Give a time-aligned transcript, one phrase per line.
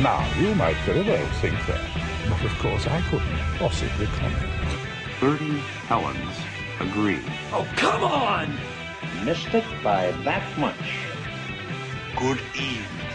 [0.00, 1.80] Now, you might very well think that,
[2.28, 4.52] but of course I couldn't possibly comment.
[5.18, 6.36] Bertie Helens
[6.80, 7.22] agree.
[7.50, 8.54] Oh, come on!
[9.24, 10.76] Missed it by that much.
[12.14, 13.10] Good evening.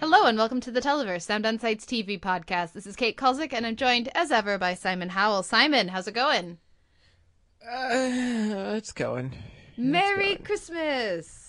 [0.00, 2.72] Hello and welcome to the Televerse, Sound On Sight's TV podcast.
[2.72, 5.42] This is Kate Kulzick and I'm joined as ever by Simon Howell.
[5.42, 6.56] Simon, how's it going?
[7.62, 9.32] Uh, it's going.
[9.76, 11.43] Merry Christmas!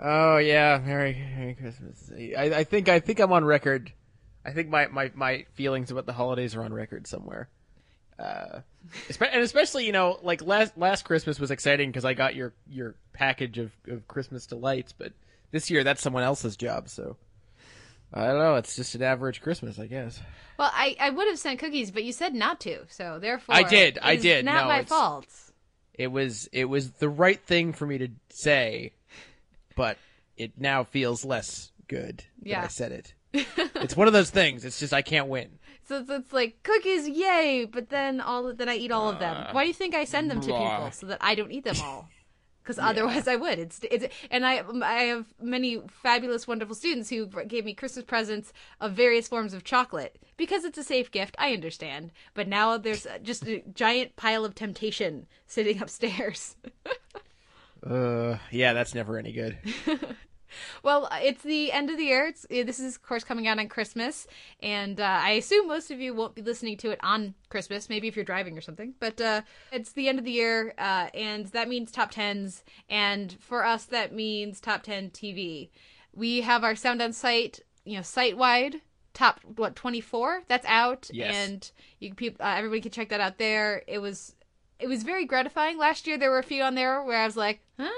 [0.00, 2.10] Oh yeah, Merry Merry Christmas.
[2.16, 3.92] I, I think I think I'm on record.
[4.44, 7.48] I think my, my, my feelings about the holidays are on record somewhere.
[8.18, 8.60] Uh,
[9.20, 12.94] and especially you know like last last Christmas was exciting because I got your your
[13.12, 15.12] package of, of Christmas delights, but
[15.50, 16.88] this year that's someone else's job.
[16.88, 17.16] So
[18.12, 18.56] I don't know.
[18.56, 20.20] It's just an average Christmas, I guess.
[20.58, 23.62] Well, I, I would have sent cookies, but you said not to, so therefore I
[23.62, 24.44] did, I did.
[24.44, 25.26] Not No, my fault.
[25.94, 28.92] It was it was the right thing for me to say,
[29.78, 29.96] but
[30.36, 32.60] it now feels less good Yeah.
[32.60, 33.14] that I said it.
[33.76, 34.64] it's one of those things.
[34.64, 35.58] It's just I can't win.
[35.86, 37.64] So it's, it's like cookies, yay!
[37.70, 39.36] But then all then I eat all of them.
[39.36, 40.76] Uh, Why do you think I send them to blah.
[40.76, 42.08] people so that I don't eat them all?
[42.62, 43.58] Because otherwise I would.
[43.58, 48.52] It's it's and I I have many fabulous, wonderful students who gave me Christmas presents
[48.80, 51.34] of various forms of chocolate because it's a safe gift.
[51.38, 56.56] I understand, but now there's just a giant pile of temptation sitting upstairs.
[57.84, 59.58] Uh, yeah, that's never any good.
[60.82, 62.26] Well, it's the end of the year.
[62.26, 64.26] It's, this is, of course, coming out on Christmas,
[64.60, 67.88] and uh, I assume most of you won't be listening to it on Christmas.
[67.88, 68.94] Maybe if you're driving or something.
[68.98, 73.36] But uh, it's the end of the year, uh, and that means top tens, and
[73.40, 75.68] for us, that means top ten TV.
[76.14, 78.76] We have our Sound on Sight, you know, site wide
[79.14, 81.34] top what 24 that's out Yes.
[81.34, 84.36] and you can uh, everybody can check that out there it was
[84.78, 87.36] it was very gratifying last year there were a few on there where i was
[87.36, 87.88] like huh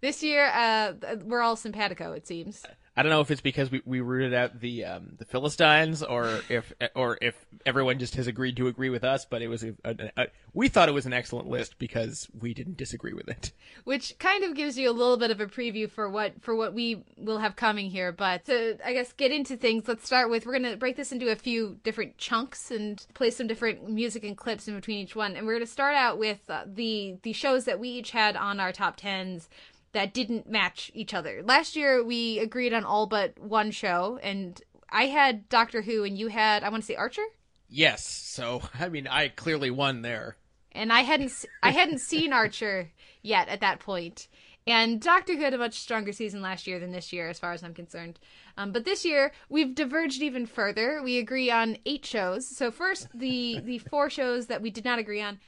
[0.00, 0.92] this year, uh,
[1.24, 2.12] we're all simpatico.
[2.12, 2.64] It seems.
[2.96, 6.40] I don't know if it's because we, we rooted out the um, the Philistines, or
[6.48, 9.24] if or if everyone just has agreed to agree with us.
[9.24, 12.52] But it was a, a, a, we thought it was an excellent list because we
[12.52, 13.52] didn't disagree with it.
[13.84, 16.74] Which kind of gives you a little bit of a preview for what for what
[16.74, 18.10] we will have coming here.
[18.10, 21.30] But to I guess get into things, let's start with we're gonna break this into
[21.30, 25.36] a few different chunks and play some different music and clips in between each one.
[25.36, 28.58] And we're gonna start out with uh, the the shows that we each had on
[28.58, 29.48] our top tens
[29.92, 31.42] that didn't match each other.
[31.44, 36.16] Last year we agreed on all but one show, and I had Doctor Who, and
[36.18, 37.24] you had I want to say Archer.
[37.68, 40.36] Yes, so I mean, I clearly won there.
[40.72, 42.90] and I hadn't s- I hadn't seen Archer
[43.22, 44.28] yet at that point.
[44.66, 47.52] And Doctor Who had a much stronger season last year than this year, as far
[47.52, 48.20] as I'm concerned.
[48.56, 51.00] Um, but this year we've diverged even further.
[51.02, 52.46] We agree on eight shows.
[52.56, 55.40] So first, the the four shows that we did not agree on.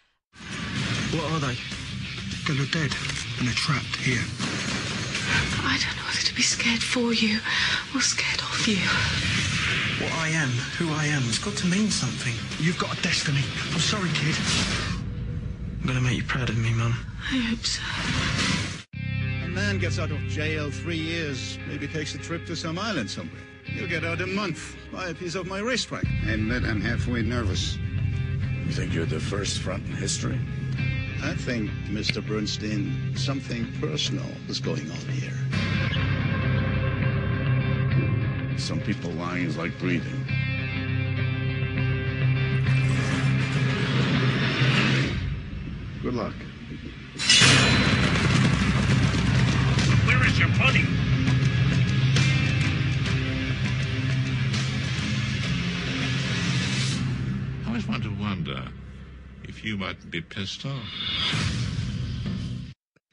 [1.13, 1.57] What are they?
[2.49, 2.91] They look dead,
[3.39, 4.23] and they're trapped here.
[5.65, 7.39] I don't know whether to be scared for you
[7.95, 8.77] or scared of you.
[10.03, 12.35] What I am, who I am, has got to mean something.
[12.59, 13.43] You've got a destiny.
[13.73, 14.37] I'm sorry, kid.
[15.81, 16.95] I'm gonna make you proud of me, Mum.
[17.31, 17.83] I hope so.
[19.45, 23.11] A man gets out of jail three years, maybe takes a trip to some island
[23.11, 23.41] somewhere.
[23.67, 26.05] You get out a month, buy a piece of my racetrack.
[26.27, 27.79] I admit I'm halfway nervous.
[28.67, 30.39] You think you're the first front in history?
[31.25, 32.21] I think, Mr.
[32.27, 35.33] Bernstein, something personal is going on here.
[38.59, 40.27] Some people lying is like breathing.
[46.03, 46.35] Good luck.
[50.05, 50.85] Where is your money?
[57.65, 58.65] I always want to wonder
[59.53, 60.83] if you mightn't be pissed off.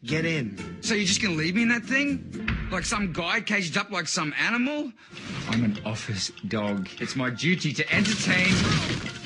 [0.06, 0.78] Get in.
[0.82, 2.50] So you're just gonna leave me in that thing?
[2.72, 4.94] Like some guy caged up like some animal?
[5.50, 6.88] I'm an office dog.
[7.02, 8.54] It's my duty to entertain.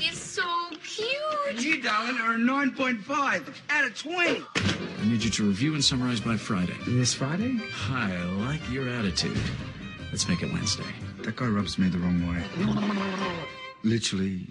[0.00, 0.42] It's so
[0.82, 1.64] cute.
[1.64, 4.42] You, darling, are a 9.5 out of 20.
[4.56, 6.74] I need you to review and summarize by Friday.
[6.88, 7.60] This Friday?
[7.90, 8.16] I
[8.48, 9.38] like your attitude.
[10.10, 10.82] Let's make it Wednesday.
[11.22, 12.42] That guy rubs me the wrong way.
[13.84, 14.48] Literally.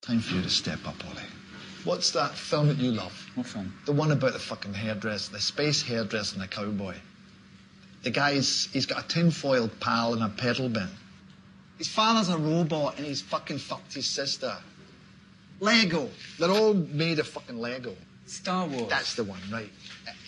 [0.00, 1.25] Time for you to step up, Ollie.
[1.86, 3.30] What's that film that you love?
[3.36, 3.72] What film?
[3.84, 6.96] The one about the fucking hairdresser, the space hairdresser and the cowboy.
[8.02, 10.88] The guy's he's got a tinfoil pal and a pedal bin.
[11.78, 14.56] His father's a robot and he's fucking fucked his sister.
[15.60, 16.10] Lego.
[16.40, 17.94] They're all made of fucking Lego.
[18.26, 18.90] Star Wars.
[18.90, 19.70] That's the one, right.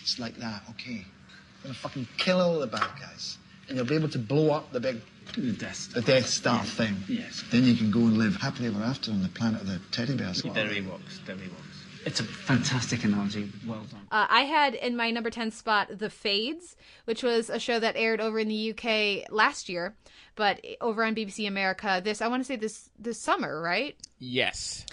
[0.01, 1.03] It's like that, okay.
[1.03, 3.37] I'm gonna fucking kill all the bad guys.
[3.67, 5.01] And you'll be able to blow up the big
[5.39, 6.01] The Death Star.
[6.01, 6.97] the Death Star thing.
[7.07, 7.43] Yes.
[7.51, 10.15] Then you can go and live happily ever after on the planet of the teddy
[10.15, 10.41] bears.
[10.41, 11.25] They're Ewoks.
[11.25, 12.05] They're Ewoks.
[12.05, 13.49] It's a fantastic analogy.
[13.67, 14.07] Well done.
[14.09, 16.75] Uh, I had in my number 10 spot The Fades,
[17.05, 19.95] which was a show that aired over in the UK last year,
[20.35, 23.97] but over on BBC America this, I want to say this, this summer, right?
[24.17, 24.85] Yes.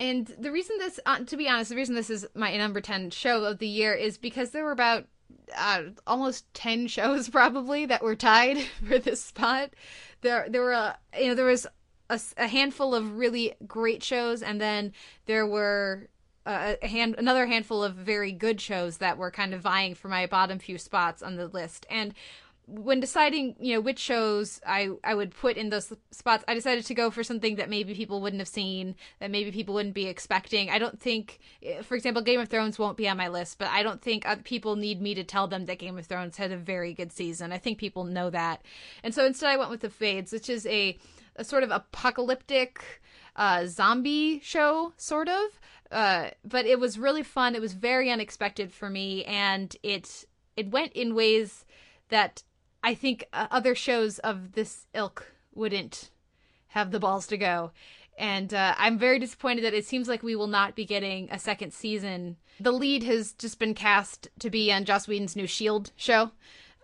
[0.00, 3.10] And the reason this, uh, to be honest, the reason this is my number 10
[3.10, 5.06] show of the year is because there were about
[5.56, 9.70] uh, almost 10 shows probably that were tied for this spot.
[10.20, 11.66] There, there were, uh, you know, there was
[12.10, 14.92] a, a handful of really great shows, and then
[15.26, 16.08] there were
[16.46, 20.08] uh, a hand, another handful of very good shows that were kind of vying for
[20.08, 21.84] my bottom few spots on the list.
[21.90, 22.14] And
[22.70, 26.84] when deciding, you know, which shows I I would put in those spots, I decided
[26.86, 30.06] to go for something that maybe people wouldn't have seen, that maybe people wouldn't be
[30.06, 30.68] expecting.
[30.68, 33.68] I don't think, eh, for example, Game of Thrones won't be on my list, but
[33.68, 36.58] I don't think people need me to tell them that Game of Thrones had a
[36.58, 37.52] very good season.
[37.52, 38.62] I think people know that,
[39.02, 40.98] and so instead I went with the Fades, which is a
[41.36, 43.00] a sort of apocalyptic
[43.36, 45.60] uh, zombie show, sort of.
[45.90, 47.54] Uh, but it was really fun.
[47.54, 50.26] It was very unexpected for me, and it
[50.56, 51.64] it went in ways
[52.08, 52.42] that
[52.88, 56.08] I think uh, other shows of this ilk wouldn't
[56.68, 57.72] have the balls to go.
[58.16, 61.38] And uh, I'm very disappointed that it seems like we will not be getting a
[61.38, 62.38] second season.
[62.58, 66.30] The lead has just been cast to be on Joss Whedon's new Shield show.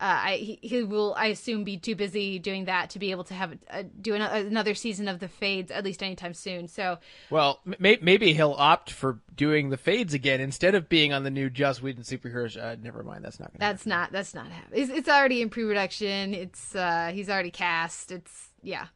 [0.00, 3.23] Uh, I he, he will, I assume, be too busy doing that to be able
[3.25, 6.67] to have a, do an, another season of the Fades at least anytime soon.
[6.67, 6.99] So,
[7.31, 11.31] well, may, maybe he'll opt for doing the Fades again instead of being on the
[11.31, 12.50] new Joss Whedon superhero.
[12.50, 12.61] Show.
[12.61, 14.11] Uh, never mind, that's not Gonna That's not.
[14.11, 14.82] That's not happening.
[14.82, 16.35] It's, it's already in pre-production.
[16.35, 18.11] It's uh, he's already cast.
[18.11, 18.87] It's yeah.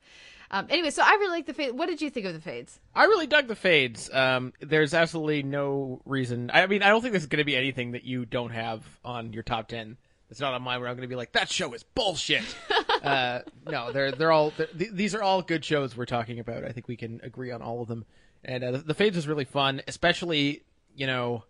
[0.50, 1.74] Um, anyway, so I really like the fades.
[1.74, 2.80] What did you think of the fades?
[2.94, 4.10] I really dug the fades.
[4.12, 6.50] Um, there's absolutely no reason.
[6.52, 9.32] I mean, I don't think there's going to be anything that you don't have on
[9.32, 9.98] your top ten
[10.30, 12.44] it's not on mine where I'm going to be like that show is bullshit.
[13.02, 16.64] uh, no, they're they're all they're, th- these are all good shows we're talking about.
[16.64, 18.04] I think we can agree on all of them.
[18.44, 20.62] And uh, the, the Fades was really fun, especially
[20.94, 21.44] you know.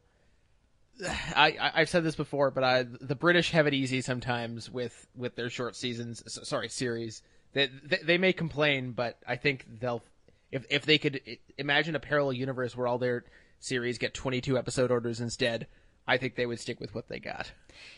[1.06, 5.06] I, I have said this before, but I, the British have it easy sometimes with,
[5.14, 6.25] with their short seasons.
[6.26, 7.22] Sorry, series.
[7.52, 10.02] They, they, they may complain, but I think they'll
[10.50, 11.20] if if they could
[11.56, 13.25] imagine a parallel universe where all their
[13.60, 15.66] series get 22 episode orders instead,
[16.06, 17.52] I think they would stick with what they got.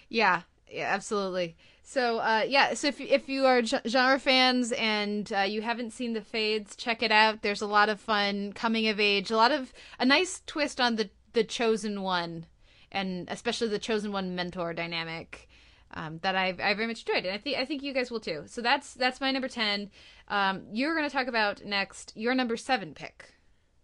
[0.09, 1.56] Yeah, yeah, absolutely.
[1.82, 6.12] So, uh, yeah, so if if you are genre fans and uh, you haven't seen
[6.12, 7.43] the Fades, check it out.
[7.43, 10.96] There's a lot of fun, coming of age, a lot of a nice twist on
[10.96, 12.46] the the chosen one,
[12.93, 15.49] and especially the chosen one mentor dynamic.
[15.93, 18.20] Um, that I've, I very much enjoyed, and I think I think you guys will
[18.20, 18.44] too.
[18.46, 19.90] So that's that's my number ten.
[20.28, 23.34] Um, you're going to talk about next your number seven pick,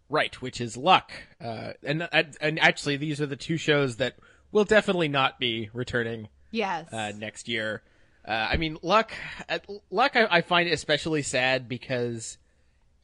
[0.09, 0.41] right?
[0.41, 1.11] Which is Luck,
[1.41, 4.15] uh, and and actually these are the two shows that
[4.53, 6.93] will definitely not be returning Yes.
[6.93, 7.83] Uh, next year.
[8.27, 9.13] Uh, I mean, Luck,
[9.49, 9.59] uh,
[9.91, 12.39] Luck, I, I, find it especially sad because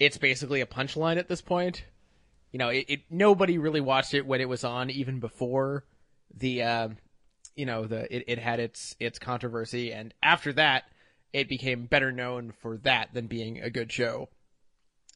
[0.00, 1.84] it's basically a punchline at this point.
[2.50, 5.84] You know, it, it nobody really watched it when it was on, even before
[6.36, 6.88] the, uh,
[7.54, 10.84] you know, the it, it had its its controversy, and after that,
[11.32, 14.28] it became better known for that than being a good show.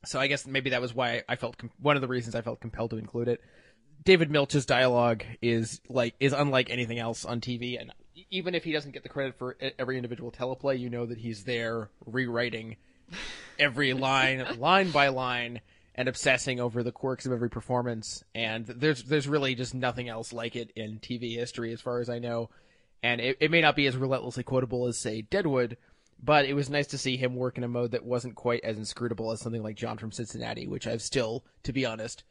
[0.05, 2.43] So I guess maybe that was why I felt com- one of the reasons I
[2.43, 3.41] felt compelled to include it.
[4.05, 7.93] David Milch's dialogue is like is unlike anything else on TV, and
[8.31, 11.45] even if he doesn't get the credit for every individual teleplay, you know that he's
[11.45, 12.77] there rewriting
[13.59, 15.61] every line, line by line,
[15.95, 18.25] and obsessing over the quirks of every performance.
[18.35, 22.09] And there's there's really just nothing else like it in TV history, as far as
[22.09, 22.51] I know.
[23.03, 25.77] And it, it may not be as relentlessly quotable as say Deadwood,
[26.23, 28.79] but it was nice to see him work in a mode that wasn't quite as
[28.79, 32.25] inscrutable as something like John from Cincinnati, which I've still, to be honest,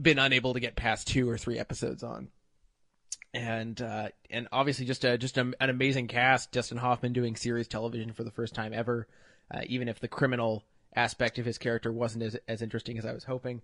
[0.00, 2.28] been unable to get past two or three episodes on
[3.32, 6.52] and uh, and obviously just a, just a, an amazing cast.
[6.52, 9.06] Dustin Hoffman doing series television for the first time ever,
[9.50, 13.12] uh, even if the criminal aspect of his character wasn't as as interesting as I
[13.12, 13.62] was hoping.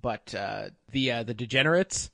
[0.00, 2.10] But uh, the uh, the degenerates,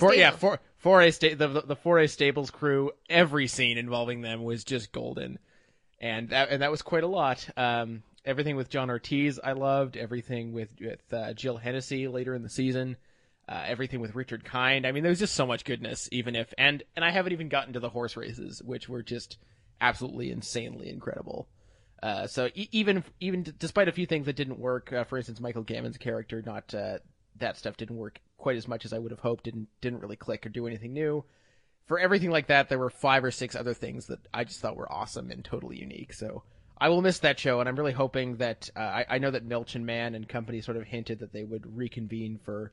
[0.00, 2.92] four A yeah, four four A sta- the, the four A Stables crew.
[3.08, 5.38] Every scene involving them was just golden,
[6.00, 7.48] and that and that was quite a lot.
[7.56, 9.96] Um, everything with John Ortiz, I loved.
[9.96, 12.96] Everything with with uh, Jill Hennessy later in the season
[13.48, 14.86] uh, everything with Richard Kind.
[14.86, 17.72] I mean, there's just so much goodness, even if and and I haven't even gotten
[17.74, 19.38] to the horse races, which were just
[19.80, 21.48] absolutely insanely incredible.
[22.02, 25.16] Uh, so e- even even d- despite a few things that didn't work, uh, for
[25.18, 26.98] instance, Michael Gambon's character, not uh,
[27.38, 29.44] that stuff didn't work quite as much as I would have hoped.
[29.44, 31.24] Didn't didn't really click or do anything new.
[31.86, 34.76] for everything like that, there were five or six other things that I just thought
[34.76, 36.12] were awesome and totally unique.
[36.14, 36.42] So
[36.78, 39.44] I will miss that show, and I'm really hoping that uh, I, I know that
[39.44, 42.72] Milch and Mann and company sort of hinted that they would reconvene for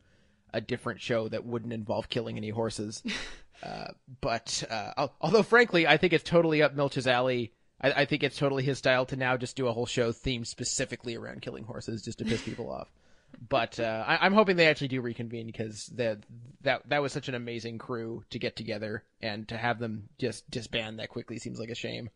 [0.53, 3.03] a different show that wouldn't involve killing any horses.
[3.63, 3.88] uh,
[4.22, 7.53] but uh, although, frankly, I think it's totally up Milch's alley.
[7.79, 10.48] I, I, think it's totally his style to now just do a whole show themed
[10.48, 12.91] specifically around killing horses, just to piss people off.
[13.50, 16.20] But uh, I, am hoping they actually do reconvene because that
[16.62, 20.50] that that was such an amazing crew to get together, and to have them just
[20.51, 22.10] disband that quickly seems like a shame.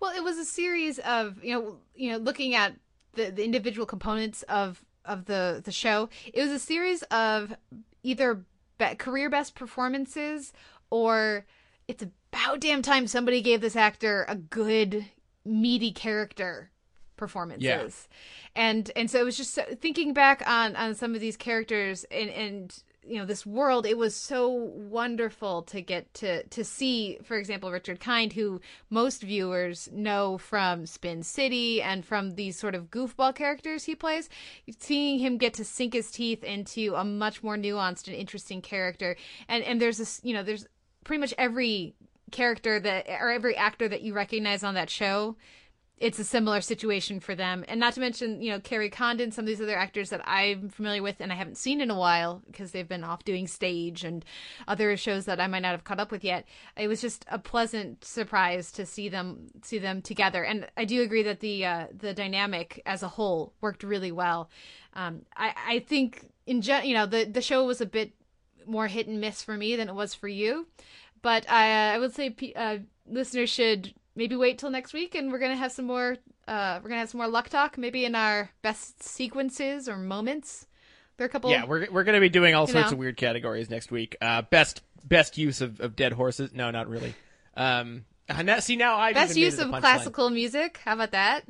[0.00, 2.74] Well, it was a series of you know you know looking at
[3.14, 6.08] the, the individual components of of the the show.
[6.32, 7.54] It was a series of
[8.02, 8.44] either
[8.78, 10.52] be- career best performances
[10.90, 11.44] or
[11.88, 15.06] it's about damn time somebody gave this actor a good
[15.44, 16.70] meaty character
[17.16, 17.62] performances.
[17.66, 18.62] Yeah.
[18.62, 22.04] And and so it was just so, thinking back on on some of these characters
[22.10, 27.18] and and you know this world it was so wonderful to get to to see
[27.22, 28.60] for example richard kind who
[28.90, 34.28] most viewers know from spin city and from these sort of goofball characters he plays.
[34.78, 39.16] Seeing him get to sink his teeth into a much more nuanced and interesting character.
[39.48, 40.66] And and there's this you know there's
[41.04, 41.94] pretty much every
[42.32, 45.36] character that or every actor that you recognize on that show
[45.98, 47.64] it's a similar situation for them.
[47.68, 50.68] And not to mention, you know, Kerry Condon, some of these other actors that I'm
[50.68, 54.04] familiar with and I haven't seen in a while because they've been off doing stage
[54.04, 54.22] and
[54.68, 56.44] other shows that I might not have caught up with yet.
[56.76, 60.44] It was just a pleasant surprise to see them see them together.
[60.44, 64.50] And I do agree that the uh, the dynamic as a whole worked really well.
[64.92, 68.12] Um, I I think in gen- you know the the show was a bit
[68.66, 70.66] more hit and miss for me than it was for you,
[71.22, 75.38] but I I would say uh, listeners should maybe wait till next week and we're
[75.38, 76.16] gonna have some more
[76.48, 80.66] uh we're gonna have some more luck talk maybe in our best sequences or moments.
[81.16, 82.94] There are a couple yeah we're, we're gonna be doing all sorts know.
[82.94, 84.16] of weird categories next week.
[84.20, 86.52] Uh best best use of, of dead horses.
[86.52, 87.14] No not really.
[87.56, 88.04] Um
[88.42, 90.80] now, see now i best use of classical music?
[90.84, 91.44] How about that?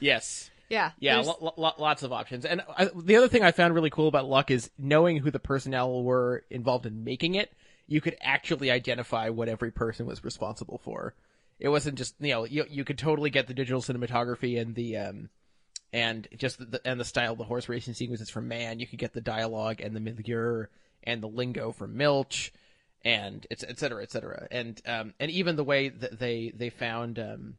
[0.00, 0.50] Yes.
[0.70, 0.92] Yeah.
[0.98, 2.46] Yeah lo- lo- lots of options.
[2.46, 5.40] And I, the other thing i found really cool about luck is knowing who the
[5.40, 7.52] personnel were involved in making it
[7.88, 11.14] you could actually identify what every person was responsible for
[11.58, 14.96] it wasn't just you know you you could totally get the digital cinematography and the
[14.96, 15.28] um
[15.92, 18.80] and just the, and the style of the horse racing sequences from Mann.
[18.80, 20.64] You could get the dialogue and the milieu
[21.04, 22.52] and the lingo from Milch,
[23.04, 26.70] and it's et cetera, et cetera, and um and even the way that they they
[26.70, 27.54] found um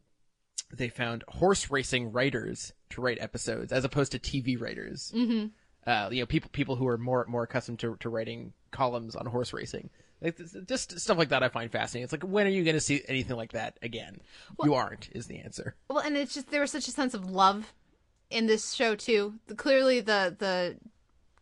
[0.72, 5.12] they found horse racing writers to write episodes as opposed to TV writers.
[5.14, 5.46] Mm-hmm.
[5.86, 9.26] Uh, you know, people people who are more more accustomed to to writing columns on
[9.26, 9.90] horse racing.
[10.24, 12.04] Like, just stuff like that I find fascinating.
[12.04, 14.20] It's like, when are you going to see anything like that again?
[14.56, 15.76] Well, you aren't, is the answer.
[15.88, 17.74] Well, and it's just there was such a sense of love
[18.30, 19.34] in this show too.
[19.46, 20.76] The, clearly, the the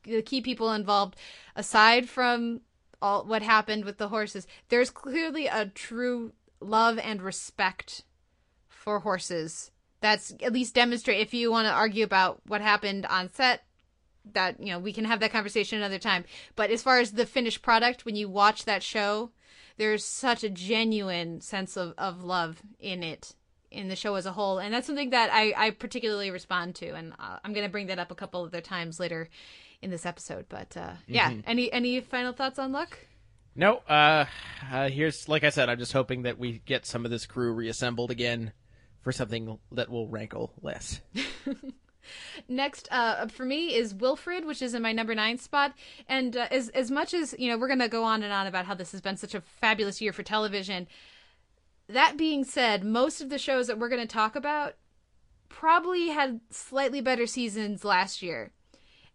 [0.02, 1.16] the key people involved,
[1.54, 2.62] aside from
[3.00, 8.02] all what happened with the horses, there's clearly a true love and respect
[8.68, 9.70] for horses.
[10.00, 11.20] That's at least demonstrate.
[11.20, 13.62] If you want to argue about what happened on set,
[14.32, 16.24] that you know we can have that conversation another time.
[16.56, 19.30] But as far as the finished product when you watch that show
[19.76, 23.34] there's such a genuine sense of, of love in it
[23.70, 24.58] in the show as a whole.
[24.58, 26.90] And that's something that i, I particularly respond to.
[26.90, 29.28] And uh, i'm going to bring that up a couple other times later
[29.80, 30.46] in this episode.
[30.48, 31.30] But uh, yeah.
[31.30, 31.40] Mm-hmm.
[31.46, 32.98] any any final thoughts on luck?
[33.54, 34.26] No uh,
[34.70, 37.52] uh here's like i said i'm just hoping that we get some of this crew
[37.52, 38.52] reassembled again
[39.02, 41.02] for something that will rankle less
[42.48, 45.74] Next, uh, for me is Wilfred, which is in my number nine spot.
[46.08, 48.66] And uh, as as much as you know, we're gonna go on and on about
[48.66, 50.88] how this has been such a fabulous year for television.
[51.88, 54.74] That being said, most of the shows that we're gonna talk about
[55.48, 58.52] probably had slightly better seasons last year.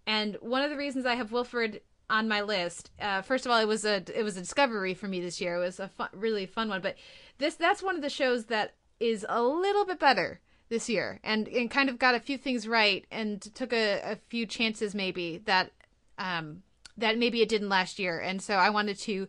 [0.05, 3.59] And one of the reasons I have Wilfred on my list, uh, first of all,
[3.59, 5.55] it was a it was a discovery for me this year.
[5.55, 6.81] It was a really fun one.
[6.81, 6.95] But
[7.37, 11.47] this that's one of the shows that is a little bit better this year and
[11.47, 15.41] and kind of got a few things right and took a, a few chances maybe
[15.45, 15.71] that
[16.17, 16.61] um
[16.97, 19.27] that maybe it didn't last year and so I wanted to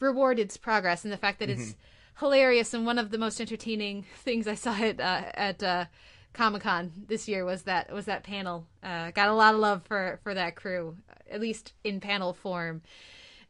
[0.00, 1.62] reward its progress and the fact that mm-hmm.
[1.62, 1.74] it's
[2.18, 5.84] hilarious and one of the most entertaining things I saw at uh, at uh,
[6.32, 8.66] Comic Con this year was that was that panel.
[8.82, 10.96] Uh, got a lot of love for for that crew,
[11.30, 12.82] at least in panel form.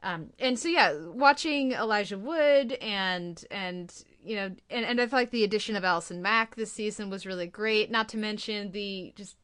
[0.02, 3.92] Um, and so yeah, watching Elijah Wood and and
[4.24, 7.26] you know, and, and I feel like the addition of Allison Mack this season was
[7.26, 7.90] really great.
[7.90, 9.36] Not to mention the just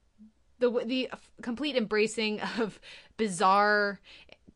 [0.59, 1.11] the the
[1.43, 2.81] complete embracing of
[3.17, 4.01] bizarre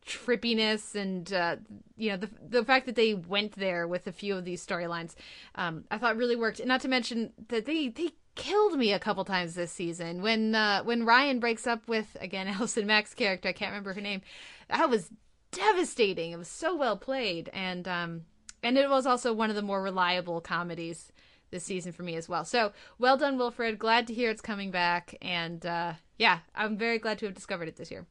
[0.05, 1.55] trippiness and uh,
[1.97, 5.15] you know the the fact that they went there with a few of these storylines
[5.55, 6.59] um, I thought really worked.
[6.59, 10.21] And not to mention that they they killed me a couple times this season.
[10.21, 14.01] When uh, when Ryan breaks up with again Allison Mack's character I can't remember her
[14.01, 14.21] name
[14.69, 15.09] that was
[15.55, 16.31] devastating.
[16.31, 17.49] It was so well played.
[17.53, 18.21] And um,
[18.65, 21.11] and it was also one of the more reliable comedies
[21.51, 22.43] this season for me as well.
[22.43, 23.77] So well done, Wilfred.
[23.77, 27.67] Glad to hear it's coming back, and uh, yeah, I'm very glad to have discovered
[27.67, 28.07] it this year.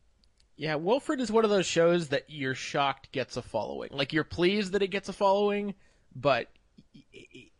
[0.56, 3.90] Yeah, Wilfred is one of those shows that you're shocked gets a following.
[3.92, 5.74] Like you're pleased that it gets a following,
[6.14, 6.48] but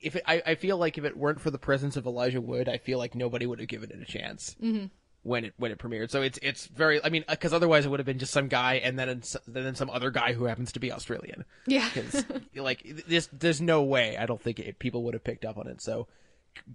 [0.01, 2.69] if it, I, I feel like if it weren't for the presence of Elijah Wood,
[2.69, 4.87] I feel like nobody would have given it a chance mm-hmm.
[5.25, 6.11] When it when it premiered.
[6.11, 7.03] So it's it's very.
[7.03, 9.91] I mean, because otherwise it would have been just some guy and then then some
[9.91, 11.45] other guy who happens to be Australian.
[11.67, 15.45] Yeah, because like this, there's no way I don't think it, people would have picked
[15.45, 15.81] up on it.
[15.83, 16.07] So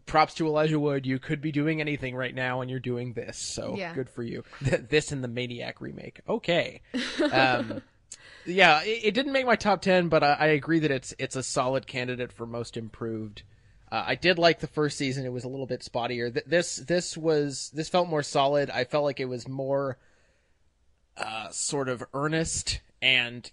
[0.05, 1.05] props to Elijah Wood.
[1.05, 3.37] You could be doing anything right now, and you're doing this.
[3.37, 3.93] So yeah.
[3.93, 4.43] good for you.
[4.61, 6.21] this and the Maniac remake.
[6.27, 6.81] Okay.
[7.31, 7.81] Um,
[8.45, 11.35] yeah, it, it, didn't make my top ten, but I, I, agree that it's it's
[11.35, 13.43] a solid candidate for most improved.
[13.91, 16.31] Uh, I did like the first season; it was a little bit spottier.
[16.45, 18.69] This this was this felt more solid.
[18.69, 19.97] I felt like it was more
[21.17, 23.49] uh, sort of earnest and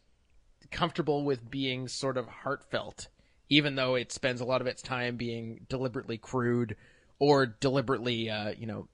[0.71, 3.09] comfortable with being sort of heartfelt,
[3.49, 6.77] even though it spends a lot of its time being deliberately crude
[7.19, 8.89] or deliberately, uh, you know,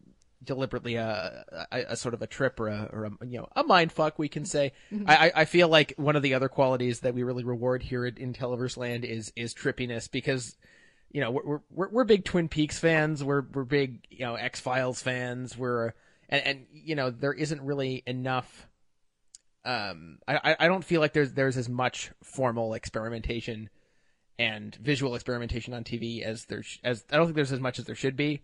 [0.44, 3.62] deliberately a, a, a, sort of a trip or a, or a you know a
[3.62, 4.72] mind fuck we can say.
[4.92, 5.08] Mm-hmm.
[5.08, 8.16] I, I feel like one of the other qualities that we really reward here in,
[8.16, 10.56] in Televerse Land is is trippiness because
[11.12, 13.22] you know we're we're we're big Twin Peaks fans.
[13.22, 15.56] We're we're big you know X Files fans.
[15.56, 15.92] We're
[16.28, 18.66] and and you know there isn't really enough.
[19.64, 23.68] Um, I I don't feel like there's there's as much formal experimentation
[24.38, 27.84] and visual experimentation on TV as there as I don't think there's as much as
[27.84, 28.42] there should be.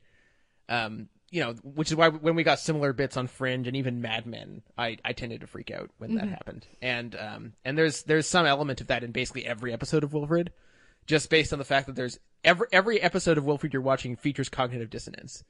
[0.68, 4.00] Um, you know, which is why when we got similar bits on Fringe and even
[4.00, 6.18] Mad Men, I, I tended to freak out when mm-hmm.
[6.18, 6.66] that happened.
[6.80, 10.52] And um and there's there's some element of that in basically every episode of Wilfred,
[11.06, 14.48] just based on the fact that there's every every episode of Wilfred you're watching features
[14.48, 15.44] cognitive dissonance.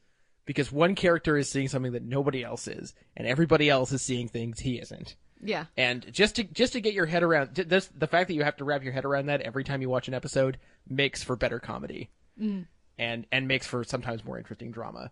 [0.46, 4.28] Because one character is seeing something that nobody else is, and everybody else is seeing
[4.28, 5.14] things he isn't.
[5.42, 5.66] Yeah.
[5.76, 8.56] And just to just to get your head around this, the fact that you have
[8.56, 11.58] to wrap your head around that every time you watch an episode makes for better
[11.58, 12.08] comedy.
[12.40, 12.66] Mm.
[12.98, 15.10] And and makes for sometimes more interesting drama.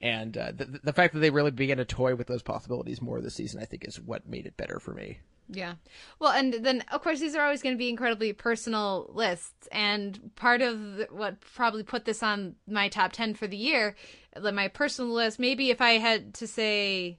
[0.00, 3.20] And uh, the, the fact that they really began to toy with those possibilities more
[3.20, 5.18] this season, I think, is what made it better for me.
[5.52, 5.74] Yeah.
[6.18, 10.30] Well, and then of course these are always going to be incredibly personal lists, and
[10.36, 10.78] part of
[11.10, 13.96] what probably put this on my top ten for the year,
[14.40, 15.38] my personal list.
[15.38, 17.18] Maybe if I had to say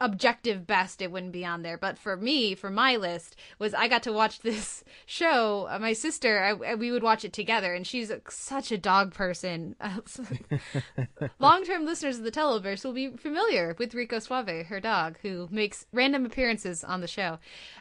[0.00, 1.78] objective best it wouldn't be on there.
[1.78, 5.92] But for me for my list was i got to watch this show uh, my
[5.92, 9.76] sister I, we would watch it together and she's such a dog person.
[11.38, 15.86] Long-term listeners of the televerse will be familiar with rico suave her dog who makes
[15.92, 17.38] random appearances on the show.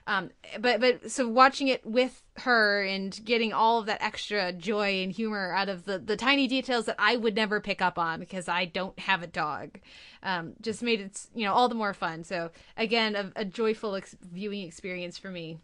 [0.07, 5.03] Um, but but so watching it with her and getting all of that extra joy
[5.03, 8.19] and humor out of the the tiny details that I would never pick up on
[8.19, 9.79] because I don't have a dog,
[10.23, 12.08] um, just made it you know all the more fun.
[12.23, 15.59] So again, a, a joyful ex- viewing experience for me.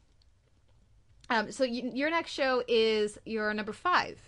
[1.30, 4.20] Um, so y- your next show is your number five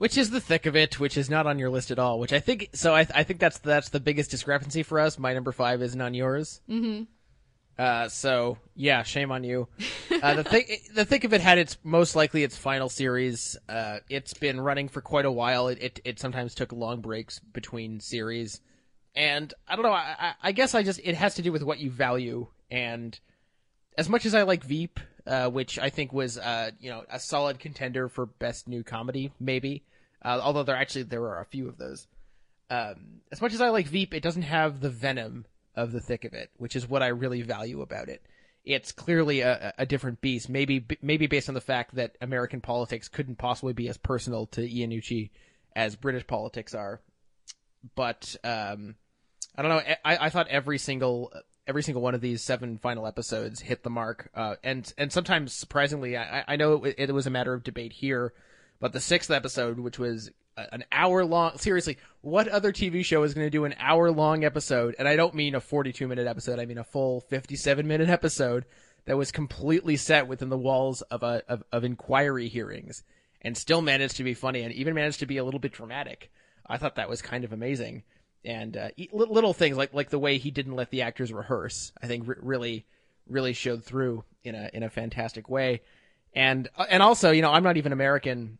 [0.00, 2.18] which is the thick of it, which is not on your list at all.
[2.18, 2.94] Which I think so.
[2.94, 5.18] I, I think that's that's the biggest discrepancy for us.
[5.18, 6.62] My number five isn't on yours.
[6.70, 7.02] Mm-hmm.
[7.78, 9.68] Uh, so yeah, shame on you.
[10.22, 13.58] Uh, the thing, the thick of it had its most likely its final series.
[13.68, 15.68] Uh, it's been running for quite a while.
[15.68, 18.62] It, it, it sometimes took long breaks between series,
[19.14, 19.92] and I don't know.
[19.92, 22.46] I, I guess I just it has to do with what you value.
[22.70, 23.18] And
[23.98, 27.18] as much as I like Veep, uh, which I think was uh, you know a
[27.18, 29.84] solid contender for best new comedy, maybe.
[30.22, 32.06] Uh, although there actually there are a few of those.
[32.70, 36.24] Um, as much as I like Veep, it doesn't have the venom of the thick
[36.24, 38.22] of it, which is what I really value about it.
[38.64, 40.48] It's clearly a, a different beast.
[40.48, 44.60] Maybe maybe based on the fact that American politics couldn't possibly be as personal to
[44.60, 45.30] Iannucci
[45.74, 47.00] as British politics are.
[47.94, 48.96] But um,
[49.56, 49.94] I don't know.
[50.04, 51.32] I, I thought every single
[51.66, 55.52] every single one of these seven final episodes hit the mark, uh, and and sometimes
[55.52, 58.32] surprisingly, I, I know it, it was a matter of debate here,
[58.80, 60.30] but the sixth episode, which was
[60.72, 61.58] an hour long.
[61.58, 64.94] Seriously, what other TV show is going to do an hour long episode?
[64.98, 66.58] And I don't mean a 42 minute episode.
[66.58, 68.64] I mean a full 57 minute episode
[69.06, 73.02] that was completely set within the walls of a of, of inquiry hearings
[73.42, 76.30] and still managed to be funny and even managed to be a little bit dramatic.
[76.66, 78.02] I thought that was kind of amazing.
[78.44, 82.06] And uh, little things like like the way he didn't let the actors rehearse, I
[82.06, 82.86] think really
[83.28, 85.82] really showed through in a in a fantastic way.
[86.34, 88.58] And uh, and also, you know, I'm not even American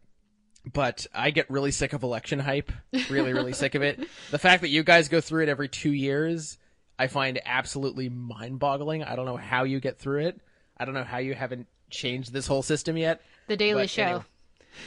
[0.72, 2.70] but I get really sick of election hype.
[3.08, 3.98] Really, really sick of it.
[4.30, 6.58] The fact that you guys go through it every two years,
[6.98, 9.02] I find absolutely mind boggling.
[9.02, 10.40] I don't know how you get through it.
[10.76, 13.22] I don't know how you haven't changed this whole system yet.
[13.48, 14.02] The Daily but, Show.
[14.02, 14.24] Anyway.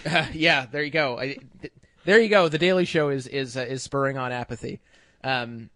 [0.06, 1.20] Uh, yeah, there you go.
[1.20, 1.38] I,
[2.06, 2.50] there you go.
[2.50, 4.80] The Daily Show is is uh, is spurring on apathy.
[5.24, 5.70] Um,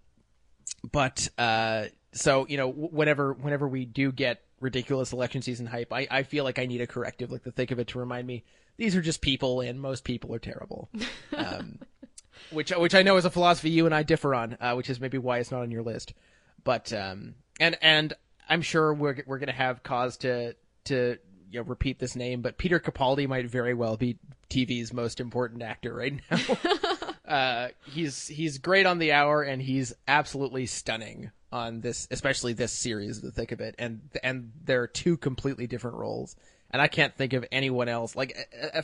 [0.91, 5.93] but uh, so you know, whenever whenever we do get ridiculous election season hype.
[5.93, 8.27] I, I feel like I need a corrective, like the thick of it, to remind
[8.27, 8.43] me
[8.77, 10.89] these are just people, and most people are terrible.
[11.35, 11.79] Um,
[12.51, 14.99] which which I know is a philosophy you and I differ on, uh, which is
[14.99, 16.13] maybe why it's not on your list.
[16.63, 18.13] But um, and and
[18.49, 21.17] I'm sure we're we're gonna have cause to to
[21.51, 24.17] you know, repeat this name, but Peter Capaldi might very well be
[24.49, 26.39] TV's most important actor right now.
[27.27, 32.71] uh, he's he's great on the hour, and he's absolutely stunning on this, especially this
[32.71, 33.75] series, the thick of it.
[33.77, 36.36] And and there are two completely different roles,
[36.71, 38.15] and I can't think of anyone else.
[38.15, 38.36] Like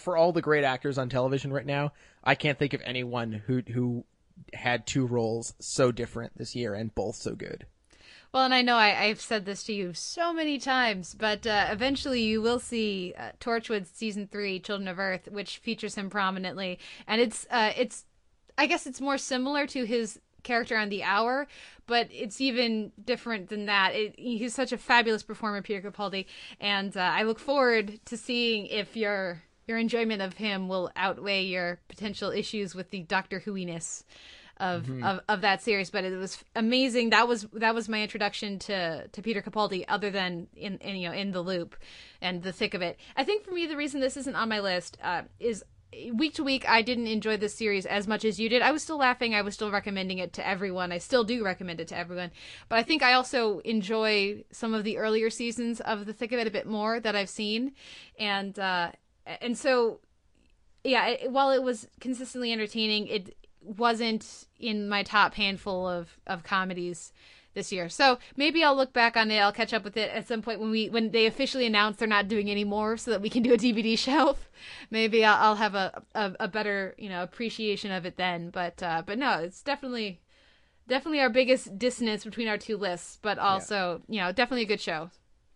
[0.02, 3.62] for all the great actors on television right now, I can't think of anyone who
[3.62, 4.06] who
[4.54, 7.66] had two roles so different this year and both so good.
[8.34, 11.68] Well, and I know I, have said this to you so many times, but uh,
[11.70, 16.80] eventually you will see uh, Torchwood season three, Children of Earth, which features him prominently,
[17.06, 18.06] and it's uh, it's
[18.58, 21.48] I guess it's more similar to his character on the hour,
[21.86, 23.94] but it's even different than that.
[23.94, 26.26] It, he's such a fabulous performer, Peter Capaldi,
[26.60, 31.44] and uh, I look forward to seeing if your your enjoyment of him will outweigh
[31.44, 34.04] your potential issues with the Doctor Whoiness
[34.64, 35.04] of, mm-hmm.
[35.04, 39.08] of of that series but it was amazing that was that was my introduction to
[39.10, 41.76] to Peter Capaldi other than in, in you know in the loop
[42.22, 44.60] and the thick of it I think for me the reason this isn't on my
[44.62, 45.64] list uh, is
[46.14, 48.64] week to week I didn't enjoy this series as much as you did.
[48.64, 49.36] I was still laughing.
[49.36, 50.92] I was still recommending it to everyone.
[50.92, 52.32] I still do recommend it to everyone.
[52.68, 56.40] But I think I also enjoy some of the earlier seasons of The Thick of
[56.40, 57.74] It a bit more that I've seen.
[58.18, 58.92] And uh
[59.40, 60.00] and so
[60.84, 66.44] yeah, it, while it was consistently entertaining, it wasn't in my top handful of of
[66.44, 67.14] comedies
[67.54, 67.90] this year.
[67.90, 69.40] So maybe I'll look back on it.
[69.40, 72.08] I'll catch up with it at some point when we when they officially announce they're
[72.08, 74.50] not doing any more, so that we can do a DVD shelf.
[74.90, 78.50] Maybe I'll, I'll have a, a, a better you know appreciation of it then.
[78.50, 80.22] But uh, but no, it's definitely
[80.88, 83.20] definitely our biggest dissonance between our two lists.
[83.22, 84.16] But also yeah.
[84.16, 85.10] you know definitely a good show.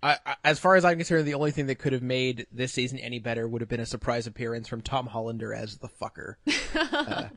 [0.03, 2.99] I, as far as I'm concerned, the only thing that could have made this season
[2.99, 6.35] any better would have been a surprise appearance from Tom Hollander as the fucker.
[6.93, 7.29] uh,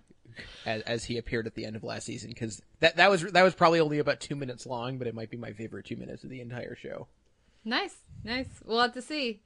[0.66, 3.42] as, as he appeared at the end of last season because that that was that
[3.42, 6.24] was probably only about two minutes long, but it might be my favorite two minutes
[6.24, 7.06] of the entire show.
[7.64, 8.48] Nice, nice.
[8.64, 9.40] We'll have to see.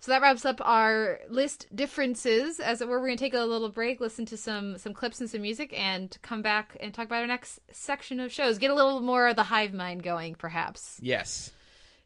[0.00, 2.58] So that wraps up our list differences.
[2.58, 5.20] As it were, we're going to take a little break, listen to some some clips
[5.20, 8.56] and some music, and come back and talk about our next section of shows.
[8.56, 10.98] Get a little more of the hive mind going, perhaps.
[11.02, 11.52] Yes.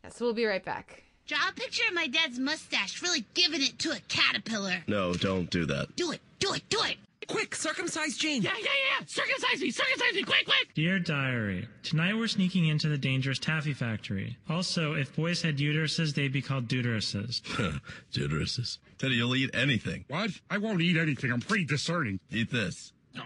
[0.03, 1.05] Yeah, so we'll be right back.
[1.27, 4.83] Draw a picture of my dad's mustache, really giving it to a caterpillar.
[4.87, 5.97] No, don't do that.
[5.97, 6.99] Do it, do it, do it.
[7.29, 8.43] Quick, circumcise Gene.
[8.43, 9.07] Yeah, yeah, yeah.
[9.07, 10.75] Circumcise me, circumcise me, quick, quick.
[10.75, 14.37] Dear Diary, tonight we're sneaking into the dangerous taffy factory.
[14.49, 17.41] Also, if boys had uteruses, they'd be called deuteruses.
[18.13, 18.79] deuteruses.
[18.99, 20.05] Teddy, you'll eat anything.
[20.09, 20.31] What?
[20.51, 21.33] I won't eat anything.
[21.33, 22.21] I'm pretty discerning.
[22.31, 22.93] Eat this.
[23.15, 23.23] No.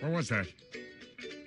[0.00, 0.46] What was that?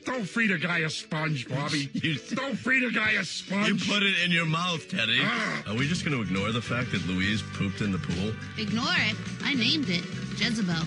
[0.06, 1.90] Don't feed a guy a sponge, Bobby.
[1.94, 3.68] you, Don't feed a guy a sponge.
[3.68, 5.20] You put it in your mouth, Teddy.
[5.22, 5.64] Ah.
[5.68, 8.34] Are we just going to ignore the fact that Louise pooped in the pool?
[8.58, 9.18] Ignore it.
[9.44, 10.06] I named it
[10.40, 10.86] Jezebel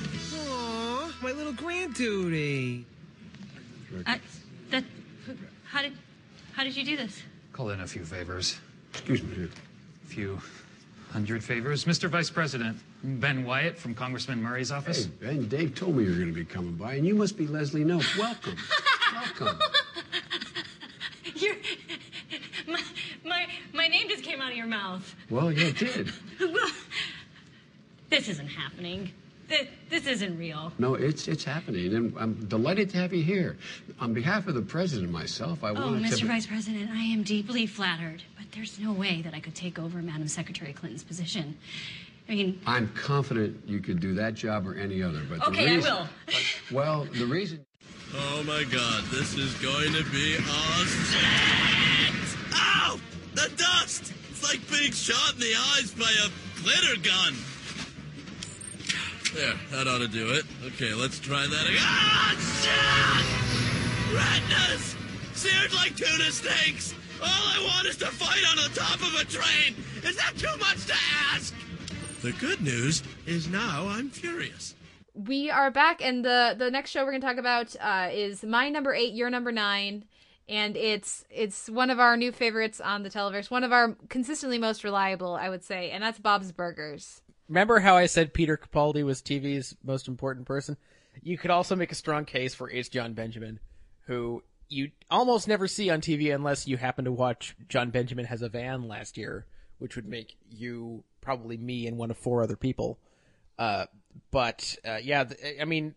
[1.23, 2.85] my little grandduty.
[4.07, 4.17] Uh,
[4.71, 4.85] that.
[5.65, 5.93] How did.
[6.53, 7.23] How did you do this?
[7.53, 8.59] Call in a few favors.
[8.93, 9.45] Excuse me.
[9.45, 10.41] A few
[11.11, 11.85] hundred favors.
[11.85, 12.09] Mr.
[12.09, 15.05] Vice President, Ben Wyatt from Congressman Murray's office.
[15.05, 17.37] Hey, Ben, Dave told me you were going to be coming by, and you must
[17.37, 18.19] be Leslie Knope.
[18.19, 18.57] Welcome.
[19.13, 19.59] Welcome.
[21.35, 21.57] You're.
[22.67, 22.83] My,
[23.25, 25.15] my, my name just came out of your mouth.
[25.29, 26.13] Well, you did.
[26.41, 26.71] well,
[28.09, 29.11] this isn't happening.
[29.51, 30.73] This, this isn't real.
[30.79, 33.57] No, it's it's happening, and I'm delighted to have you here.
[33.99, 36.09] On behalf of the president and myself, I oh, want to.
[36.09, 36.25] Oh, Mr.
[36.25, 40.01] Vice President, I am deeply flattered, but there's no way that I could take over
[40.03, 41.57] Madam Secretary Clinton's position.
[42.29, 45.75] I mean, I'm confident you could do that job or any other, but okay, the
[45.75, 46.09] reason, I will.
[46.27, 46.35] But,
[46.71, 47.67] well, the reason.
[48.15, 51.25] Oh my God, this is going to be awesome!
[52.55, 53.01] Ow!
[53.35, 54.13] The dust!
[54.31, 57.35] It's like being shot in the eyes by a glitter gun.
[59.35, 60.45] There, that ought to do it.
[60.65, 61.79] Okay, let's try that again.
[61.83, 64.13] Ah, shit!
[64.13, 64.97] Retinas!
[65.35, 66.95] Seared like tuna steaks!
[67.23, 69.77] All I want is to fight on the top of a train!
[70.03, 70.95] Is that too much to
[71.33, 71.55] ask?
[72.23, 74.75] The good news is now I'm furious.
[75.15, 78.43] We are back, and the the next show we're going to talk about uh, is
[78.43, 80.07] my number eight, your number nine,
[80.49, 84.59] and it's it's one of our new favorites on the televerse, one of our consistently
[84.59, 89.05] most reliable, I would say, and that's Bob's Burgers remember how I said Peter Capaldi
[89.05, 90.77] was TV's most important person?
[91.23, 92.91] You could also make a strong case for H.
[92.91, 93.59] Jon Benjamin,
[94.07, 98.41] who you almost never see on TV unless you happen to watch Jon Benjamin Has
[98.41, 99.45] a Van last year,
[99.79, 102.99] which would make you probably me and one of four other people.
[103.59, 103.87] Uh,
[104.31, 105.25] but uh, yeah,
[105.61, 105.97] I mean,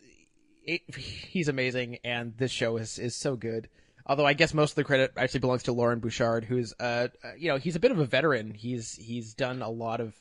[0.66, 3.70] it, he's amazing, and this show is is so good.
[4.06, 7.30] Although I guess most of the credit actually belongs to Loren Bouchard, who's uh, uh,
[7.38, 8.56] you know he's a bit of a veteran.
[8.56, 10.16] He's he's done a lot of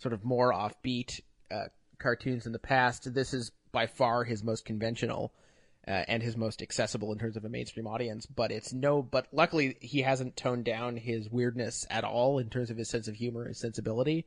[0.00, 1.66] sort of more offbeat uh,
[1.98, 3.12] cartoons in the past.
[3.14, 5.32] This is by far his most conventional
[5.86, 8.26] uh, and his most accessible in terms of a mainstream audience.
[8.26, 9.02] But it's no.
[9.02, 13.08] But luckily, he hasn't toned down his weirdness at all in terms of his sense
[13.08, 14.26] of humor, his sensibility,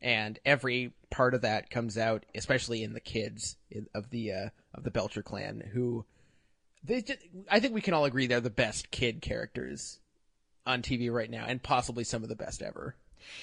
[0.00, 3.56] and every part of that comes out, especially in the kids
[3.94, 6.04] of the uh, of the Belcher clan, who
[6.82, 7.02] they.
[7.02, 10.00] Just, I think we can all agree they're the best kid characters
[10.66, 12.96] on TV right now, and possibly some of the best ever.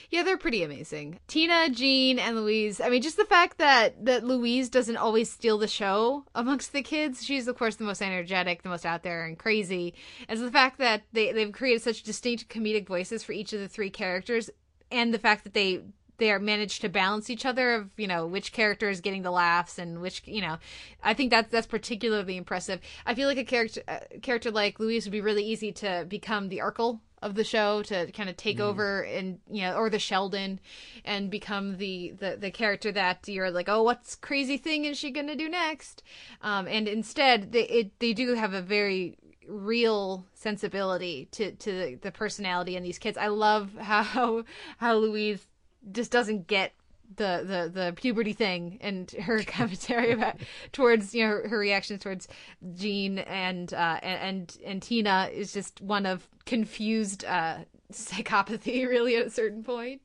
[0.10, 1.20] Yeah, they're pretty amazing.
[1.28, 2.82] Tina, Gene, and Louise.
[2.82, 6.82] I mean, just the fact that that Louise doesn't always steal the show amongst the
[6.82, 7.24] kids.
[7.24, 9.94] She's of course the most energetic, the most out there and crazy.
[10.28, 13.60] And so the fact that they they've created such distinct comedic voices for each of
[13.60, 14.50] the three characters,
[14.92, 15.82] and the fact that they
[16.20, 19.32] they are managed to balance each other of you know which character is getting the
[19.32, 20.58] laughs and which you know
[21.02, 25.06] i think that's that's particularly impressive i feel like a character a character like louise
[25.06, 28.58] would be really easy to become the urkel of the show to kind of take
[28.58, 28.62] Mm.
[28.62, 30.60] over and you know or the sheldon
[31.06, 35.12] and become the, the the character that you're like oh what's crazy thing is she
[35.12, 36.04] gonna do next
[36.42, 41.96] um and instead they it, they do have a very real sensibility to to the,
[41.96, 44.44] the personality in these kids i love how
[44.78, 45.48] how louise
[45.92, 46.74] just doesn't get
[47.16, 50.36] the the the puberty thing and her commentary about
[50.72, 52.28] towards you know her, reactions towards
[52.76, 57.60] Gene and uh and, and and Tina is just one of confused uh
[57.92, 60.02] psychopathy really at a certain point.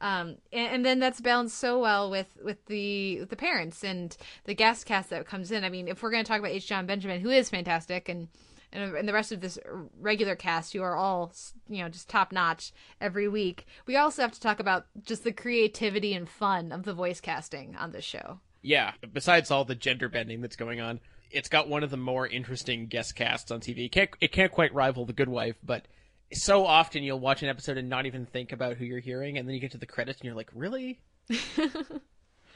[0.00, 4.16] Um and, and then that's balanced so well with with the with the parents and
[4.44, 5.64] the guest cast that comes in.
[5.64, 6.66] I mean if we're going to talk about h.
[6.66, 8.28] Jon benjamin who is fantastic and
[8.74, 9.58] and, uh, and the rest of this
[9.98, 11.32] regular cast who are all
[11.68, 15.32] you know just top notch every week we also have to talk about just the
[15.32, 20.08] creativity and fun of the voice casting on this show Yeah, besides all the gender
[20.08, 20.98] bending that's going on,
[21.30, 23.84] it's got one of the more interesting guest casts on TV.
[23.84, 25.84] It can't, it can't quite rival The Good Wife, but
[26.32, 29.46] so often you'll watch an episode and not even think about who you're hearing, and
[29.46, 30.98] then you get to the credits and you're like, really?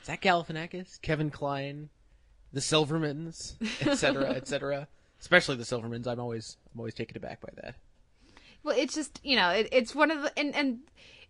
[0.06, 1.90] Zach Galifianakis, Kevin Kline,
[2.54, 4.88] the Silvermans, etc., etc.
[5.20, 6.06] Especially the Silvermans.
[6.06, 7.74] I'm always, I'm always taken aback by that.
[8.62, 10.78] well it's just you know it, it's one of the and and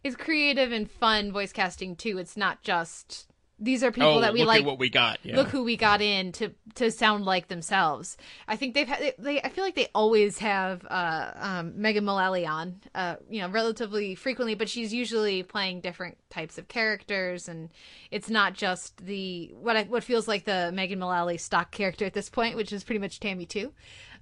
[0.05, 3.27] it's creative and fun voice casting too it's not just
[3.61, 5.19] these are people oh, that we like at what we got.
[5.23, 5.37] Yeah.
[5.37, 8.17] look who we got in to to sound like themselves.
[8.47, 12.47] I think they've had they, I feel like they always have uh um Megan Mullally
[12.47, 17.71] on uh you know relatively frequently but she's usually playing different types of characters and
[18.11, 22.15] it's not just the what I, what feels like the Megan Mullally stock character at
[22.15, 23.73] this point which is pretty much Tammy too.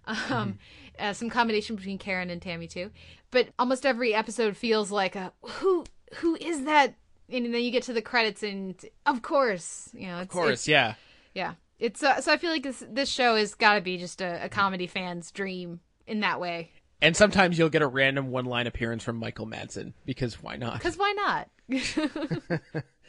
[0.30, 0.58] Um
[0.98, 2.90] uh, some combination between Karen and Tammy too.
[3.30, 6.94] But almost every episode feels like a who who is that
[7.30, 10.66] and then you get to the credits and of course you know it's, Of course,
[10.66, 10.94] it's- yeah.
[11.34, 14.20] yeah it's uh, so i feel like this this show has got to be just
[14.20, 16.70] a, a comedy fan's dream in that way
[17.02, 20.74] And sometimes you'll get a random one line appearance from Michael Madsen, because why not?
[20.78, 21.48] because why not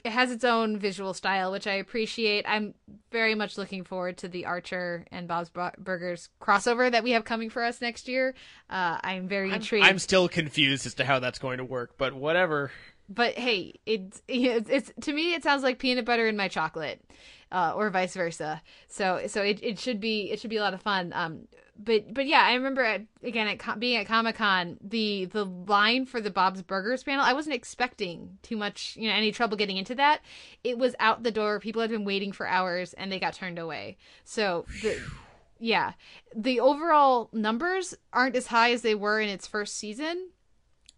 [0.04, 2.74] it has its own visual style which i appreciate i'm
[3.12, 7.50] very much looking forward to the archer and bob's burgers crossover that we have coming
[7.50, 8.34] for us next year
[8.70, 12.14] uh, i'm very intrigued I'm still confused as to how that's going to work, but
[12.14, 12.72] whatever.
[13.10, 17.02] But hey, it's, it's it's to me it sounds like peanut butter in my chocolate,
[17.52, 18.62] uh, or vice versa.
[18.88, 21.14] So so it, it should be it should be a lot of fun.
[21.14, 21.48] Um,
[21.80, 26.06] but but yeah, I remember at, again at being at Comic Con, the the line
[26.06, 29.78] for the Bob's Burgers panel, I wasn't expecting too much, you know, any trouble getting
[29.78, 30.22] into that.
[30.64, 31.60] It was out the door.
[31.60, 33.98] People had been waiting for hours, and they got turned away.
[34.24, 35.00] So the.
[35.60, 35.94] Yeah,
[36.36, 40.30] the overall numbers aren't as high as they were in its first season,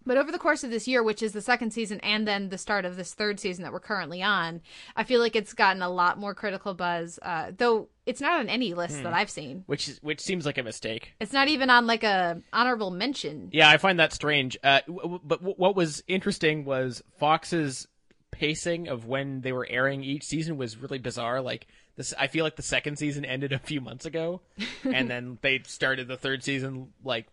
[0.10, 2.58] but over the course of this year, which is the second season and then the
[2.58, 4.60] start of this third season that we're currently on,
[4.96, 7.20] I feel like it's gotten a lot more critical buzz.
[7.22, 9.04] Uh, though it's not on any list Hmm.
[9.04, 9.64] that I've seen.
[9.68, 11.14] Which is which seems like a mistake.
[11.20, 13.50] It's not even on like a honorable mention.
[13.54, 14.58] Yeah, I find that strange.
[14.64, 17.88] Uh, w- w- but w- what was interesting was Fox's
[18.32, 21.40] pacing of when they were airing each season was really bizarre.
[21.40, 21.68] Like
[21.98, 24.42] this, I feel like the second season ended a few months ago,
[24.84, 27.28] and then they started the third season like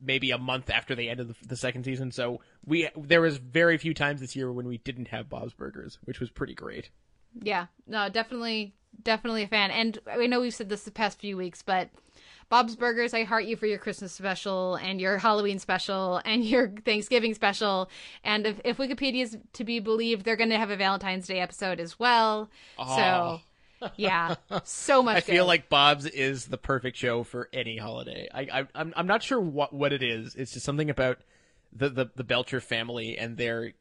[0.00, 2.10] maybe a month after they ended the, the second season.
[2.12, 5.98] So we there was very few times this year when we didn't have Bob's Burgers,
[6.04, 6.90] which was pretty great.
[7.42, 9.70] Yeah, no, definitely, definitely a fan.
[9.70, 11.90] And I know we've said this the past few weeks, but
[12.48, 16.72] Bob's Burgers, I heart you for your Christmas special and your Halloween special and your
[16.84, 17.90] Thanksgiving special.
[18.24, 21.40] And if, if Wikipedia is to be believed, they're going to have a Valentine's Day
[21.40, 22.48] episode as well.
[22.78, 23.40] So,
[23.96, 25.16] yeah, so much.
[25.16, 28.28] I feel like Bob's is the perfect show for any holiday.
[28.32, 30.34] I, I I'm I'm not sure what what it is.
[30.34, 31.18] It's just something about
[31.72, 33.72] the the, the Belcher family and their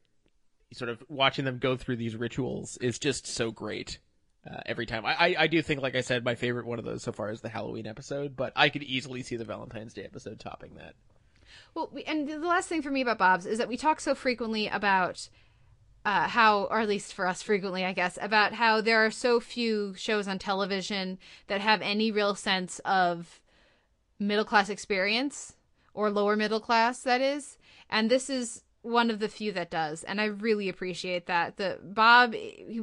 [0.73, 3.99] sort of watching them go through these rituals is just so great.
[4.49, 5.05] uh, every time.
[5.05, 7.31] I, I I do think, like I said, my favorite one of those so far
[7.31, 10.95] is the Halloween episode, but I could easily see the Valentine's Day episode topping that.
[11.73, 14.15] Well, we, and the last thing for me about Bob's is that we talk so
[14.15, 15.29] frequently about
[16.07, 19.41] uh, how, or at least for us frequently, I guess, about how there are so
[19.41, 21.17] few shows on television
[21.47, 23.41] that have any real sense of
[24.17, 25.57] middle class experience
[25.93, 27.57] or lower middle class, that is.
[27.89, 31.57] And this is one of the few that does and i really appreciate that.
[31.57, 32.35] The bob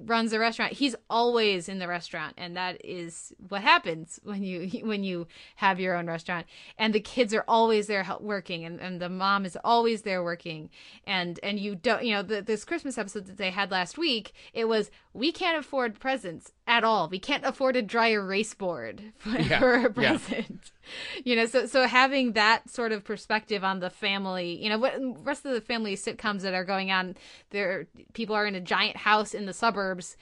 [0.05, 0.73] runs a restaurant.
[0.73, 5.27] He's always in the restaurant and that is what happens when you when you
[5.57, 6.47] have your own restaurant.
[6.79, 10.71] And the kids are always there working and, and the mom is always there working.
[11.07, 14.33] And and you don't you know the, this christmas episode that they had last week
[14.53, 19.03] it was we can't afford presents at all we can't afford a dry erase board
[19.18, 19.59] for, Yeah.
[19.59, 19.88] for a Yeah.
[19.88, 20.72] present
[21.24, 24.94] you know so so having that sort of perspective on the family you know what
[25.24, 27.16] rest of the family sitcoms that are going on
[27.50, 30.16] there people are in a giant house in the suburbs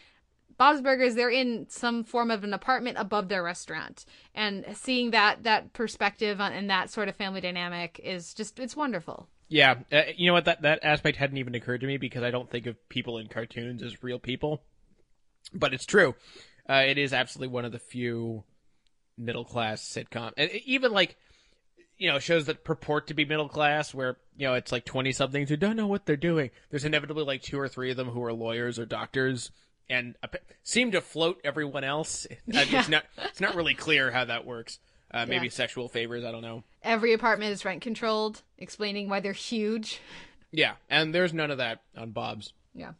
[0.58, 5.42] Bob's Burgers, they're in some form of an apartment above their restaurant, and seeing that
[5.42, 9.28] that perspective on, and that sort of family dynamic is just it's wonderful.
[9.48, 10.44] Yeah, uh, you know what?
[10.44, 13.26] That that aspect hadn't even occurred to me because I don't think of people in
[13.28, 14.62] cartoons as real people.
[15.52, 16.14] But it's true.
[16.68, 18.44] Uh, it is absolutely one of the few
[19.18, 21.16] middle class sitcom, and even like
[21.98, 25.12] you know shows that purport to be middle class, where you know it's like twenty
[25.12, 26.50] somethings who don't know what they're doing.
[26.70, 29.50] There's inevitably like two or three of them who are lawyers or doctors.
[29.90, 30.16] And
[30.62, 32.26] seem to float everyone else.
[32.54, 33.04] Uh, It's not.
[33.18, 34.78] It's not really clear how that works.
[35.10, 35.52] Uh, maybe Yeah.
[35.52, 36.24] sexual favors.
[36.24, 36.62] I don't know.
[36.82, 40.00] Every apartment is rent controlled, explaining why they're huge.
[40.50, 42.54] Yeah, and there's none of that on Bob's.
[42.74, 42.92] Yeah.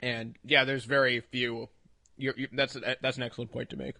[0.00, 1.68] And yeah, there's very few.
[2.20, 3.96] You're, you that's that's an excellent point to make.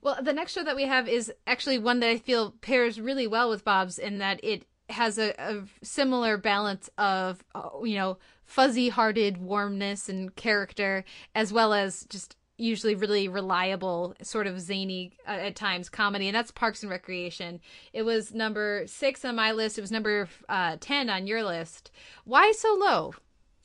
[0.00, 3.26] Well, the next show that we have is actually one that I feel pairs really
[3.26, 8.18] well with Bob's in that it has a, a similar balance of, uh, you know,
[8.44, 15.12] fuzzy hearted warmness and character, as well as just usually really reliable, sort of zany
[15.26, 17.60] uh, at times comedy, and that's Parks and Recreation.
[17.92, 19.78] It was number six on my list.
[19.78, 21.90] It was number uh, 10 on your list.
[22.24, 23.14] Why so low?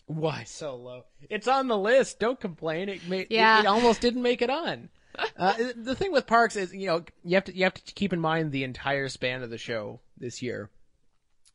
[0.07, 1.03] Why so low?
[1.29, 2.19] It's on the list.
[2.19, 2.89] Don't complain.
[2.89, 3.59] It made, Yeah.
[3.59, 4.89] it, it almost didn't make it on.
[5.35, 8.13] Uh, the thing with Parks is, you know, you have to you have to keep
[8.13, 10.69] in mind the entire span of the show this year.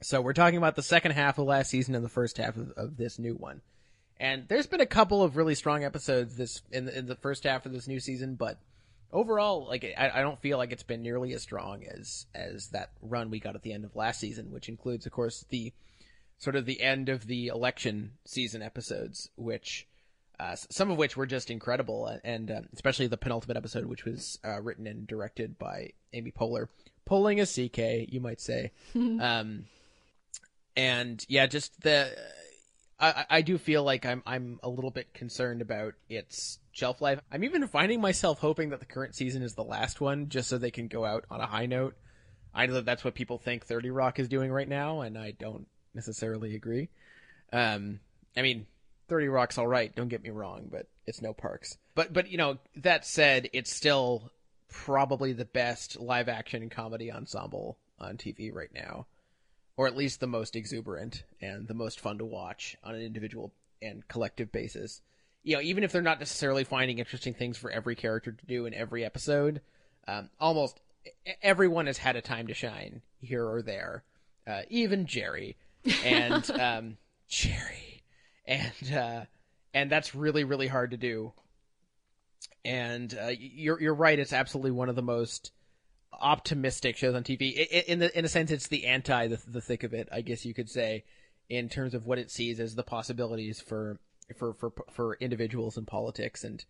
[0.03, 2.73] So we're talking about the second half of last season and the first half of,
[2.73, 3.61] of this new one.
[4.19, 7.45] And there's been a couple of really strong episodes this in the, in the first
[7.45, 8.59] half of this new season, but
[9.13, 12.91] overall, like I, I don't feel like it's been nearly as strong as as that
[13.01, 15.73] run we got at the end of last season, which includes, of course, the
[16.43, 19.87] sort of the end of the election season episodes, which
[20.41, 24.41] uh, some of which were just incredible, and- uh, especially the penultimate episode, which was
[24.45, 26.67] uh, written and directed by Amy Poehler,
[27.05, 28.73] pulling a CK, you might say.
[28.97, 29.67] um,
[30.77, 32.11] and yeah, just the
[32.99, 37.01] I, I- I do feel like I'm I'm a little bit concerned about its shelf
[37.01, 37.21] life.
[37.31, 40.59] I'm even finding myself hoping that the current season is the last one, just so
[40.59, 41.95] they can go out on a high note.
[42.53, 45.31] I know that that's what people think 30 Rock is doing right now, and I
[45.31, 46.89] don't necessarily agree.
[47.53, 48.01] Um,
[48.37, 48.67] I mean,
[49.09, 51.77] 30 Rock's all right, don't get me wrong, but it's no Parks.
[51.95, 54.31] But but you know, that said, it's still
[54.71, 59.07] probably the best live action comedy ensemble on TV right now,
[59.77, 63.53] or at least the most exuberant and the most fun to watch on an individual
[63.83, 65.03] and collective basis.
[65.43, 68.65] You know, even if they're not necessarily finding interesting things for every character to do
[68.65, 69.61] in every episode,
[70.07, 70.81] um, almost
[71.43, 74.05] everyone has had a time to shine here or there.
[74.47, 75.57] Uh, even Jerry
[76.05, 76.97] and um,
[78.47, 79.25] and uh,
[79.75, 81.33] and that's really really hard to do.
[82.65, 84.19] And uh, you're you're right.
[84.19, 85.53] It's absolutely one of the most
[86.21, 87.67] optimistic shows on TV.
[87.87, 90.45] In the in a sense, it's the anti the, the thick of it, I guess
[90.45, 91.05] you could say,
[91.49, 93.99] in terms of what it sees as the possibilities for
[94.37, 96.65] for for for individuals in politics and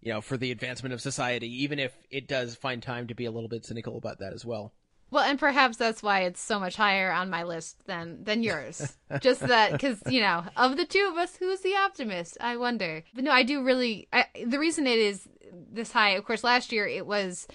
[0.00, 1.62] you know for the advancement of society.
[1.62, 4.44] Even if it does find time to be a little bit cynical about that as
[4.44, 4.72] well.
[5.12, 8.96] Well, and perhaps that's why it's so much higher on my list than than yours.
[9.20, 12.38] Just that, because you know, of the two of us, who's the optimist?
[12.40, 13.04] I wonder.
[13.14, 14.08] But no, I do really.
[14.10, 15.28] I, the reason it is
[15.70, 17.46] this high, of course, last year it was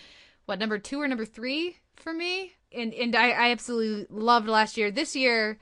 [0.45, 4.77] what number two or number three for me, and and I, I absolutely loved last
[4.77, 4.91] year.
[4.91, 5.57] This year,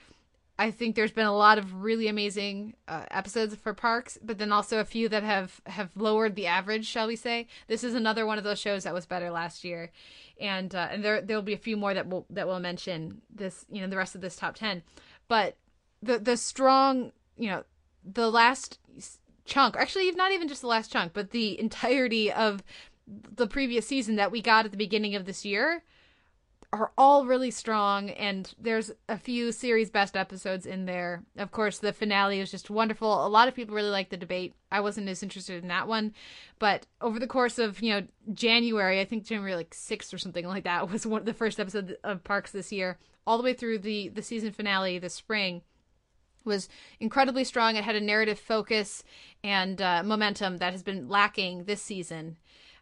[0.60, 4.52] I think there's been a lot of really amazing uh, episodes for Parks, but then
[4.52, 7.48] also a few that have have lowered the average, shall we say?
[7.68, 9.92] This is another one of those shows that was better last year,
[10.40, 13.66] and uh, and there there'll be a few more that will that will mention this,
[13.72, 14.84] you know, the rest of this top ten,
[15.28, 15.56] but
[16.02, 17.64] the the strong, you know,
[18.04, 18.80] the last
[19.46, 22.64] chunk, actually not even just the last chunk, but the entirety of
[23.08, 25.84] the previous season that we got at the beginning of this year
[26.74, 31.24] are all really strong and there's a few series best episodes in there.
[31.38, 33.26] Of course, the finale is just wonderful.
[33.26, 34.54] A lot of people really like the debate.
[34.72, 36.14] I wasn't as interested in that one,
[36.60, 40.46] but over the course of, you know, January, I think January like 6th or something
[40.48, 43.54] like that was one of the first episode of Parks this year, all the way
[43.54, 45.62] through the the season finale this spring
[46.46, 47.76] was incredibly strong.
[47.76, 49.04] It had a narrative focus
[49.44, 52.38] and uh, momentum that has been lacking this season.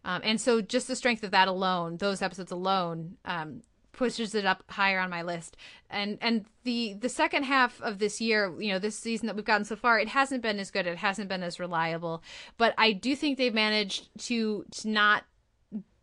[0.05, 3.61] Um, and so, just the strength of that alone, those episodes alone, um,
[3.94, 5.56] pushes it up higher on my list.
[5.89, 9.46] And and the the second half of this year, you know, this season that we've
[9.46, 10.86] gotten so far, it hasn't been as good.
[10.86, 12.22] It hasn't been as reliable.
[12.58, 15.24] But I do think they've managed to, to not,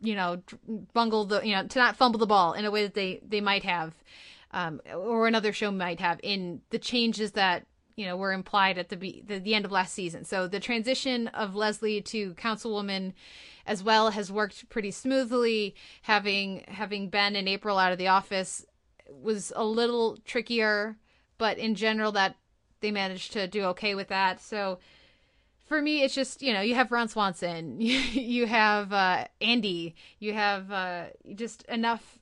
[0.00, 0.42] you know,
[0.94, 3.40] bungle the, you know, to not fumble the ball in a way that they they
[3.40, 3.92] might have
[4.52, 7.66] um, or another show might have in the changes that
[7.96, 10.24] you know were implied at the, be- the the end of last season.
[10.24, 13.12] So the transition of Leslie to councilwoman
[13.70, 15.76] as well has worked pretty smoothly.
[16.02, 18.66] Having having Ben and April out of the office
[19.08, 20.96] was a little trickier,
[21.38, 22.34] but in general that
[22.80, 24.40] they managed to do okay with that.
[24.40, 24.80] So
[25.66, 30.32] for me, it's just you know you have Ron Swanson, you have uh, Andy, you
[30.34, 31.04] have uh,
[31.36, 32.18] just enough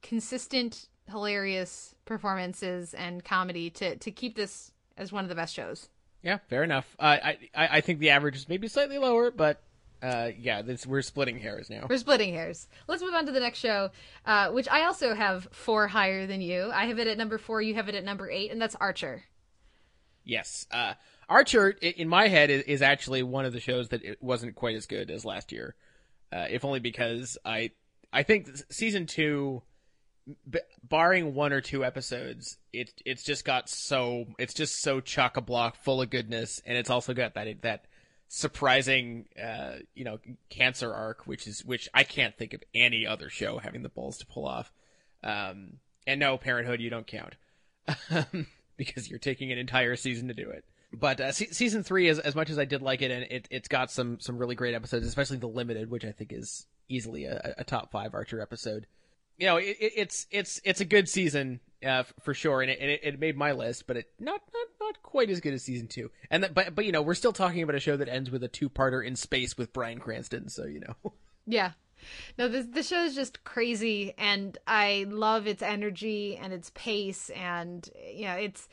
[0.00, 5.90] consistent hilarious performances and comedy to to keep this as one of the best shows.
[6.22, 6.96] Yeah, fair enough.
[6.98, 9.62] Uh, I I I think the average is maybe slightly lower, but
[10.02, 11.86] uh, yeah, this, we're splitting hairs now.
[11.88, 12.68] We're splitting hairs.
[12.86, 13.90] Let's move on to the next show,
[14.24, 16.70] uh, which I also have four higher than you.
[16.72, 17.60] I have it at number four.
[17.60, 19.24] You have it at number eight, and that's Archer.
[20.24, 20.94] Yes, uh,
[21.28, 24.76] Archer in my head is, is actually one of the shows that it wasn't quite
[24.76, 25.74] as good as last year,
[26.32, 27.70] uh, if only because I
[28.12, 29.62] I think season two
[30.48, 35.36] b- barring one or two episodes, it it's just got so it's just so chock
[35.36, 37.86] a block full of goodness, and it's also got that that
[38.28, 40.18] surprising uh you know
[40.50, 44.18] cancer arc, which is which I can't think of any other show having the balls
[44.18, 44.72] to pull off.
[45.22, 47.36] Um, and no, Parenthood, you don't count
[48.76, 50.64] because you're taking an entire season to do it.
[50.92, 53.48] But uh, se- season three, as as much as I did like it, and it
[53.50, 57.24] it's got some some really great episodes, especially the limited, which I think is easily
[57.26, 58.86] a, a top five Archer episode
[59.38, 63.20] you know, it, it's it's it's a good season uh, for sure, and it, it,
[63.20, 66.10] made my list, but it not not not quite as good as season two.
[66.30, 68.42] And that, but but you know, we're still talking about a show that ends with
[68.42, 70.94] a two parter in space with Bryan Cranston, so you know.
[71.50, 71.70] Yeah.
[72.36, 77.30] No, this the show is just crazy, and I love its energy and its pace,
[77.30, 78.68] and you know, it's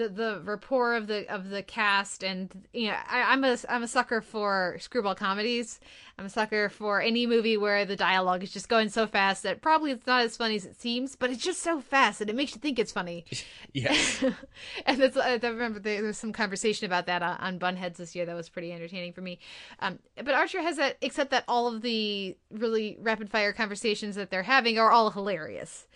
[0.00, 3.82] the the rapport of the of the cast and you know I, am a I'm
[3.82, 5.80] a sucker for screwball comedies.
[6.18, 9.62] I'm a sucker for any movie where the dialogue is just going so fast that
[9.62, 12.36] probably it's not as funny as it seems, but it's just so fast and it
[12.36, 13.24] makes you think it's funny.
[13.72, 14.24] Yes.
[14.86, 18.26] and that's I remember there was some conversation about that on, on Bunheads this year
[18.26, 19.38] that was pretty entertaining for me.
[19.78, 24.30] Um, but Archer has that except that all of the really rapid fire conversations that
[24.30, 25.86] they're having are all hilarious.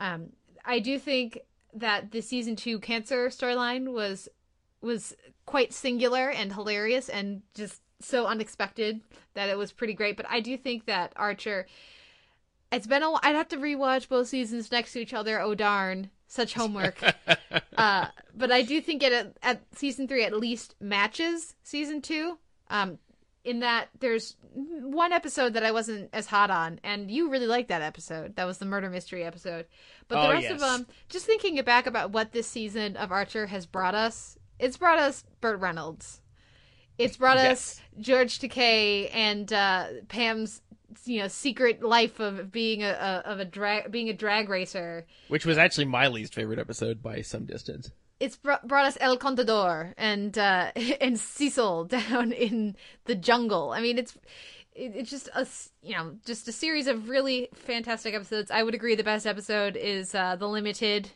[0.00, 0.30] Um,
[0.64, 1.40] I do think
[1.74, 4.28] that the season two cancer storyline was
[4.80, 5.14] was
[5.46, 9.00] quite singular and hilarious and just so unexpected
[9.34, 10.16] that it was pretty great.
[10.16, 11.66] But I do think that Archer,
[12.72, 13.12] it's been a.
[13.22, 15.40] I'd have to rewatch both seasons next to each other.
[15.40, 17.02] Oh darn, such homework.
[17.76, 22.38] uh, but I do think it at, at season three at least matches season two.
[22.68, 22.98] Um,
[23.44, 27.68] in that there's one episode that I wasn't as hot on, and you really liked
[27.68, 28.36] that episode.
[28.36, 29.66] That was the murder mystery episode.
[30.08, 30.52] But the Oh, rest yes.
[30.52, 34.76] of them, just thinking back about what this season of Archer has brought us, it's
[34.76, 36.20] brought us Burt Reynolds.
[36.98, 40.60] It's brought us George Takei and uh, Pam's,
[41.06, 45.06] you know, secret life of being a, a of a drag being a drag racer.
[45.28, 47.90] Which was actually my least favorite episode by some distance.
[48.20, 53.72] It's br- brought us El Contador and uh, and Cecil down in the jungle.
[53.72, 54.14] I mean, it's
[54.74, 58.50] it, it's just a s- you know just a series of really fantastic episodes.
[58.50, 61.10] I would agree the best episode is uh, the limited.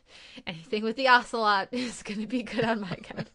[0.46, 3.30] Anything with the ocelot is going to be good on my count.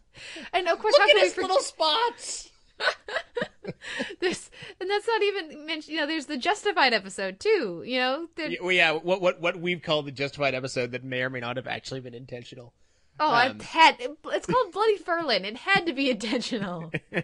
[0.52, 2.50] And of course, Look how at his for- little spots.
[4.20, 4.50] There's
[4.80, 5.94] and that's not even mentioned.
[5.94, 7.82] You know, there's the Justified episode too.
[7.86, 11.22] You know, Yeah, well, yeah, what what what we've called the justified episode that may
[11.22, 12.72] or may not have actually been intentional.
[13.20, 13.96] Oh, Um, it had
[14.26, 15.44] it's called Bloody Ferlin.
[15.44, 16.90] It had to be intentional.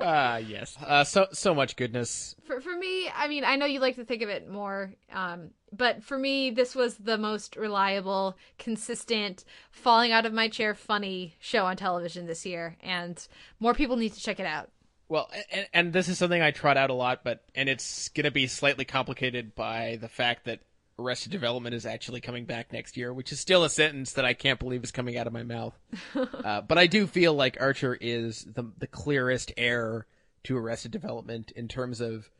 [0.00, 0.76] Ah, yes.
[0.84, 2.34] Uh, so so much goodness.
[2.44, 5.50] for for me, I mean, I know you like to think of it more, um,
[5.72, 11.36] but for me, this was the most reliable, consistent, falling out of my chair, funny
[11.38, 13.26] show on television this year, and
[13.60, 14.68] more people need to check it out.
[15.08, 18.24] Well, and, and this is something I trot out a lot, but and it's going
[18.24, 20.60] to be slightly complicated by the fact that
[20.98, 24.34] Arrested Development is actually coming back next year, which is still a sentence that I
[24.34, 25.76] can't believe is coming out of my mouth.
[26.14, 30.06] uh, but I do feel like Archer is the the clearest heir
[30.44, 32.30] to Arrested Development in terms of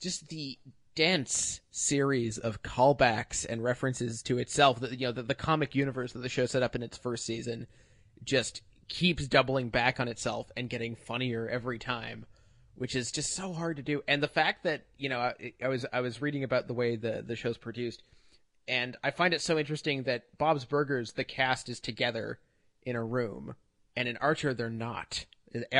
[0.00, 0.58] just the
[0.94, 6.12] dense series of callbacks and references to itself that you know the, the comic universe
[6.12, 7.66] that the show set up in its first season
[8.22, 12.26] just keeps doubling back on itself and getting funnier every time
[12.76, 15.68] which is just so hard to do and the fact that you know I, I
[15.68, 18.02] was i was reading about the way the the show's produced
[18.68, 22.38] and i find it so interesting that bob's burgers the cast is together
[22.84, 23.54] in a room
[23.96, 25.24] and in archer they're not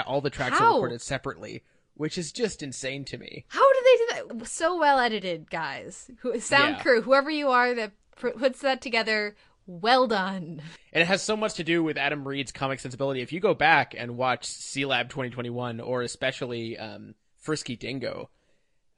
[0.06, 0.64] all the tracks How?
[0.66, 1.62] are recorded separately
[1.96, 4.46] which is just insane to me How do they do that?
[4.48, 6.10] So well edited, guys.
[6.40, 6.82] Sound Yeah.
[6.82, 9.36] crew, whoever you are that puts that together,
[9.66, 10.62] well done.
[10.92, 13.20] And it has so much to do with Adam Reed's comic sensibility.
[13.20, 18.30] If you go back and watch Sealab 2021, or especially um, Frisky Dingo,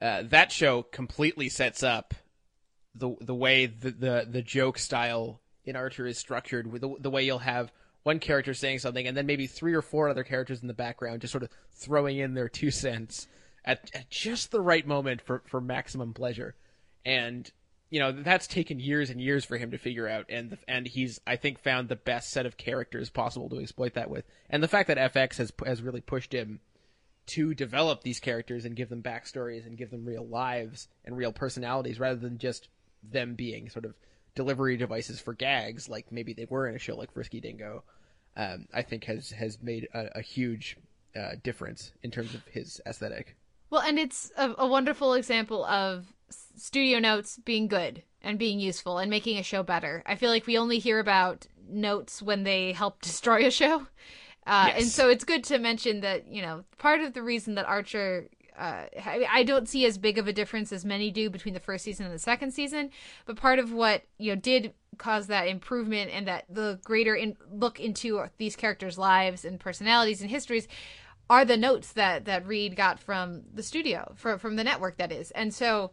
[0.01, 2.13] uh, that show completely sets up
[2.93, 6.71] the the way the, the the joke style in Archer is structured.
[6.71, 7.71] With the, the way you'll have
[8.03, 11.21] one character saying something, and then maybe three or four other characters in the background
[11.21, 13.27] just sort of throwing in their two cents
[13.65, 16.55] at, at just the right moment for for maximum pleasure.
[17.05, 17.49] And
[17.89, 21.19] you know that's taken years and years for him to figure out and and he's
[21.25, 24.25] I think found the best set of characters possible to exploit that with.
[24.49, 26.59] And the fact that FX has has really pushed him
[27.27, 31.33] to develop these characters and give them backstories and give them real lives and real
[31.33, 32.69] personalities rather than just
[33.03, 33.93] them being sort of
[34.33, 37.83] delivery devices for gags like maybe they were in a show like Frisky Dingo
[38.35, 40.77] um, I think has has made a, a huge
[41.15, 43.35] uh, difference in terms of his aesthetic
[43.69, 48.97] Well, and it's a, a wonderful example of studio notes being good and being useful
[48.97, 50.03] and making a show better.
[50.05, 53.87] I feel like we only hear about notes when they help destroy a show.
[54.45, 57.65] Uh, And so it's good to mention that, you know, part of the reason that
[57.65, 61.53] Archer, uh, I, I don't see as big of a difference as many do between
[61.53, 62.89] the first season and the second season,
[63.25, 67.35] but part of what, you know, did cause that improvement and that the greater in,
[67.51, 70.67] look into these characters' lives and personalities and histories
[71.29, 75.11] are the notes that that Reed got from the studio, from from the network that
[75.11, 75.31] is.
[75.31, 75.91] And so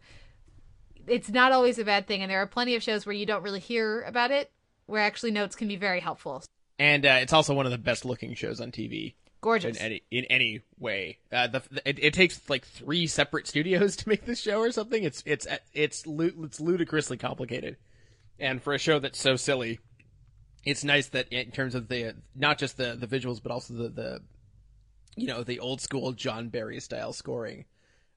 [1.06, 3.42] it's not always a bad thing and there are plenty of shows where you don't
[3.42, 4.50] really hear about it
[4.86, 6.42] where actually notes can be very helpful.
[6.78, 9.14] and uh, it's also one of the best looking shows on TV.
[9.40, 9.76] Gorgeous.
[9.76, 11.18] in any in any way.
[11.30, 15.04] Uh, the it, it takes like three separate studios to make this show or something.
[15.04, 17.76] It's it's it's it's ludicrously complicated,
[18.40, 19.80] and for a show that's so silly,
[20.64, 23.88] it's nice that in terms of the not just the the visuals but also the
[23.90, 24.20] the
[25.16, 27.64] you know the old school John Barry style scoring,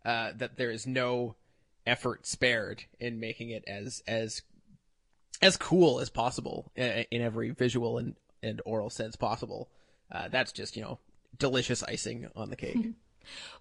[0.05, 1.35] uh, that there is no
[1.85, 4.41] effort spared in making it as as
[5.41, 9.69] as cool as possible in, in every visual and, and oral sense possible.
[10.11, 10.99] Uh, that's just you know
[11.37, 12.77] delicious icing on the cake.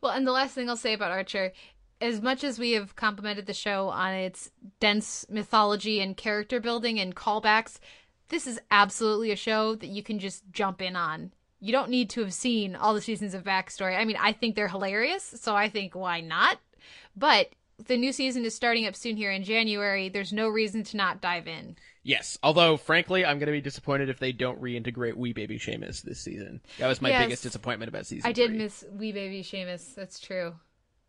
[0.01, 1.53] Well, and the last thing I'll say about Archer,
[2.01, 7.01] as much as we have complimented the show on its dense mythology and character building
[7.01, 7.79] and callbacks,
[8.29, 11.33] this is absolutely a show that you can just jump in on.
[11.67, 13.99] You don't need to have seen all the seasons of backstory.
[13.99, 16.59] I mean, I think they're hilarious, so I think why not?
[17.17, 17.51] But
[17.87, 20.09] the new season is starting up soon here in January.
[20.09, 21.77] There's no reason to not dive in.
[22.05, 26.03] yes, although frankly, I'm going to be disappointed if they don't reintegrate Wee Baby Seamus
[26.03, 26.61] this season.
[26.79, 27.25] That was my Yes.
[27.25, 28.29] biggest disappointment about season.
[28.29, 28.59] I did three.
[28.59, 29.95] miss Wee Baby Seamus.
[29.97, 30.55] That's true.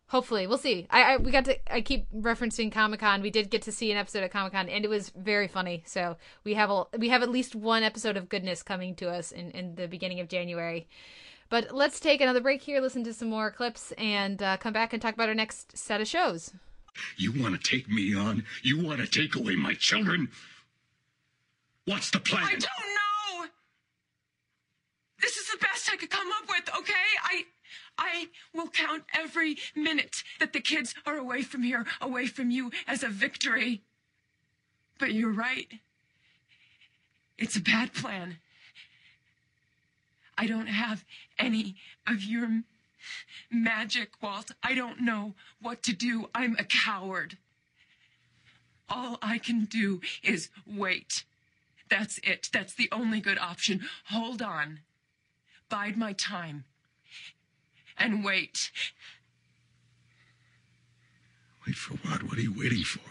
[0.09, 0.87] Hopefully, we'll see.
[0.89, 1.73] I, I we got to.
[1.73, 3.21] I keep referencing Comic Con.
[3.21, 5.83] We did get to see an episode of Comic Con, and it was very funny.
[5.85, 9.33] So we have a we have at least one episode of goodness coming to us
[9.33, 10.87] in in the beginning of January.
[11.49, 14.93] But let's take another break here, listen to some more clips, and uh, come back
[14.93, 16.53] and talk about our next set of shows.
[17.15, 18.43] You want to take me on?
[18.63, 20.29] You want to take away my children?
[21.85, 22.43] What's the plan?
[22.43, 23.47] I don't know.
[25.21, 26.93] This is the best I could come up with, okay?
[27.23, 27.45] I
[27.97, 32.71] I will count every minute that the kids are away from here, away from you
[32.87, 33.81] as a victory.
[34.99, 35.67] But you're right.
[37.37, 38.37] It's a bad plan.
[40.37, 41.03] I don't have
[41.39, 41.75] any
[42.05, 42.63] of your
[43.49, 44.51] magic, Walt.
[44.61, 46.29] I don't know what to do.
[46.35, 47.37] I'm a coward.
[48.89, 51.23] All I can do is wait.
[51.89, 52.49] That's it.
[52.51, 53.81] That's the only good option.
[54.05, 54.81] Hold on.
[55.69, 56.65] Bide my time.
[57.97, 58.71] And wait.
[61.65, 62.23] Wait for what?
[62.23, 63.01] What are you waiting for?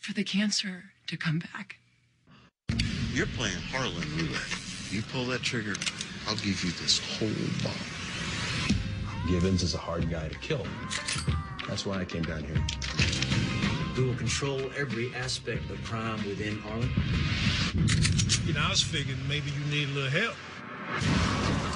[0.00, 1.76] For the cancer to come back.
[3.12, 4.66] You're playing Harlan roulette.
[4.90, 5.74] You pull that trigger,
[6.28, 7.28] I'll give you this whole
[7.62, 7.72] bomb.
[9.28, 10.66] Givens is a hard guy to kill.
[11.66, 12.62] That's why I came down here.
[13.96, 16.90] We will control every aspect of crime within Harlan.
[18.44, 20.36] You know, I was figuring maybe you need a little help.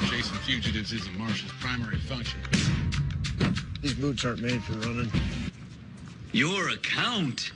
[0.08, 2.40] Chasing fugitives isn't Marshall's primary function.
[3.80, 5.11] These boots aren't made for running.
[6.32, 7.52] Your account?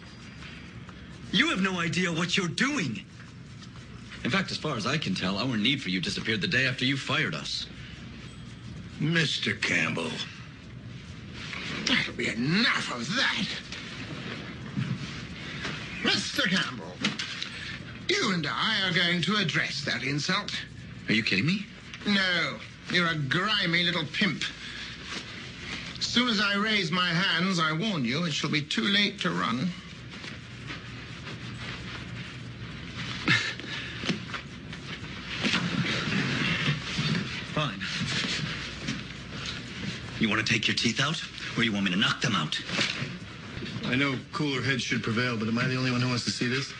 [1.33, 3.05] You have no idea what you're doing.
[4.25, 6.67] In fact, as far as I can tell, our need for you disappeared the day
[6.67, 7.67] after you fired us.
[9.01, 9.61] Mr.
[9.61, 10.11] Campbell,
[11.87, 13.47] That'll be enough of that.
[16.03, 16.49] Mr.
[16.49, 16.93] Campbell,
[18.09, 20.53] you and I are going to address that insult.
[21.09, 21.67] Are you kidding me?
[22.07, 22.57] No,
[22.91, 24.43] you're a grimy little pimp.
[25.99, 29.21] As soon as I raise my hands, I warn you, it shall be too late
[29.21, 29.69] to run.
[37.53, 37.81] Fine.
[40.21, 41.23] You want to take your teeth out,
[41.57, 42.59] or you want me to knock them out?
[43.87, 46.31] I know cooler heads should prevail, but am I the only one who wants to
[46.31, 46.73] see this?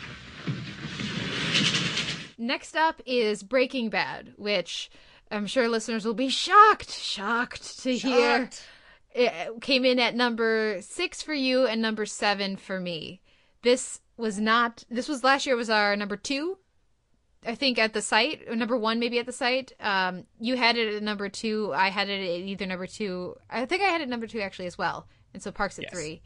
[2.45, 4.91] Next up is Breaking Bad, which
[5.31, 8.49] I'm sure listeners will be shocked, shocked to hear.
[9.13, 13.21] It came in at number six for you and number seven for me.
[13.63, 14.83] This was not.
[14.89, 15.55] This was last year.
[15.55, 16.59] Was our number two,
[17.45, 18.41] I think, at the site.
[18.47, 19.71] Or number one, maybe at the site.
[19.79, 21.71] Um, you had it at number two.
[21.73, 23.37] I had it at either number two.
[23.49, 25.07] I think I had it at number two actually as well.
[25.33, 25.93] And so Parks at Yes.
[25.93, 26.21] three.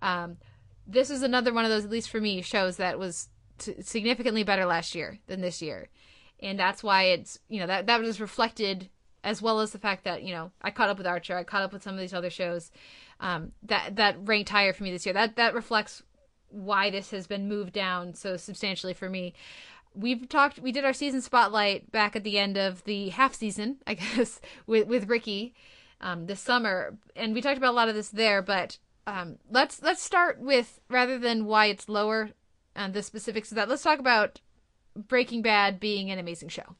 [0.00, 0.36] Um,
[0.86, 3.28] this is another one of those, at least for me, shows that was
[3.58, 5.88] t- significantly better last year than this year,
[6.40, 8.88] and that's why it's you know that that was reflected
[9.24, 11.62] as well as the fact that you know I caught up with Archer, I caught
[11.62, 12.70] up with some of these other shows
[13.20, 15.12] um, that that ranked higher for me this year.
[15.12, 16.02] That that reflects
[16.48, 19.34] why this has been moved down so substantially for me.
[19.94, 20.60] We've talked.
[20.60, 24.40] We did our season spotlight back at the end of the half season, I guess,
[24.66, 25.54] with with Ricky
[26.00, 28.42] um, this summer, and we talked about a lot of this there.
[28.42, 32.30] But um, let's let's start with rather than why it's lower,
[32.76, 33.68] uh, the specifics of that.
[33.68, 34.40] Let's talk about
[34.94, 36.76] Breaking Bad being an amazing show.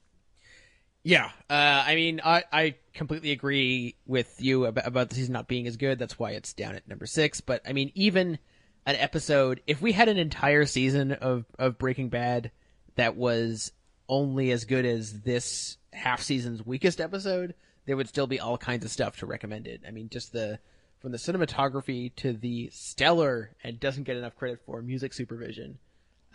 [1.03, 5.47] Yeah, uh, I mean, I, I completely agree with you about, about the season not
[5.47, 6.01] being as good.
[6.01, 7.41] That's why it's down at number six.
[7.41, 8.39] But I mean, even
[8.87, 12.51] an episode, if we had an entire season of, of Breaking Bad
[12.97, 13.71] that was
[14.09, 17.55] only as good as this half season's weakest episode,
[17.87, 19.83] there would still be all kinds of stuff to recommend it.
[19.87, 20.59] I mean, just the
[20.99, 25.79] from the cinematography to the stellar and doesn't get enough credit for music supervision,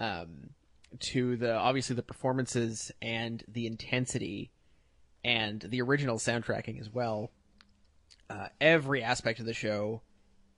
[0.02, 0.50] um,
[1.00, 4.52] to the obviously the performances and the intensity
[5.24, 7.32] and the original soundtracking as well.
[8.30, 10.02] Uh, every aspect of the show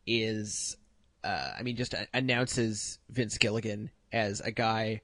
[0.07, 0.77] is,
[1.23, 5.01] uh, I mean, just announces Vince Gilligan as a guy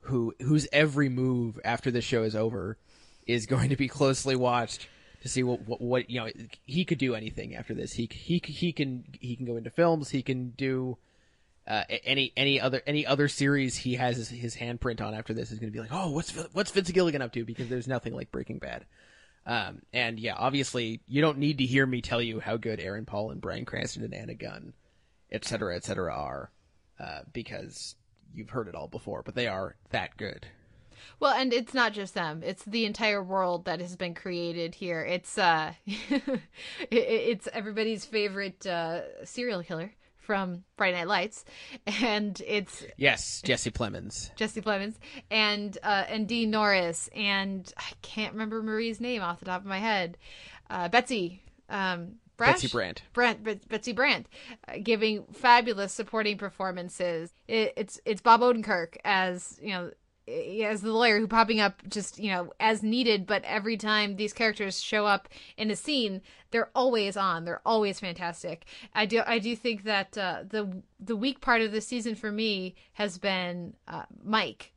[0.00, 2.78] who whose every move after the show is over
[3.26, 4.88] is going to be closely watched
[5.22, 6.28] to see what, what what you know
[6.66, 7.92] he could do anything after this.
[7.92, 10.10] He he he can he can go into films.
[10.10, 10.98] He can do
[11.68, 15.52] uh, any any other any other series he has his, his handprint on after this
[15.52, 17.44] is going to be like, oh, what's what's Vince Gilligan up to?
[17.44, 18.86] Because there's nothing like Breaking Bad.
[19.44, 23.04] Um, and yeah, obviously, you don't need to hear me tell you how good Aaron
[23.04, 24.72] Paul and Bryan Cranston and Anna Gunn,
[25.30, 26.50] et cetera, et cetera, are,
[26.98, 27.96] uh, because
[28.34, 29.22] you've heard it all before.
[29.22, 30.46] But they are that good.
[31.20, 35.04] Well, and it's not just them; it's the entire world that has been created here.
[35.04, 35.74] It's uh,
[36.90, 39.92] it's everybody's favorite uh, serial killer
[40.28, 41.46] from Friday Night Lights,
[42.02, 44.30] and it's Yes, Jesse Plemons.
[44.36, 44.96] Jesse Plemons
[45.30, 49.66] and uh, and Dean Norris and I can't remember Marie's name off the top of
[49.66, 50.18] my head.
[50.68, 52.56] Uh, Betsy um, Brash?
[52.56, 53.02] Betsy Brandt.
[53.14, 54.26] Brandt, Bet- Betsy Brandt,
[54.68, 57.32] uh, giving fabulous supporting performances.
[57.48, 59.90] It, it's it's Bob Odenkirk as you know
[60.64, 64.32] as the lawyer who popping up just you know as needed, but every time these
[64.32, 67.44] characters show up in a scene, they're always on.
[67.44, 68.64] They're always fantastic.
[68.94, 72.32] I do I do think that uh, the the weak part of the season for
[72.32, 74.72] me has been uh, Mike.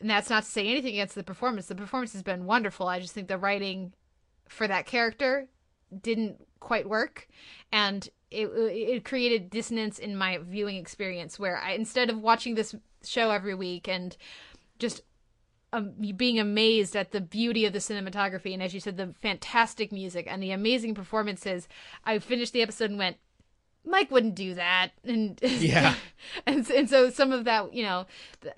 [0.00, 1.66] And that's not to say anything against the performance.
[1.66, 2.88] The performance has been wonderful.
[2.88, 3.92] I just think the writing
[4.48, 5.46] for that character
[6.00, 7.28] didn't quite work
[7.70, 12.74] and it it created dissonance in my viewing experience where I instead of watching this
[13.04, 14.16] show every week and
[14.82, 15.00] just
[15.72, 19.90] um, being amazed at the beauty of the cinematography and as you said the fantastic
[19.90, 21.66] music and the amazing performances.
[22.04, 23.16] I finished the episode and went
[23.84, 24.90] Mike wouldn't do that.
[25.02, 25.94] And Yeah.
[26.46, 28.06] and, and so some of that you know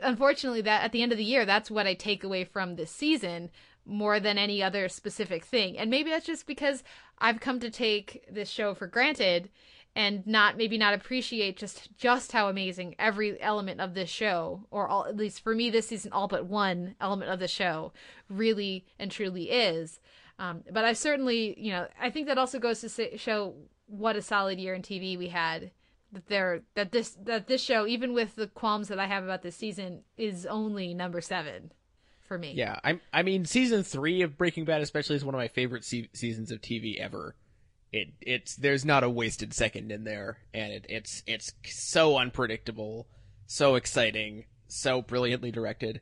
[0.00, 2.90] unfortunately that at the end of the year that's what I take away from this
[2.90, 3.50] season
[3.86, 5.78] more than any other specific thing.
[5.78, 6.82] And maybe that's just because
[7.18, 9.50] I've come to take this show for granted
[9.96, 14.88] and not maybe not appreciate just just how amazing every element of this show or
[14.88, 17.92] all at least for me this season all but one element of the show
[18.28, 20.00] really and truly is
[20.38, 23.54] um, but I certainly you know I think that also goes to say, show
[23.86, 25.70] what a solid year in TV we had
[26.12, 29.42] that there that this that this show even with the qualms that I have about
[29.42, 31.72] this season is only number 7
[32.20, 32.52] for me.
[32.52, 35.84] Yeah, I I mean, season three of Breaking Bad especially is one of my favorite
[35.84, 37.36] se- seasons of TV ever.
[37.94, 43.06] It it's there's not a wasted second in there, and it, it's it's so unpredictable,
[43.46, 46.00] so exciting, so brilliantly directed,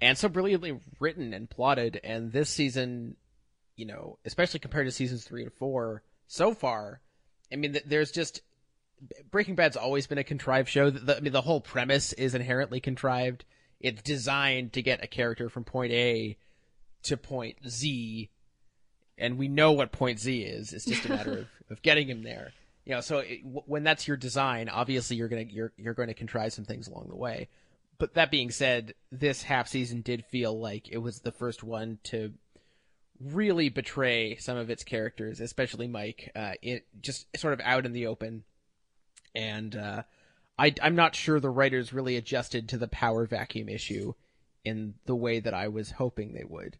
[0.00, 2.00] and so brilliantly written and plotted.
[2.04, 3.16] And this season,
[3.74, 7.00] you know, especially compared to seasons three and four so far,
[7.52, 8.40] I mean, there's just
[9.32, 10.88] Breaking Bad's always been a contrived show.
[10.90, 13.44] The, I mean, the whole premise is inherently contrived.
[13.80, 16.36] It's designed to get a character from point A
[17.02, 18.30] to point Z,
[19.18, 20.72] and we know what point Z is.
[20.72, 22.52] It's just a matter of, of getting him there.
[22.84, 26.08] You know, so it, w- when that's your design, obviously you're gonna you're you're going
[26.08, 27.48] to contrive some things along the way.
[27.98, 31.98] But that being said, this half season did feel like it was the first one
[32.04, 32.34] to
[33.20, 37.92] really betray some of its characters, especially Mike, uh, it just sort of out in
[37.92, 38.44] the open.
[39.34, 40.02] And uh,
[40.58, 44.14] I, I'm not sure the writers really adjusted to the power vacuum issue
[44.64, 46.76] in the way that I was hoping they would.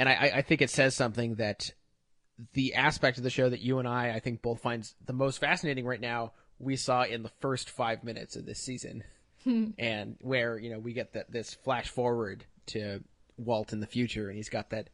[0.00, 1.72] And I, I think it says something that
[2.54, 5.36] the aspect of the show that you and I, I think, both finds the most
[5.40, 9.04] fascinating right now, we saw in the first five minutes of this season.
[9.44, 13.04] and where, you know, we get that this flash forward to
[13.36, 14.88] Walt in the future, and he's got that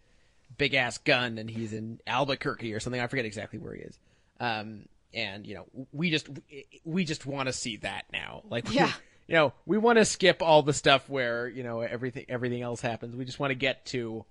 [0.58, 3.00] big ass gun, and he's in Albuquerque or something.
[3.00, 3.98] I forget exactly where he is.
[4.40, 6.28] Um, and you know, we just
[6.84, 8.42] we just want to see that now.
[8.50, 8.92] Like, we, Yeah.
[9.28, 12.80] you know, we want to skip all the stuff where you know everything everything else
[12.80, 13.14] happens.
[13.14, 14.24] We just want to get to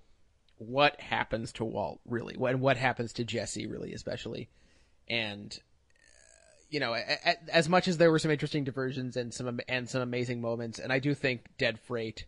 [0.57, 4.49] what happens to Walt really, and what happens to Jesse really, especially,
[5.09, 5.57] and
[6.69, 6.93] you know,
[7.51, 10.91] as much as there were some interesting diversions and some and some amazing moments, and
[10.91, 12.25] I do think Dead Freight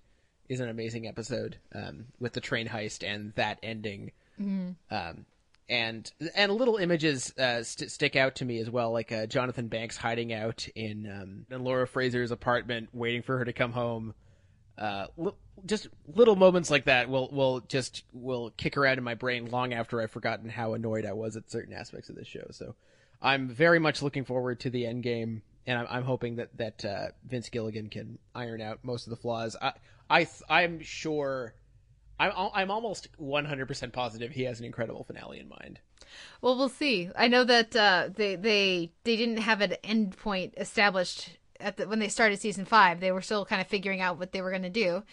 [0.47, 4.11] is an amazing episode um, with the train heist and that ending.
[4.39, 4.75] Mhm.
[4.91, 5.25] Um,
[5.69, 9.67] and and little images uh, st- stick out to me as well, like uh, Jonathan
[9.67, 14.13] Banks hiding out in um, in Laura Fraser's apartment, waiting for her to come home.
[14.77, 15.07] Uh,
[15.65, 19.73] just little moments like that will will just will kick around in my brain long
[19.73, 22.47] after I've forgotten how annoyed I was at certain aspects of this show.
[22.51, 22.75] So
[23.21, 26.85] I'm very much looking forward to the end game, and I'm, I'm hoping that that
[26.85, 29.55] uh, Vince Gilligan can iron out most of the flaws.
[29.61, 29.73] I
[30.09, 31.53] I I'm sure.
[32.19, 35.79] I'm I'm almost 100% positive he has an incredible finale in mind.
[36.41, 37.11] Well, we'll see.
[37.15, 41.87] I know that uh, they they they didn't have an end point established at the
[41.87, 42.99] when they started season five.
[42.99, 45.03] They were still kind of figuring out what they were going to do,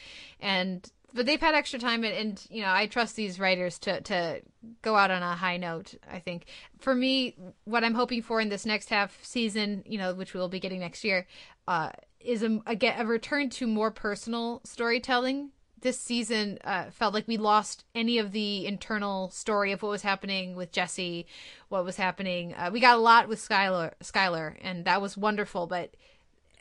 [0.41, 4.01] and but they've had extra time, and, and you know I trust these writers to
[4.03, 4.41] to
[4.83, 5.95] go out on a high note.
[6.11, 6.47] I think
[6.79, 10.49] for me, what I'm hoping for in this next half season, you know, which we'll
[10.49, 11.27] be getting next year,
[11.69, 11.91] uh,
[12.21, 15.51] is a, a get a return to more personal storytelling
[15.85, 20.03] this season uh, felt like we lost any of the internal story of what was
[20.03, 21.27] happening with Jesse,
[21.69, 22.55] what was happening.
[22.55, 25.67] Uh, we got a lot with Skyler, Skyler, and that was wonderful.
[25.67, 25.95] But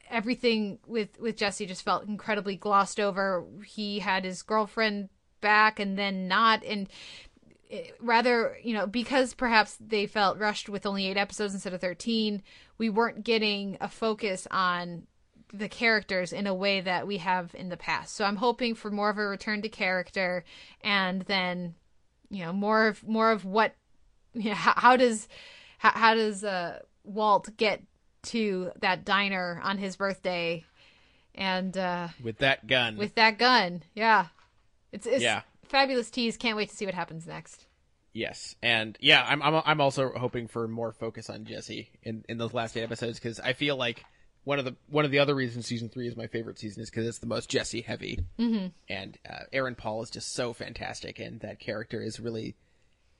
[0.10, 3.46] everything with with Jesse just felt incredibly glossed over.
[3.66, 5.10] He had his girlfriend
[5.42, 6.88] back, and then not, and
[8.00, 12.44] rather, you know, because perhaps they felt rushed with only eight episodes instead of thirteen,
[12.78, 15.08] we weren't getting a focus on
[15.54, 18.16] the characters in a way that we have in the past.
[18.16, 20.44] So I'm hoping for more of a return to character
[20.82, 21.76] and then
[22.30, 23.76] you know more of more of what
[24.34, 25.28] you know, how, how does
[25.78, 27.84] how, how does uh Walt get
[28.24, 30.64] to that diner on his birthday
[31.36, 32.98] and uh With that gun.
[32.98, 33.84] with that gun.
[33.96, 34.28] Yeah.
[34.92, 35.42] It's it's Yeah.
[35.64, 36.38] fabulous tease.
[36.38, 37.66] Can't wait to see what happens next.
[38.16, 42.38] Yes, and yeah, I'm I'm I'm also hoping for more focus on Jesse in in
[42.38, 44.06] those last eight episodes because I feel like
[44.44, 46.92] one of the one of the other reasons season three is my favorite season is
[46.92, 48.72] because it's the most Jesse heavy, Mhm.
[48.88, 52.56] and uh, Aaron Paul is just so fantastic, and that character is really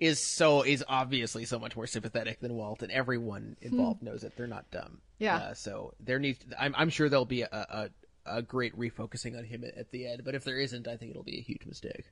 [0.04, 4.36] is so is obviously so much more sympathetic than Walt, and everyone involved knows it.
[4.36, 5.00] They're not dumb.
[5.18, 5.38] Yeah.
[5.38, 6.40] Uh, so there needs.
[6.60, 7.90] I'm I'm sure there'll be a, a
[8.26, 11.24] a great refocusing on him at, the end, but if there isn't, I think it'll
[11.24, 12.06] be a huge mistake.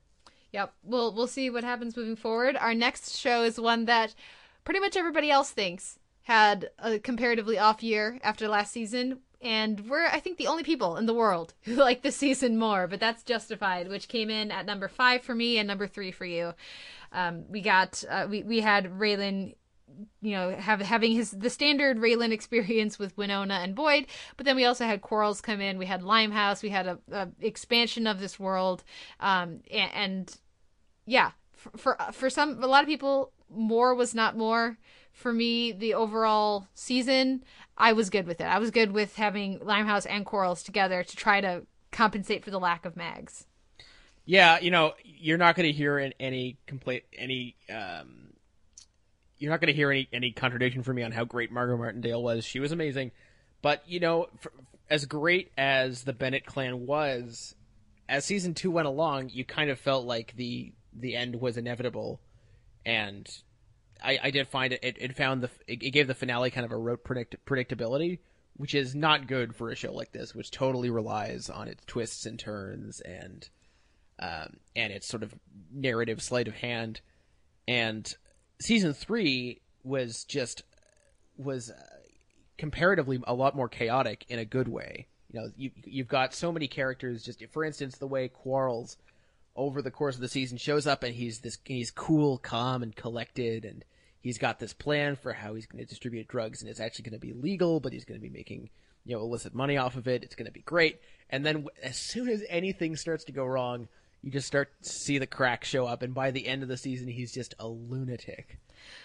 [0.52, 0.74] Yep.
[0.84, 2.58] We'll we'll see what happens moving forward.
[2.58, 4.16] Our next show is one that
[4.64, 9.20] pretty much everybody else thinks had a comparatively off year after last season.
[9.44, 12.88] And we're, I think, the only people in the world who like this season more,
[12.88, 16.26] but that's justified, which came in at number five for me and number three for
[16.26, 16.54] you.
[17.12, 19.56] Um, we got, uh, we, we had Raylan,
[20.22, 24.08] you know, have, having his, the standard Raylan experience with Winona and Boyd,
[24.38, 25.78] but then we also had Quarles come in.
[25.78, 26.64] We had Limehouse.
[26.64, 28.84] We had a, a expansion of this world.
[29.20, 30.38] Um, and, and
[31.06, 34.78] yeah, for, for for some a lot of people, more was not more.
[35.12, 37.44] For me, the overall season,
[37.78, 38.46] I was good with it.
[38.46, 42.60] I was good with having Limehouse and Quarles together to try to compensate for the
[42.60, 43.46] lack of Mags.
[44.26, 48.34] Yeah, you know, you're not going to hear an- any complaint, any, um,
[49.38, 52.22] you're not going to hear any any contradiction from me on how great Margot Martindale
[52.22, 52.46] was.
[52.46, 53.12] She was amazing,
[53.64, 54.52] but you know, for,
[54.90, 57.56] as great as the Bennett clan was,
[58.08, 62.22] as season two went along, you kind of felt like the the end was inevitable,
[62.86, 63.28] and
[64.04, 64.98] I, I did find it, it.
[65.00, 68.20] It found the it, it gave the finale kind of a rote predict, predictability,
[68.58, 72.28] which is not good for a show like this, which totally relies on its twists
[72.28, 73.50] and turns and
[74.22, 75.34] um, and its sort of
[75.74, 77.02] narrative sleight of hand.
[77.68, 78.14] And
[78.60, 80.64] season three was just
[81.38, 81.74] was uh,
[82.58, 85.08] comparatively a lot more chaotic in a good way.
[85.32, 87.24] You know, you you've got so many characters.
[87.24, 88.98] Just for instance, the way Quarles
[89.56, 92.96] over the course of the season shows up and he's this he's cool, calm, and
[92.96, 93.84] collected, and
[94.20, 97.20] he's got this plan for how he's going to distribute drugs, and it's actually going
[97.20, 98.70] to be legal, but he's going to be making
[99.06, 100.24] you know illicit money off of it.
[100.24, 101.00] It's going to be great.
[101.30, 103.88] And then as soon as anything starts to go wrong,
[104.22, 106.78] you just start to see the crack show up, and by the end of the
[106.78, 108.60] season, he's just a lunatic.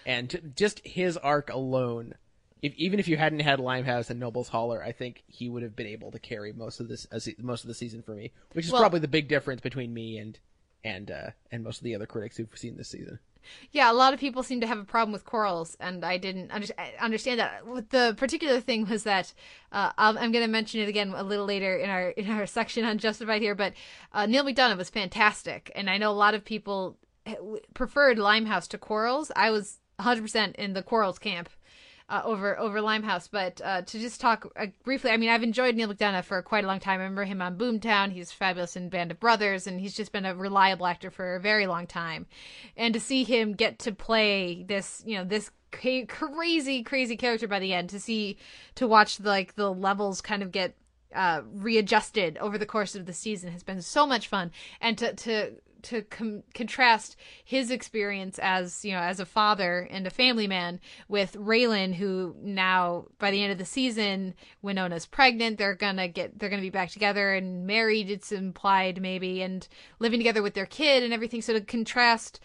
[0.05, 2.15] And t- just his arc alone,
[2.63, 5.77] if, even if you hadn't had Limehouse and Noble's Holler, I think he would have
[5.77, 8.67] been able to carry most of this uh, most of the season for me, which
[8.67, 10.39] is Well- probably the big difference between me and
[10.85, 13.19] and uh, and most of the other critics who've seen this season.
[13.73, 16.51] Yeah, a lot of people seem to have a problem with Quarles, and I didn't
[16.51, 17.63] under- understand that.
[17.91, 19.33] The particular thing was that
[19.73, 22.85] uh, I'm going to mention it again a little later in our in our section
[22.85, 23.75] on Justified here, but
[24.13, 27.35] uh, Neal McDonough was fantastic, and I know a lot of people eh,
[27.75, 29.31] preferred Limehouse to Quarles.
[29.37, 31.49] I was 100% in the Quarles camp.
[32.09, 35.75] Uh, over over Limehouse, but uh, to just talk uh, briefly, I mean, I've enjoyed
[35.75, 37.01] Neal McDonough for quite a long time.
[37.01, 38.13] I remember him on Boomtown.
[38.13, 41.41] He's fabulous in Band of Brothers, and he's just been a reliable actor for a
[41.41, 42.27] very long time.
[42.77, 47.59] And to see him get to play this, you know, this crazy, crazy character by
[47.59, 48.39] the end, to see,
[48.77, 50.77] to watch the, like the levels kind of get
[51.13, 55.13] uh, readjusted over the course of the season has been so much fun, and to
[55.15, 55.55] to
[55.87, 60.81] to com- contrast his experience as you know as a father and a family man
[61.09, 65.59] with Raylan, who now by the end of the season, Winona's pregnant.
[65.59, 68.11] They're gonna get they're gonna be back together and married.
[68.11, 69.67] It's implied maybe, and
[69.99, 71.43] living together with their kid and everything.
[71.43, 72.41] So to contrast.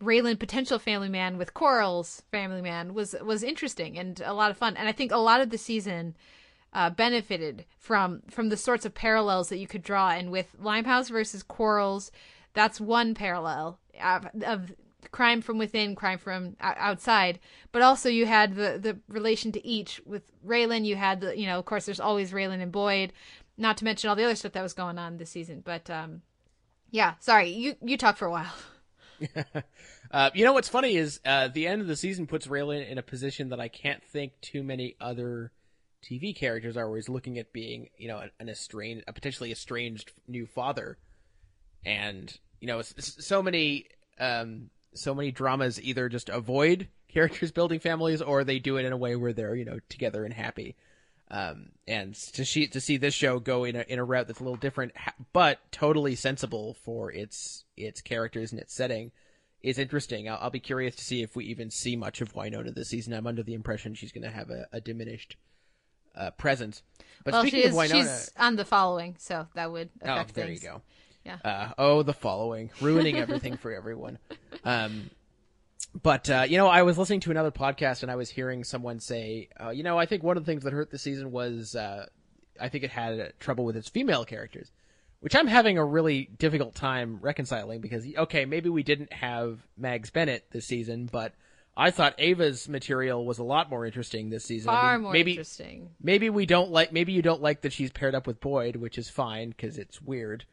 [0.00, 4.56] Raylan potential family man with Quarles' family man was was interesting and a lot of
[4.56, 6.14] fun and I think a lot of the season
[6.72, 11.08] uh, benefited from from the sorts of parallels that you could draw and with Limehouse
[11.08, 12.10] versus Quarles
[12.54, 14.72] that's one parallel of,
[15.12, 17.38] crime from within crime from outside.
[17.72, 20.84] But also you had the the relation to each with Raylan.
[20.84, 23.12] You had the you know of course there's always Raylan and Boyd
[23.56, 25.62] not to mention all the other stuff that was going on this season.
[25.64, 26.22] But um
[26.90, 28.52] yeah sorry you you talk for a while.
[30.10, 32.96] Uh, you know what's funny is uh, the end of the season puts Raylan in
[32.96, 35.52] a position that I can't think too many other
[36.02, 36.86] TV characters are.
[36.86, 40.96] always looking at being, you know, an, an estranged, a potentially estranged new father,
[41.84, 43.86] and you know, so many,
[44.18, 48.92] um, so many dramas either just avoid characters building families or they do it in
[48.92, 50.76] a way where they're, you know, together and happy.
[51.30, 54.40] Um, and to see to see this show go in a in a route that's
[54.40, 54.92] a little different,
[55.32, 59.12] but totally sensible for its its characters and its setting,
[59.62, 60.28] is interesting.
[60.28, 63.12] I'll, I'll be curious to see if we even see much of Winona this season.
[63.12, 65.36] I'm under the impression she's going to have a, a diminished
[66.14, 66.82] uh, presence.
[67.24, 70.08] But well speaking she is of Winona, she's on the following so that would affect
[70.08, 70.82] oh, affect there things you go.
[71.28, 74.18] Yeah Uh, oh, the following, ruining everything for everyone.
[74.64, 75.10] Um,
[76.02, 78.98] but uh, you know, I was listening to another podcast and I was hearing someone
[79.00, 81.74] say, uh, you know, I think one of the things that hurt the season was,
[81.76, 82.06] uh,
[82.60, 84.70] I think it had trouble with its female characters,
[85.20, 90.10] which I'm having a really difficult time reconciling because, okay, maybe we didn't have Mags
[90.10, 91.32] Bennett this season, but
[91.76, 94.70] I thought Ava's material was a lot more interesting this season.
[94.70, 97.72] I far mean, more maybe, interesting maybe we don't like maybe you don't like that
[97.72, 100.44] she's paired up with Boyd, which is fine because it's weird,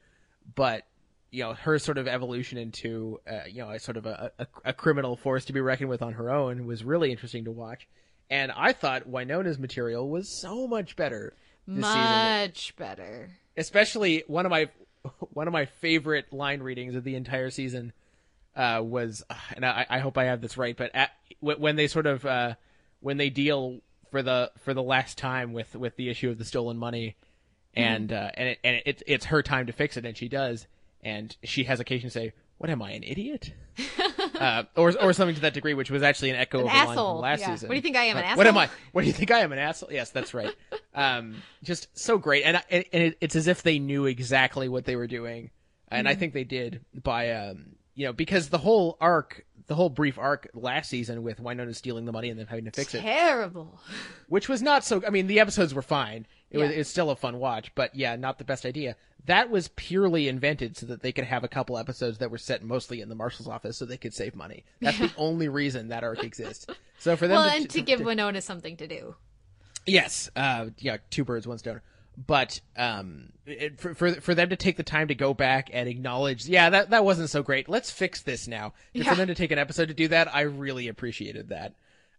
[0.54, 0.86] but
[1.32, 4.48] you know her sort of evolution into uh, you know a sort of a, a,
[4.66, 7.88] a criminal force to be reckoned with on her own was really interesting to watch,
[8.30, 11.34] and I thought Winona's material was so much better
[11.68, 13.30] this season, much better.
[13.58, 14.70] Especially one of my
[15.32, 17.94] one of my favorite line readings of the entire season
[18.56, 19.24] uh, was,
[19.56, 22.26] and I, I hope I have this right, but at, when when they sort of
[22.26, 22.56] uh,
[23.00, 23.82] when they deal
[24.12, 27.16] for the for the last time with with the issue of the stolen money,
[27.76, 30.68] and uh, and it, and it, it's her time to fix it, and she does,
[31.04, 33.54] and she has occasion to say, "What am I, an idiot?"
[34.40, 36.78] uh, or or something to that degree, which was actually an echo An of the
[36.86, 37.52] line from last yeah.
[37.52, 37.68] season.
[37.70, 38.58] What do you think I am, an Uh, What am?
[38.58, 38.70] I?
[38.92, 39.92] What do you think I am, an asshole?
[39.92, 40.54] Yes, that's right.
[40.96, 44.86] um, just so great, and and, and it, it's as if they knew exactly what
[44.86, 45.52] they were doing,
[45.90, 46.20] and I Mhm.
[46.20, 50.50] think they did by um, you know, because the whole arc, the whole brief arc
[50.54, 53.80] last season with Winona stealing the money and then having to fix it, terrible
[54.28, 55.02] which was not so.
[55.06, 56.26] I mean, the episodes were fine.
[56.56, 56.78] It was Yeah.
[56.78, 58.96] it's still a fun watch, but yeah, not the best idea.
[59.26, 62.64] That was purely invented so that they could have a couple episodes that were set
[62.64, 64.64] mostly in the marshal's office, so they could save money.
[64.80, 66.66] That's the only reason that arc exists.
[67.00, 69.16] So for them, well to, and to give Winona something to do
[69.86, 71.82] Yes, uh, yeah, two birds, one stone.
[72.18, 75.90] But um, it, for, for for them to take the time to go back and
[75.90, 77.68] acknowledge, yeah, that that wasn't so great.
[77.68, 78.74] Let's fix this now.
[78.94, 79.10] Yeah.
[79.10, 81.74] For them to take an episode to do that, I really appreciated that.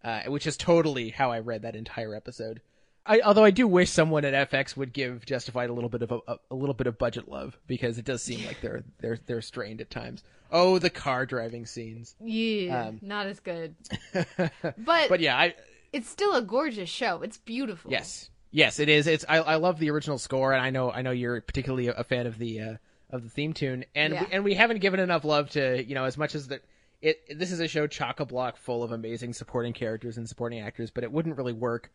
[0.04, 2.60] Uh, which is totally how I read that entire episode.
[3.06, 6.12] I, although I do wish someone at FX would give Justified a little bit of
[6.12, 9.18] a, a, a little bit of budget love because it does seem like they're they're
[9.26, 10.22] they're strained at times.
[10.50, 12.14] Oh, the car driving scenes.
[12.20, 13.74] yeah Um, not as good
[14.36, 15.54] but But yeah, I
[15.92, 17.22] It's still a gorgeous show.
[17.22, 17.90] It's beautiful.
[17.90, 19.06] Yes, yes, it is.
[19.06, 22.04] It's I, I love the original score, and I know I know you're particularly a
[22.04, 22.74] fan of the uh,
[23.10, 24.20] of the theme tune, and Yeah.
[24.24, 26.62] we, and we haven't given enough love to you know as much as that.
[27.02, 30.60] It this is a show chock a block full of amazing supporting characters and supporting
[30.60, 31.90] actors, but it wouldn't really work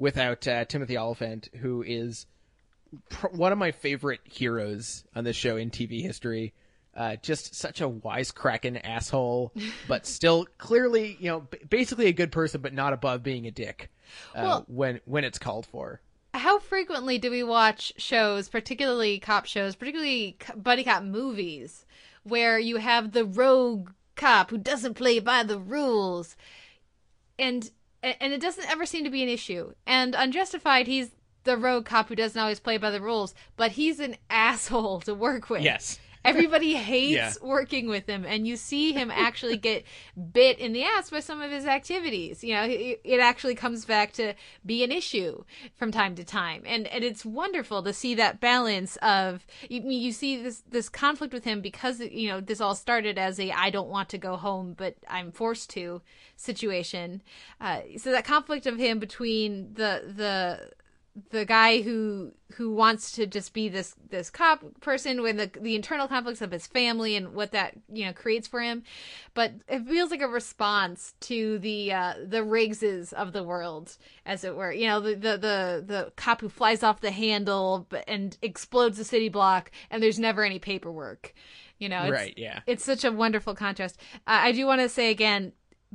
[0.00, 2.26] without uh, Timothy Olyphant, who is
[3.10, 6.54] pr- one of my favorite heroes on this show in TV history.
[6.96, 9.52] Uh, just such a wisecracking asshole,
[9.88, 13.50] but still clearly, you know, b- basically a good person, but not above being a
[13.52, 13.90] dick
[14.34, 16.00] uh, Well- when when it's called for.
[16.34, 21.84] How frequently do we watch shows, particularly cop shows, particularly buddy cop movies,
[22.24, 26.36] where you have the rogue cop who doesn't play by the rules,
[27.38, 27.70] and
[28.02, 29.72] and it doesn't ever seem to be an issue.
[29.86, 31.10] And unjustified, he's
[31.44, 35.14] the rogue cop who doesn't always play by the rules, but he's an asshole to
[35.14, 35.62] work with.
[35.62, 35.98] Yes.
[36.24, 37.32] Everybody hates Yeah.
[37.42, 39.84] working with him, and you see him actually get
[40.32, 42.44] bit in the ass by some of his activities.
[42.44, 45.44] You know, it, it actually comes back to be an issue
[45.74, 50.12] from time to time, and and it's wonderful to see that balance of you, you
[50.12, 53.70] see this this conflict with him because you know this all started as a I
[53.70, 56.02] don't want to go home, but I'm forced to
[56.36, 57.22] situation.
[57.60, 60.70] Uh, so that conflict of him between the the
[61.30, 65.74] the guy who who wants to just be this this cop person with the the
[65.74, 68.82] internal conflicts of his family and what that you know creates for him.
[69.34, 73.96] But it feels like a response to the uh the riggses of the world
[74.26, 74.72] as it were.
[74.72, 79.04] You know the the the, the cop who flies off the handle and explodes the
[79.04, 81.34] city block and there's never any paperwork.
[81.78, 82.60] You know it's, Right, yeah.
[82.66, 83.98] it's such a wonderful contrast.
[84.26, 85.52] Uh, i do want to say again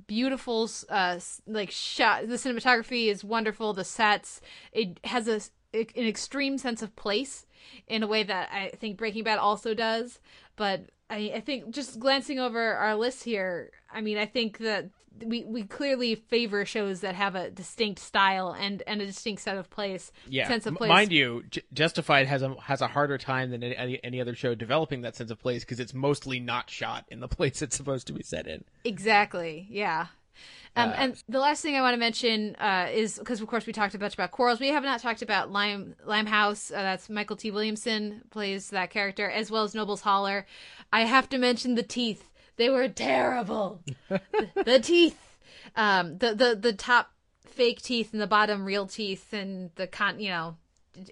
[0.07, 1.17] beautiful uh
[1.47, 4.41] like shot the cinematography is wonderful the sets
[4.73, 5.39] it has a
[5.73, 7.45] an extreme sense of place
[7.87, 10.19] in a way that i think breaking bad also does
[10.55, 14.89] but i i think just glancing over our list here i mean i think that
[15.23, 19.57] we we clearly favor shows that have a distinct style and and a distinct set
[19.57, 23.17] of place Yeah, sense of place mind you, J- Justified has a has a harder
[23.17, 26.69] time than any any other show developing that sense of place because it's mostly not
[26.69, 28.63] shot in the place it's supposed to be set in.
[28.83, 29.67] Exactly.
[29.69, 30.07] Yeah.
[30.75, 33.65] Um, Uh, and the last thing I want to mention uh, is because, of course,
[33.65, 34.59] we talked a bunch about Quarles.
[34.59, 36.69] We have not talked about Lime Limehouse.
[36.71, 40.45] Uh, that's Mykelti Williamson plays that character, as well as Noble's Holler.
[40.91, 42.29] I have to mention the teeth.
[42.57, 43.81] They were terrible.
[44.09, 44.21] the,
[44.55, 45.19] the teeth.
[45.75, 47.11] Um, the the the top
[47.45, 50.19] fake teeth and the bottom real teeth and the con.
[50.19, 50.57] You know,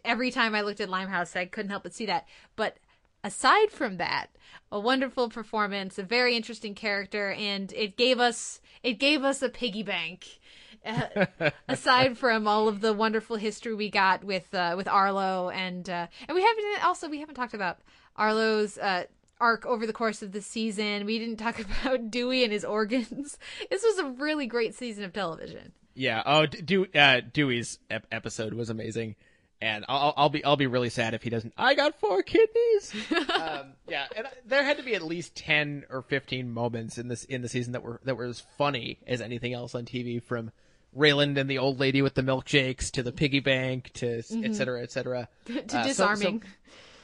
[0.06, 2.28] every time I looked at Limehouse, I couldn't help but see that.
[2.56, 2.78] But
[3.24, 4.28] aside from that,
[4.72, 9.50] a wonderful performance, a very interesting character, and it gave us it gave us a
[9.50, 10.40] piggy bank.
[10.86, 11.26] Uh,
[11.70, 16.08] aside from all of the wonderful history we got with uh, with Arlo and uh,
[16.28, 17.80] and we haven't also we haven't talked about
[18.18, 19.06] Arlo's uh,
[19.40, 21.06] arc over the course of the season.
[21.06, 23.38] We didn't talk about Dewey and his organs.
[23.70, 25.72] This was a really great season of television.
[25.96, 26.22] Yeah.
[26.26, 29.16] Oh, D- Dew- uh, Dewey's ep- episode was amazing,
[29.62, 31.54] and I'll, I'll be I'll be really sad if he doesn't.
[31.58, 32.94] I got four kidneys.
[33.12, 37.24] um, yeah, and there had to be at least ten or fifteen moments in this
[37.26, 40.22] in the season that were that were as funny as anything else on TV.
[40.22, 40.52] From
[40.98, 44.46] Raylan and the old lady with the milkshakes to the piggy bank to s- Mhm.
[44.50, 45.28] et cetera, et cetera.
[45.46, 46.44] To Uh, so- so- disarming.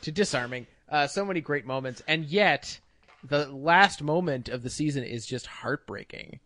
[0.01, 0.67] to disarming.
[0.89, 2.79] Uh, so many great moments, and yet
[3.23, 6.39] the last moment of the season is just heartbreaking.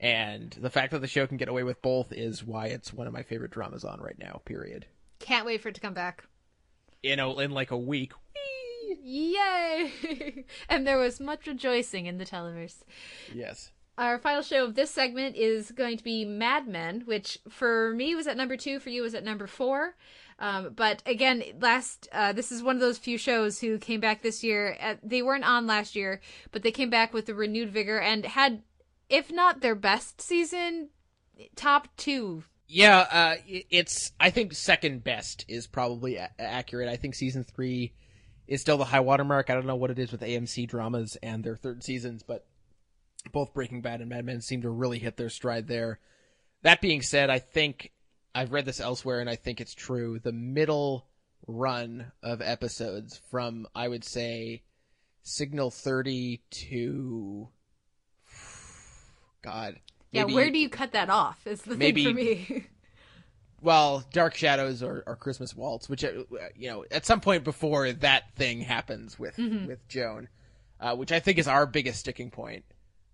[0.00, 3.06] And the fact that the show can get away with both is why it's one
[3.06, 4.42] of my favorite dramas on right now.
[4.44, 4.86] Period.
[5.20, 6.24] Can't wait for it to come back.
[7.04, 8.12] You know, in like a week.
[9.04, 10.44] Yay!
[10.68, 12.82] and there was much rejoicing in the televerse.
[13.32, 13.70] Yes.
[13.98, 18.14] Our final show of this segment is going to be Mad Men, which for me
[18.14, 19.96] was at number two, for you was at number four.
[20.38, 24.22] Um, but again, last uh, this is one of those few shows who came back
[24.22, 24.76] this year.
[24.80, 26.20] At, they weren't on last year,
[26.50, 28.62] but they came back with a renewed vigor and had,
[29.08, 30.90] if not their best season,
[31.56, 32.44] top two.
[32.68, 34.12] Yeah, uh, it's.
[34.18, 36.88] I think second best is probably a- accurate.
[36.88, 37.92] I think season three
[38.46, 39.50] is still the high watermark.
[39.50, 42.46] I don't know what it is with AMC dramas and their third seasons, but
[43.30, 46.00] both Breaking Bad and Mad Men seem to really hit their stride there.
[46.62, 47.92] That being said, I think
[48.34, 50.18] I've read this elsewhere, and I think it's true.
[50.18, 51.06] The middle
[51.46, 54.62] run of episodes from I would say
[55.22, 57.48] Signal thirty to
[59.42, 59.78] God.
[60.10, 61.46] Yeah, where do you cut that off?
[61.46, 62.20] Is the maybe- thing for
[62.54, 62.66] me.
[63.62, 66.10] well, Dark Shadows or, or Christmas Waltz, which uh,
[66.54, 69.66] you know, at some point before that thing happens with Mhm.
[69.66, 70.28] with Joan,
[70.80, 72.64] uh, which I think is our biggest sticking point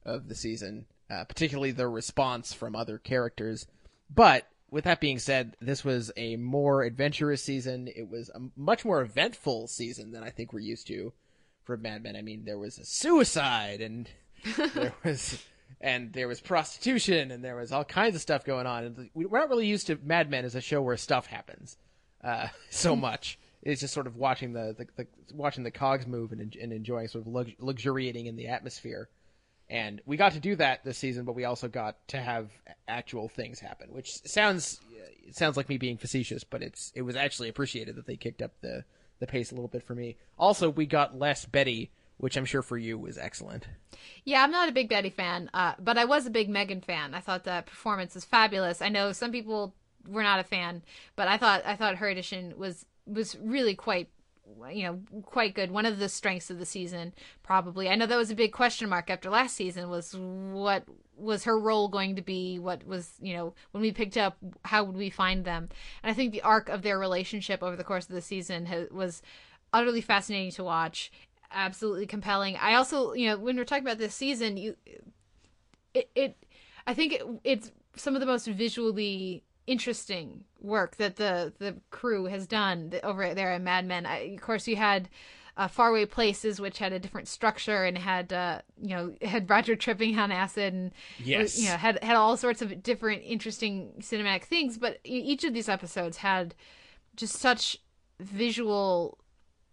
[0.04, 3.66] of the season, uh, particularly the response from other characters.
[4.10, 7.88] But with that being said, this was a more adventurous season.
[7.88, 11.12] It was a much more eventful season than I think we're used to
[11.64, 12.16] for Mad Men.
[12.16, 14.08] I mean, there was a suicide and
[14.74, 15.42] there was
[15.80, 18.84] and there was prostitution, and there was all kinds of stuff going on.
[18.84, 21.76] And we- we're not really used to Mad Men as a show where stuff happens
[22.24, 23.38] uh, so much.
[23.62, 27.08] It's just sort of watching the, the, the watching the cogs move and, and enjoying
[27.08, 29.08] sort of lux- luxuriating in the atmosphere.
[29.70, 32.50] And we got to do that this season, but we also got to have
[32.86, 34.80] actual things happen, which sounds
[35.26, 38.40] it sounds like me being facetious, but it's it was actually appreciated that they kicked
[38.40, 38.84] up the
[39.20, 40.16] the pace a little bit for me.
[40.38, 43.66] Also, we got less Betty, which I'm sure for you was excellent.
[44.24, 47.14] Yeah, I'm not a big Betty fan, uh, but I was a big Megan fan.
[47.14, 48.80] I thought the performance was fabulous.
[48.80, 49.74] I know some people
[50.08, 50.82] were not a fan,
[51.14, 54.08] but I thought I thought her edition was was really quite
[54.72, 55.70] you know quite good.
[55.70, 57.88] One of the strengths of the season, probably.
[57.88, 59.88] I know that was a big question mark after last season.
[59.90, 60.84] Was what
[61.16, 62.58] was her role going to be?
[62.58, 64.36] What was you know when we picked up?
[64.64, 65.68] How would we find them?
[66.02, 68.90] And I think the arc of their relationship over the course of the season has,
[68.90, 69.22] was
[69.72, 71.10] utterly fascinating to watch.
[71.50, 72.56] Absolutely compelling.
[72.56, 74.76] I also you know when we're talking about this season, you
[75.94, 76.36] it, it
[76.86, 82.24] I think it, it's some of the most visually interesting work that the the crew
[82.26, 84.06] has done over there at Mad Men.
[84.06, 85.08] I, of course, you had
[85.56, 89.76] uh, Faraway Places, which had a different structure and had uh, you know had Roger
[89.76, 91.58] tripping on acid and Yes.
[91.58, 94.78] you know had had all sorts of different interesting cinematic things.
[94.78, 96.54] But each of these episodes had
[97.16, 97.76] just such
[98.20, 99.18] visual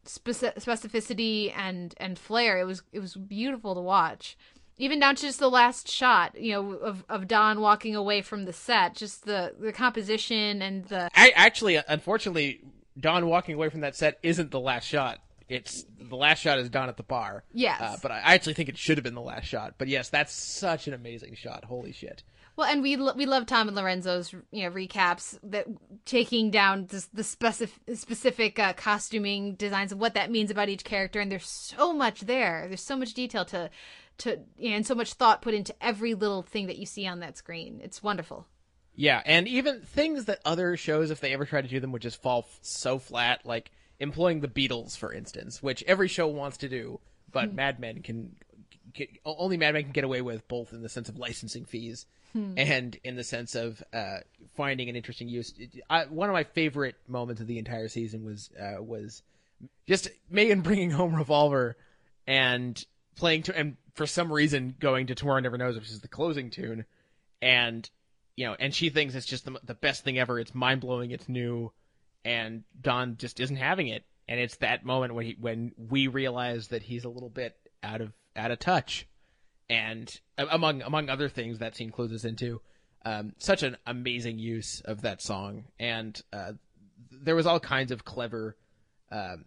[0.06, 2.60] specificity and and flair.
[2.60, 4.38] It was it was beautiful to watch.
[4.78, 8.44] Even down to just the last shot, you know, of, of Don walking away from
[8.44, 12.62] the set, just the, the composition and the I actually, unfortunately,
[13.00, 15.20] Don walking away from that set isn't the last shot.
[15.48, 17.44] It's the last shot is Don at the bar.
[17.54, 17.80] Yes.
[17.80, 19.76] Uh, but I actually think it should have been the last shot.
[19.78, 21.66] But yes, that's such an amazing shot.
[21.66, 22.24] Holy shit.
[22.56, 25.68] Well, and we lo- we love Tom and Lorenzo's you know recaps that
[26.06, 30.86] taking down this, the specific specific uh, costuming designs of what that means about each
[30.86, 32.66] character, and there's so much there.
[32.68, 33.70] There's so much detail to
[34.20, 37.38] to and so much thought put into every little thing that you see on that
[37.38, 37.80] screen.
[37.84, 38.48] It's wonderful.
[38.96, 42.02] Yeah, and even things that other shows, if they ever try to do them, would
[42.02, 43.46] just fall f- so flat.
[43.46, 47.00] Like employing the Beatles, for instance, which every show wants to do,
[47.32, 47.56] but Hmm.
[47.56, 48.36] Mad Men can,
[48.94, 52.06] can only Mad Men can get away with, both in the sense of licensing fees
[52.32, 52.54] Hmm.
[52.58, 54.20] and in the sense of uh,
[54.56, 55.54] finding an interesting use.
[55.90, 59.24] I, one of my favorite moments of the entire season was uh, was
[59.88, 61.76] just Megan bringing home Revolver
[62.28, 62.82] and
[63.18, 66.50] playing to and for some reason going to Tomorrow Never Knows, which is the closing
[66.50, 66.86] tune,
[67.42, 67.90] and
[68.36, 70.40] you know, and she thinks it's just the, the best thing ever.
[70.40, 71.12] It's mind blowing.
[71.12, 71.72] It's new,
[72.24, 74.04] and Don just isn't having it.
[74.28, 78.02] And it's that moment when he when we realize that he's a little bit out
[78.02, 79.08] of out of touch,
[79.70, 82.60] and among among other things, that scene closes into
[83.06, 86.54] um, such an amazing use of that song, and uh,
[87.12, 88.58] there was all kinds of clever
[89.12, 89.46] um,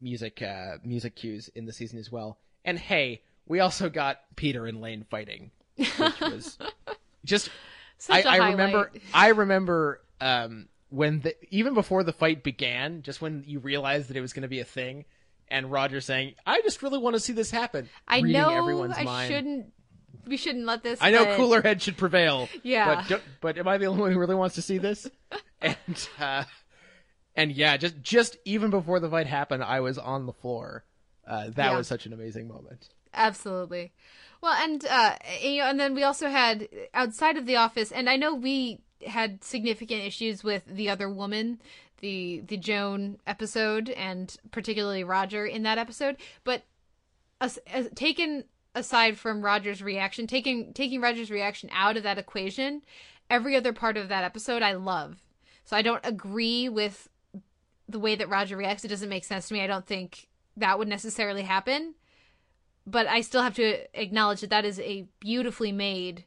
[0.00, 2.38] music uh, music cues in the season as well.
[2.64, 6.58] And hey, we also got Peter and Lane fighting, which was
[7.24, 7.50] just
[7.98, 8.92] Such I I remember.
[9.12, 14.16] I remember um, when the, even before the fight began, just when you realized that
[14.16, 15.04] it was going to be a thing,
[15.48, 19.02] and Roger saying, "I just really want to see this happen." I know everyone's I
[19.04, 19.32] mind.
[19.32, 19.72] shouldn't.
[20.26, 20.98] We shouldn't let this.
[21.02, 22.48] I know but- cooler head should prevail.
[22.62, 23.04] Yeah.
[23.08, 25.08] But but am I the only one who really wants to see this?
[25.60, 26.44] and uh,
[27.34, 30.84] and yeah, just just even before the fight happened, I was on the floor.
[31.26, 31.76] Uh, that Yeah.
[31.76, 32.88] was such an amazing moment.
[33.18, 33.92] Absolutely.
[34.40, 38.08] Well, and uh, you know, and then we also had outside of the office, and
[38.08, 41.60] I know we had significant issues with the other woman,
[42.00, 46.16] the the Joan episode, and particularly Roger in that episode.
[46.44, 46.62] But
[47.40, 48.44] as, as, taken
[48.76, 52.82] aside from Roger's reaction, taking taking Roger's reaction out of that equation,
[53.28, 55.16] every other part of that episode I love.
[55.64, 57.08] So I don't agree with
[57.88, 58.84] the way that Roger reacts.
[58.84, 59.62] It doesn't make sense to me.
[59.62, 61.94] I don't think that would necessarily happen
[62.90, 66.24] but I still have to acknowledge that that is a beautifully made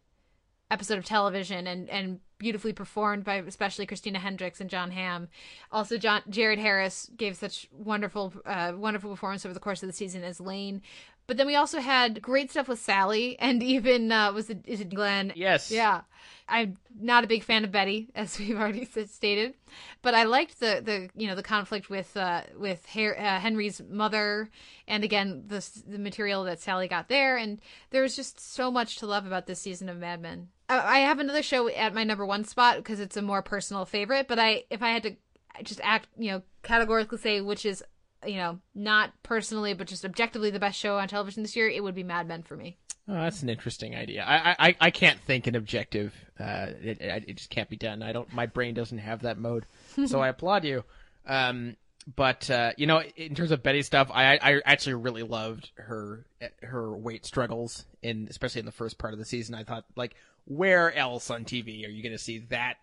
[0.69, 5.27] episode of television and and beautifully performed by especially Christina Hendricks and Jon Hamm.
[5.71, 9.93] Also, John Jared Harris gave such wonderful uh, wonderful performance over the course of the
[9.93, 10.81] season as Lane.
[11.27, 14.81] But then we also had great stuff with Sally and even uh, was it is
[14.81, 15.33] it Glenn?
[15.35, 15.71] Yes.
[15.71, 16.01] Yeah.
[16.47, 19.53] I'm not a big fan of Betty, as we've already stated,
[20.01, 23.81] but I liked the the you know the conflict with uh, with Her- uh, Henry's
[23.89, 24.49] mother,
[24.87, 27.59] and again the the material that Sally got there, and
[27.91, 30.49] there was just so much to love about this season of Mad Men.
[30.67, 33.85] Uh, I have another show at my number one spot because it's a more personal
[33.85, 35.15] favorite, but I if I had to
[35.63, 37.83] just act you know categorically say which is
[38.25, 41.83] you know not personally but just objectively the best show on television this year, it
[41.83, 42.77] would be Mad Men for me.
[43.07, 44.23] Oh, that's an interesting idea.
[44.23, 46.13] I I, I can't think an objective.
[46.39, 48.03] Uh, it, it it just can't be done.
[48.03, 48.31] I don't.
[48.33, 49.65] My brain doesn't have that mode.
[50.05, 50.83] so I applaud you.
[51.25, 51.75] Um,
[52.15, 56.25] but uh, you know, in terms of Betty stuff, I I actually really loved her
[56.61, 59.55] her weight struggles in especially in the first part of the season.
[59.55, 60.15] I thought like
[60.45, 62.77] where else on TV are you going to see that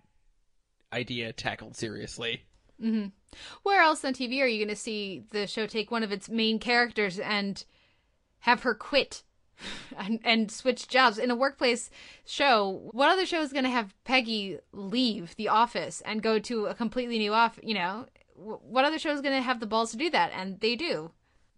[0.92, 2.42] idea tackled seriously?
[2.80, 3.06] Hmm
[3.62, 6.28] Where else on TV are you going to see the show take one of its
[6.28, 7.64] main characters and
[8.40, 9.22] have her quit
[9.96, 11.90] and, and switch jobs in a workplace
[12.24, 12.90] show?
[12.92, 16.74] What other show is going to have Peggy leave the office and go to a
[16.74, 17.64] completely new office?
[17.64, 18.06] You know,
[18.36, 20.32] what other show is going to have the balls to do that?
[20.34, 21.10] And they do.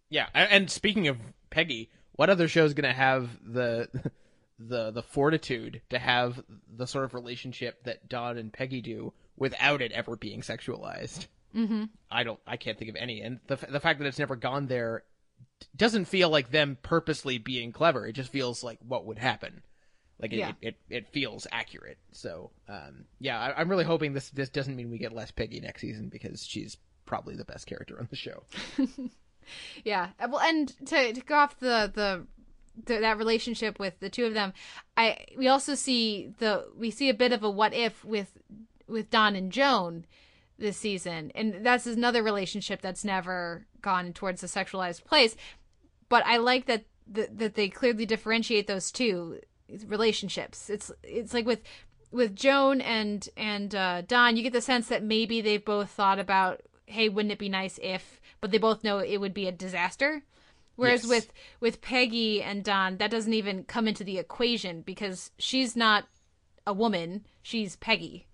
[0.09, 1.19] Yeah, and speaking of
[1.51, 3.89] Peggy, what other show is going to have the
[4.59, 6.43] the the fortitude to have
[6.77, 11.27] the sort of relationship that Don and Peggy do without it ever being sexualized?
[11.57, 11.85] Mm-hmm.
[12.09, 12.39] I don't.
[12.47, 13.23] I can't think of any.
[13.23, 15.03] And the the fact that it's never gone there
[15.77, 18.07] doesn't feel like them purposely being clever.
[18.07, 19.62] It just feels like what would happen.
[20.21, 20.53] Like it, Yeah.
[20.61, 21.99] it, it, it feels accurate.
[22.12, 25.59] So um, yeah, I, I'm really hoping this this doesn't mean we get less Peggy
[25.61, 26.77] next season because she's
[27.07, 28.45] probably the best character on the show.
[29.85, 30.11] Yeah.
[30.21, 32.27] Uh, Well, and to, to go off the, the
[32.87, 34.53] the that relationship with the two of them,
[34.97, 38.31] I we also see the we see a bit of a what if with
[38.91, 40.05] with Don and Joan
[40.59, 45.37] this season, and that's another relationship that's never gone towards a sexualized place.
[46.09, 49.41] But I like that that, that they clearly differentiate those two
[49.87, 50.69] relationships.
[50.71, 51.61] It's it's like with
[52.11, 56.19] with Joan and and uh, Don, you get the sense that maybe they've both thought
[56.19, 58.21] about, hey, wouldn't it be nice if?
[58.41, 60.23] But they both know it would be a disaster.
[60.77, 61.09] Whereas Yes.
[61.09, 66.07] with with Peggy and Don, that doesn't even come into the equation because she's not
[66.67, 68.27] a woman; she's Peggy.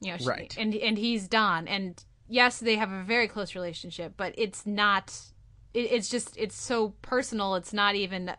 [0.00, 0.54] You know, she, Right.
[0.58, 5.14] And and he's Don, and yes, they have a very close relationship, but it's not.
[5.74, 7.54] It, it's just it's so personal.
[7.56, 8.32] It's not even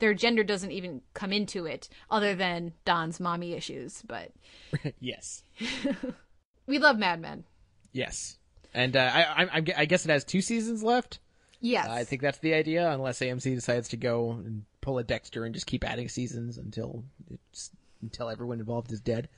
[0.00, 4.02] their gender doesn't even come into it, other than Don's mommy issues.
[4.06, 4.32] But
[5.00, 5.44] yes,
[6.66, 7.44] we love Mad Men.
[7.92, 8.38] yes,
[8.72, 11.20] and uh, I, I I I guess it has two seasons left.
[11.60, 11.88] Yes.
[11.88, 15.54] I think that's the idea, unless AMC decides to go and pull a Dexter and
[15.54, 17.70] just keep adding seasons until it's
[18.02, 19.28] until everyone involved is dead.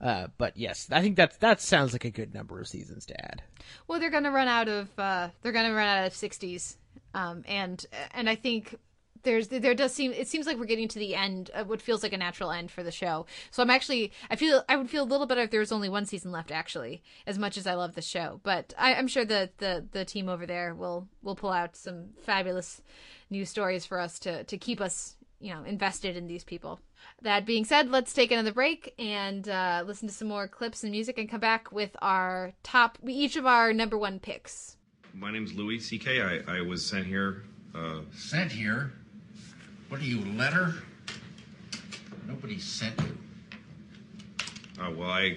[0.00, 3.24] Uh, but yes, I think that that sounds like a good number of seasons to
[3.24, 3.42] add.
[3.88, 6.76] Well, they're gonna run out of uh, they're gonna run out of sixties,
[7.14, 8.76] um, and and I think
[9.26, 12.02] there's there does seem it seems like we're getting to the end of what feels
[12.02, 13.26] like a natural end for the show.
[13.50, 15.88] So I'm actually I feel I would feel a little better if there was only
[15.88, 18.40] one season left actually, as much as I love the show.
[18.42, 22.10] But I, I'm sure that the the team over there will will pull out some
[22.22, 22.80] fabulous
[23.28, 26.80] new stories for us to to keep us you know invested in these people.
[27.22, 30.90] That being said, let's take another break and uh, listen to some more clips and
[30.92, 34.76] music, and come back with our top each of our number one picks.
[35.14, 36.20] My name's Louis C.K.
[36.20, 37.42] I, I was sent here.
[37.74, 38.92] Uh, Sent here?
[39.88, 40.74] What are you, letter?
[42.26, 43.16] Nobody sent you.
[44.82, 45.36] uh, well, I.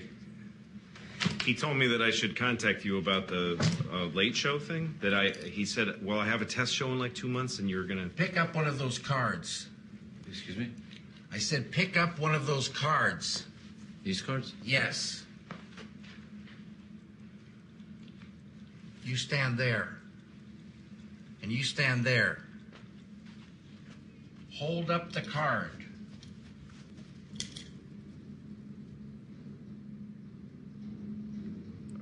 [1.44, 3.58] He told me that I should contact you about the
[3.92, 4.96] uh, late show thing.
[5.02, 5.30] That I.
[5.48, 8.08] He said, well, I have a test show in like two months, and you're gonna.
[8.10, 9.68] Pick up one of those cards.
[10.30, 10.70] Excuse me?
[11.32, 13.46] I said pick up one of those cards.
[14.04, 14.54] These cards?
[14.64, 15.24] Yes.
[19.04, 19.98] You stand there.
[21.42, 22.44] And you stand there.
[24.54, 25.72] Hold up the card.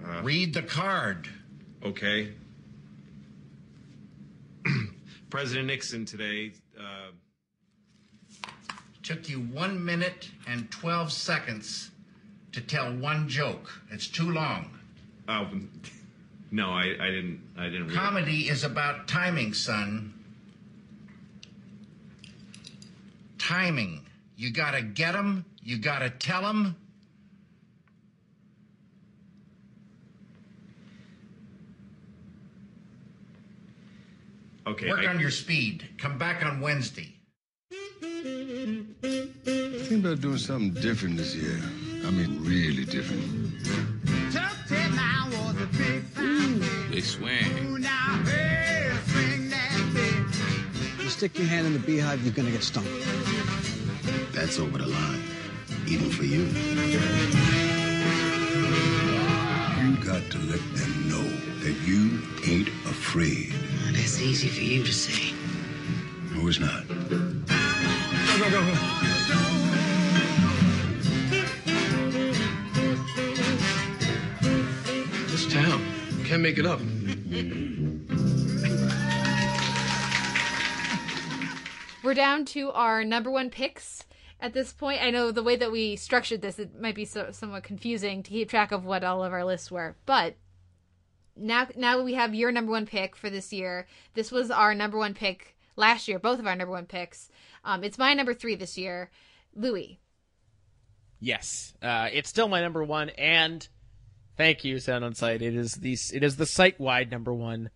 [0.06, 1.30] Uh, Read the card.
[1.84, 2.34] Okay.
[5.30, 6.54] President Nixon today.
[6.78, 7.12] Uh,
[9.08, 11.92] Took you one minute and 12 seconds
[12.52, 13.72] to tell one joke.
[13.90, 14.70] It's too long.
[15.30, 15.48] oh,
[16.52, 17.40] no, I, I didn't.
[17.58, 17.88] I didn't.
[17.88, 17.96] Read.
[17.96, 20.14] Comedy is about timing, son.
[23.38, 24.06] Timing.
[24.36, 25.46] You gotta get 'em.
[25.64, 26.76] You gotta tell 'em.
[34.66, 34.90] Okay.
[34.90, 35.88] Work I- on your speed.
[35.98, 37.17] Come back on Wednesday.
[38.24, 41.60] Think about doing something different this year.
[42.06, 43.54] I mean, really different.
[46.92, 47.78] They swing.
[51.00, 52.88] You stick your hand in the beehive, you're gonna get stung.
[54.32, 55.22] That's over the line,
[55.88, 56.46] even for you.
[59.84, 61.30] You got to let them know
[61.60, 63.54] that you ain't afraid.
[63.92, 65.36] That's easy for you to say.
[66.34, 66.84] No, it's not.
[68.50, 68.72] Go, go.
[75.28, 75.84] This town
[76.24, 76.80] can't make it up.
[82.04, 84.06] We're down to our number one picks
[84.40, 85.04] at this point.
[85.04, 88.30] I know the way that we structured this, it might be so, somewhat confusing to
[88.30, 90.36] keep track of what all of our lists were, but
[91.36, 93.88] now now we have your number one pick for this year.
[94.14, 96.18] This was our number one pick last year.
[96.18, 97.30] Both of our number one picks.
[97.68, 99.12] Um, it's my number three this year.
[99.54, 100.00] Louis.
[101.20, 103.68] Yes, uh, it's still my number one, and
[104.38, 105.42] thank you, Sound on Sight.
[105.42, 107.70] It is the it is the site wide number one,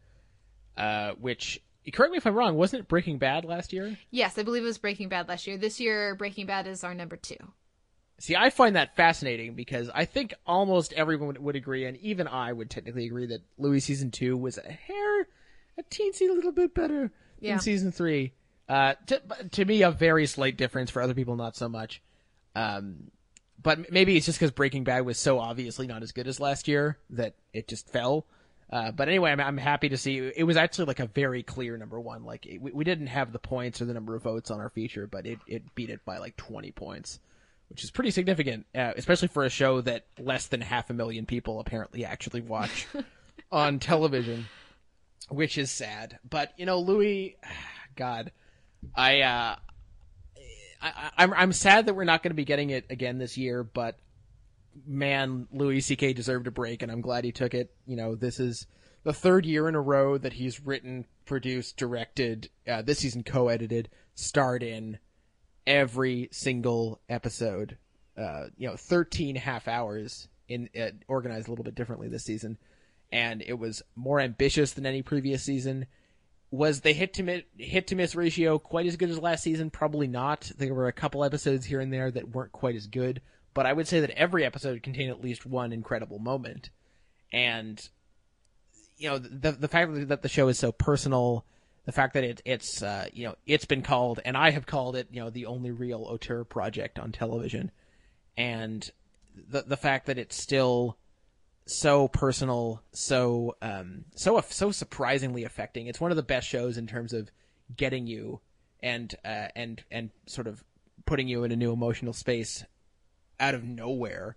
[0.77, 1.59] uh, which
[1.91, 2.55] correct me if I'm wrong.
[2.55, 3.97] Wasn't it Breaking Bad last year?
[4.11, 5.57] Yes, I believe it was Breaking Bad last year.
[5.57, 7.35] This year, Breaking Bad is our number two.
[8.19, 12.27] See, I find that fascinating because I think almost everyone would, would agree, and even
[12.27, 15.21] I would technically agree that Louis season two was a hair,
[15.79, 17.53] a teensy little bit better Yeah.
[17.53, 18.33] than season three.
[18.71, 19.21] Uh, to,
[19.51, 20.89] to me, a very slight difference.
[20.89, 22.01] For other people, not so much.
[22.55, 23.11] Um,
[23.61, 26.69] but maybe it's just because Breaking Bad was so obviously not as good as last
[26.69, 28.25] year that it just fell.
[28.71, 31.75] Uh, but anyway, I'm, I'm happy to see it was actually like a very clear
[31.75, 32.23] number one.
[32.23, 34.69] Like it, we, we didn't have the points or the number of votes on our
[34.69, 37.19] feature, but it, it beat it by like 20 points,
[37.67, 41.25] which is pretty significant, uh, especially for a show that less than half a million
[41.25, 42.87] people apparently actually watch
[43.51, 44.45] on television,
[45.27, 46.19] which is sad.
[46.27, 47.35] But you know, Louis,
[47.97, 48.31] God,
[48.95, 49.55] I, uh,
[50.81, 53.63] I, I'm I'm sad that we're not going to be getting it again this year,
[53.63, 53.97] but
[54.85, 56.13] man, Louis C.K.
[56.13, 57.73] deserved a break, and I'm glad he took it.
[57.85, 58.67] You know, this is
[59.03, 63.89] the third year in a row that he's written, produced, directed, uh, this season co-edited,
[64.15, 64.99] starred in
[65.65, 67.77] every single episode.
[68.17, 72.57] Uh, you know, 13 half hours in uh, organized a little bit differently this season,
[73.11, 75.85] and it was more ambitious than any previous season.
[76.51, 79.69] Was the hit to miss, hit to miss ratio quite as good as last season?
[79.69, 80.51] Probably not.
[80.57, 83.21] There were a couple episodes here and there that weren't quite as good,
[83.53, 86.69] but I would say that every episode contained at least one incredible moment.
[87.31, 87.81] And
[88.97, 91.45] you know, the the fact that the show is so personal,
[91.85, 94.95] the fact that it, it's uh, you know it's been called, and I have called
[94.95, 97.71] it, you know, the only real auteur project on television,
[98.37, 98.89] and
[99.35, 100.97] the the fact that it's still
[101.65, 105.87] so personal, so um, so so surprisingly affecting.
[105.87, 107.29] It's one of the best shows in terms of
[107.75, 108.41] getting you
[108.81, 110.63] and uh, and and sort of
[111.05, 112.63] putting you in a new emotional space
[113.39, 114.35] out of nowhere.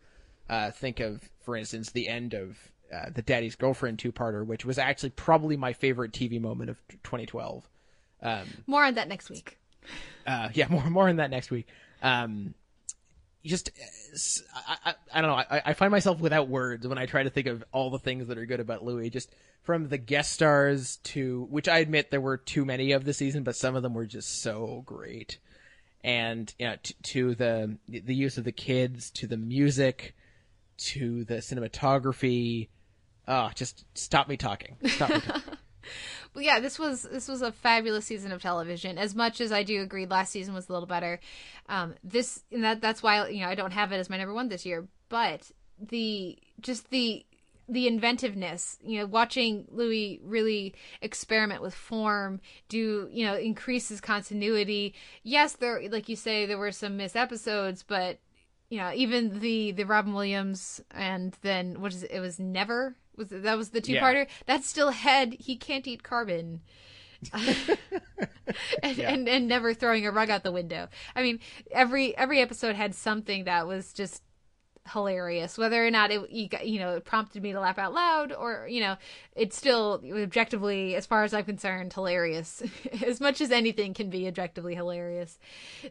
[0.48, 2.58] Uh, think of, for instance, the end of
[2.94, 7.66] uh, the Daddy's Girlfriend two-parter, which was actually probably my favorite TV moment of 2012.
[8.22, 9.58] Um, More on that next week.
[10.26, 11.66] uh, yeah, more more on that next week.
[12.02, 12.54] Um,
[13.44, 13.70] just
[14.54, 15.36] I, I, I don't know.
[15.36, 18.28] I, I find myself without words when I try to think of all the things
[18.28, 19.10] that are good about Louis.
[19.10, 23.18] Just from the guest stars to which I admit there were too many of this
[23.18, 25.38] season, but some of them were just so great.
[26.02, 30.14] And you know, t- to the the use of the kids, to the music,
[30.78, 32.68] to the cinematography.
[33.26, 34.76] Oh, just stop me talking.
[34.86, 35.42] Stop me talking.
[36.34, 38.98] Well, yeah, this was this was a fabulous season of television.
[38.98, 41.20] As much as I do agree, last season was a little better.
[41.68, 44.34] Um, this and that that's why you know I don't have it as my number
[44.34, 44.86] one this year.
[45.08, 47.24] But the just the
[47.68, 54.00] the inventiveness, you know, watching Louis really experiment with form, do you know, increase his
[54.00, 54.94] continuity.
[55.22, 58.18] Yes, there, like you say, there were some missed episodes, but
[58.70, 62.10] you know, even the the Robin Williams and then what is it?
[62.10, 64.26] It was never was that was the two parter.
[64.46, 65.36] That's still head.
[65.38, 66.60] He can't eat carbon.
[68.82, 69.10] and, Yeah.
[69.12, 70.88] and and never throwing a rug out the window.
[71.16, 74.22] I mean, every every episode had something that was just
[74.92, 75.56] hilarious.
[75.56, 78.66] Whether or not it you, you know it prompted me to laugh out loud, or
[78.68, 78.96] you know,
[79.34, 82.62] it's still objectively, as far as I'm concerned, hilarious.
[83.06, 85.38] as much as anything can be objectively hilarious.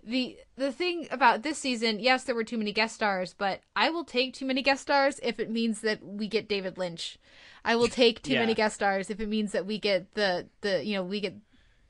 [0.04, 3.90] The the thing about this season, yes, there were too many guest stars, but I
[3.90, 7.18] will take too many guest stars if it means that we get David Lynch.
[7.66, 8.40] I will take too Yeah.
[8.42, 11.36] many guest stars if it means that we get the the you know we get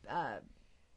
[0.09, 0.37] uh,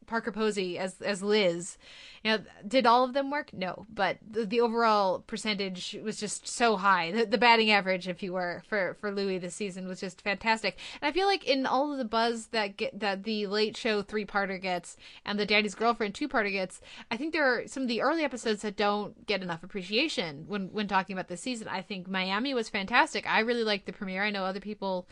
[0.07, 1.77] Parker Posey as as Liz.
[2.23, 3.53] You know, did all of them work?
[3.53, 7.11] No, but the, the overall percentage was just so high.
[7.11, 10.79] The, the batting average, if you were, for for Louis this season was just fantastic.
[11.01, 14.01] And I feel like in all of the buzz that get that the Late Show
[14.01, 16.81] three parter gets and the Daddy's Girlfriend two parter gets,
[17.11, 20.69] I think there are some of the early episodes that don't get enough appreciation when
[20.73, 21.67] when talking about this season.
[21.67, 23.29] I think Miami was fantastic.
[23.29, 24.23] I really liked the premiere.
[24.23, 25.07] I know other people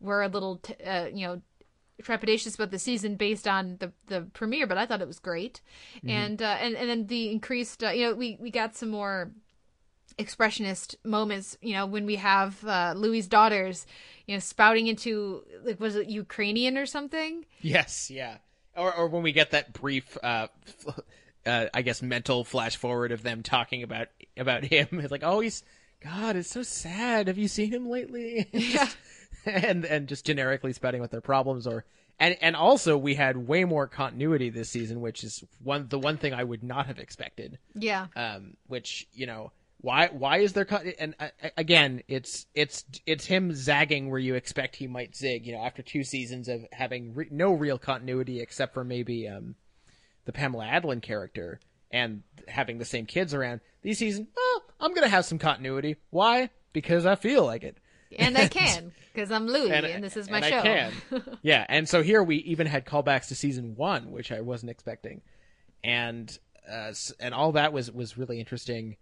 [0.00, 1.42] were a little, t- uh, you know,
[2.02, 5.60] trepidatious about the season based on the the premiere, but I thought it was great.
[6.04, 6.10] Mhm.
[6.10, 9.30] And uh, and and then the increased, uh, you know, we we got some more
[10.18, 11.56] expressionist moments.
[11.62, 13.86] You know, when we have uh, Louis' daughters,
[14.26, 17.44] you know, spouting into like was it Ukrainian or something?
[17.60, 18.38] Yes, yeah.
[18.76, 20.48] Or or when we get that brief, uh,
[21.46, 24.88] uh, I guess mental flash forward of them talking about about him.
[24.92, 25.62] It's like, oh, he's
[26.02, 27.26] God, it's so sad.
[27.28, 28.48] Have you seen him lately?
[28.52, 28.88] Yeah.
[29.46, 31.84] and and just generically spouting what their problems are.
[32.18, 36.18] And and also we had way more continuity this season, which is one the one
[36.18, 37.58] thing I would not have expected.
[37.74, 38.08] Yeah.
[38.16, 39.52] Um, which you know
[39.82, 40.08] Why?
[40.08, 40.84] Why is there cut?
[40.98, 45.46] And uh, again, it's it's it's him zagging where you expect he might zig.
[45.46, 49.54] You know, after two seasons of having re- no real continuity except for maybe um,
[50.26, 51.60] the Pamela Adlon character
[51.90, 53.60] and having the same kids around.
[53.82, 55.96] These season, oh, I'm gonna have some continuity.
[56.10, 56.50] Why?
[56.74, 57.78] Because I feel like it.
[58.18, 60.58] And I can because I'm Louis, and, and, this is my and show.
[60.58, 61.38] I can.
[61.42, 65.20] yeah, and so here we even had callbacks to season one, which I wasn't expecting,
[65.84, 66.36] and
[66.70, 68.96] uh, and all that was was really interesting.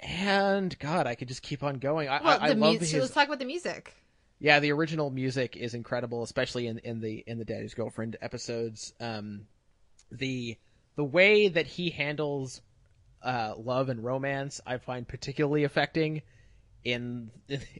[0.00, 2.08] And God, I could just keep on going.
[2.08, 2.90] I, well, I, I the love music.
[2.90, 3.00] his.
[3.00, 3.94] Let's talk about the music.
[4.40, 8.92] Yeah, the original music is incredible, especially in, in the in the Daddy's Girlfriend episodes.
[9.00, 9.46] Um,
[10.12, 10.56] the
[10.96, 12.60] the way that he handles
[13.22, 16.22] uh, love and romance, I find particularly affecting.
[16.92, 17.30] In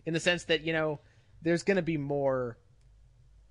[0.07, 1.01] in the sense that you know,
[1.43, 2.59] there's gonna be more.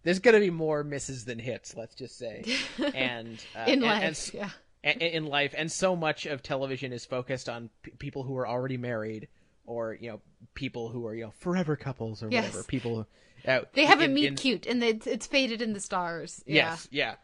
[0.04, 1.76] There's gonna be more misses than hits.
[1.76, 2.46] Let's just say,
[2.94, 4.50] and uh, in and, life, and, yeah
[4.84, 8.78] in life and so much of television is focused on p- people who are already
[8.78, 9.28] married
[9.66, 10.22] or you know
[10.54, 12.44] people who are you know forever couples or Yes.
[12.46, 13.06] whatever people
[13.46, 16.42] uh, They have a meet in- cute, and it's, it's faded in the stars.
[16.46, 16.56] Yeah.
[16.72, 17.16] yes yeah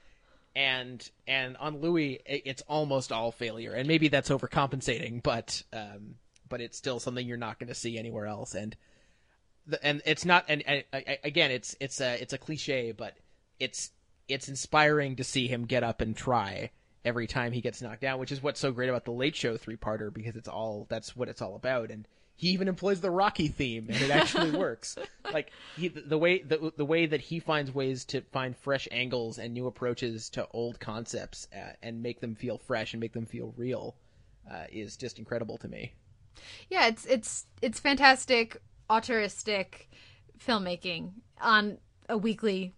[0.56, 6.16] and and on louis it's almost all failure and maybe that's overcompensating but um
[6.50, 8.56] but it's still something you're not going to see anywhere else.
[8.56, 8.76] And
[9.66, 10.84] the, and it's not and, and
[11.24, 13.16] again it's it's a it's a cliche but
[13.60, 13.92] it's
[14.28, 16.72] it's inspiring to see him get up and try
[17.06, 19.58] every time he gets knocked down which is what's so great about the late show
[19.58, 21.92] three parter because it's all that's what it's all about.
[21.92, 24.98] And he even employs the rocky theme and it actually works.
[25.32, 29.38] Like he the way the, the way that he finds ways to find fresh angles
[29.38, 33.26] and new approaches to old concepts uh, and make them feel fresh and make them
[33.26, 33.96] feel real
[34.52, 35.94] uh, is just incredible to me
[36.70, 39.90] Yeah, it's it's it's fantastic auteuristic
[40.40, 41.12] filmmaking
[41.42, 41.78] on
[42.10, 42.74] a weekly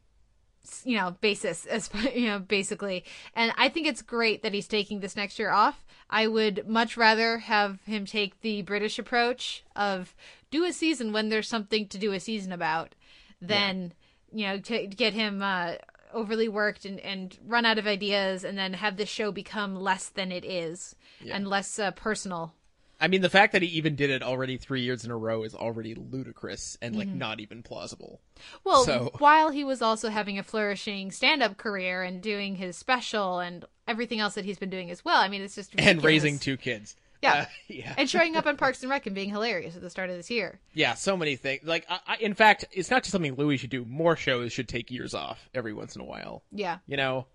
[0.84, 3.04] you know basis as you know basically.
[3.36, 5.86] And i think it's great that he's taking this next year off.
[6.10, 10.16] I would much rather have him take the british approach of
[10.52, 12.96] do a season when there's something to do a season about
[13.42, 13.94] than
[14.32, 15.74] you know to get him uh
[16.14, 20.08] overly worked and, and run out of ideas and then have the show become less
[20.10, 21.36] than it is Yeah.
[21.36, 22.54] and less uh, personal
[23.00, 25.44] I mean, the fact that he even did it already three years in a row
[25.44, 27.16] is already ludicrous and like Mhm.
[27.16, 28.22] not even plausible.
[28.64, 33.40] Well, so while he was also having a flourishing stand-up career and doing his special
[33.40, 36.40] and everything else that he's been doing as well, I mean, it's just and raising
[36.40, 36.96] two kids.
[37.22, 37.34] Yeah.
[37.34, 37.94] Uh, yeah.
[37.98, 40.30] and showing up on Parks and Rec and being hilarious at the start of this
[40.30, 40.60] year.
[40.74, 41.64] Yeah, so many things.
[41.64, 43.84] Like, I, I, in fact, it's not just something Louis should do.
[43.86, 46.44] More shows should take years off every once in a while.
[46.52, 46.78] Yeah.
[46.88, 47.26] You know,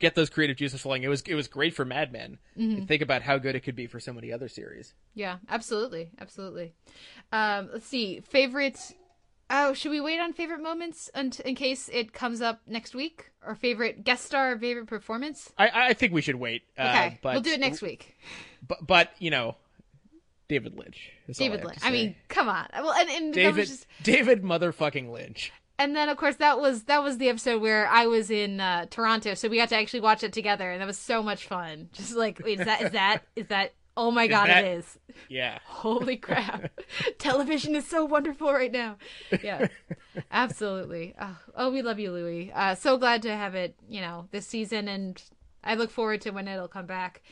[0.00, 1.02] get those creative juices flowing.
[1.02, 2.38] It was it was great for Mad Men.
[2.58, 2.86] Mhm.
[2.88, 4.94] Think about how good it could be for so many other series.
[5.14, 6.72] Yeah, absolutely, absolutely.
[7.32, 8.78] Um, let's see, favorite.
[9.54, 13.30] Oh, should we wait on favorite moments unt- in case it comes up next week?
[13.46, 15.52] Or favorite guest star, favorite performance?
[15.58, 16.62] I I think we should wait.
[16.78, 18.16] Uh, Okay, but, we'll do it next week.
[18.66, 19.56] But but you know,
[20.48, 21.10] David Lynch.
[21.28, 21.78] all I David Lynch.
[21.82, 22.66] I mean, come on.
[22.74, 25.52] Well, and, and David just David motherfucking Lynch.
[25.82, 28.86] And then, of course, that was that was the episode where I was in uh,
[28.88, 31.88] Toronto, so we got to actually watch it together, and that was so much fun.
[31.92, 33.72] Just like, wait, is that is that is that?
[33.96, 34.98] Oh my Is god, that- it is!
[35.28, 35.58] Yeah.
[35.66, 36.70] Holy crap!
[37.18, 38.96] Television is so wonderful right now.
[39.42, 39.66] Yeah,
[40.30, 41.14] absolutely.
[41.20, 42.52] Oh, oh, we love you, Louis.
[42.54, 45.20] Uh, so glad to have it, you know, this season, and
[45.64, 47.22] I look forward to when it'll come back.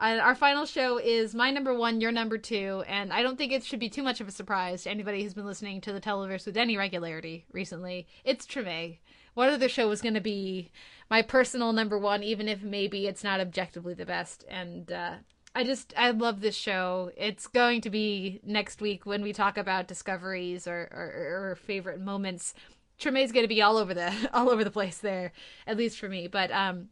[0.00, 3.52] Uh, our final show is my number one, your number two, and I don't think
[3.52, 6.00] it should be too much of a surprise to anybody who's been listening to the
[6.00, 8.06] Televerse with any regularity recently.
[8.24, 8.96] It's Treme.
[9.34, 10.70] What other show was going to be
[11.10, 14.42] my personal number one, even if maybe it's not objectively the best?
[14.48, 15.16] And uh,
[15.54, 17.10] I just I love this show.
[17.14, 22.00] It's going to be next week when we talk about discoveries or or, or favorite
[22.00, 22.54] moments.
[22.98, 25.32] Treme's going to be all over the all over the place there,
[25.66, 26.26] at least for me.
[26.26, 26.88] But um,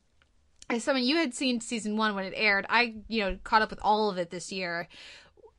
[0.71, 3.71] as someone you had seen season one when it aired, I you know caught up
[3.71, 4.89] with all of it this year.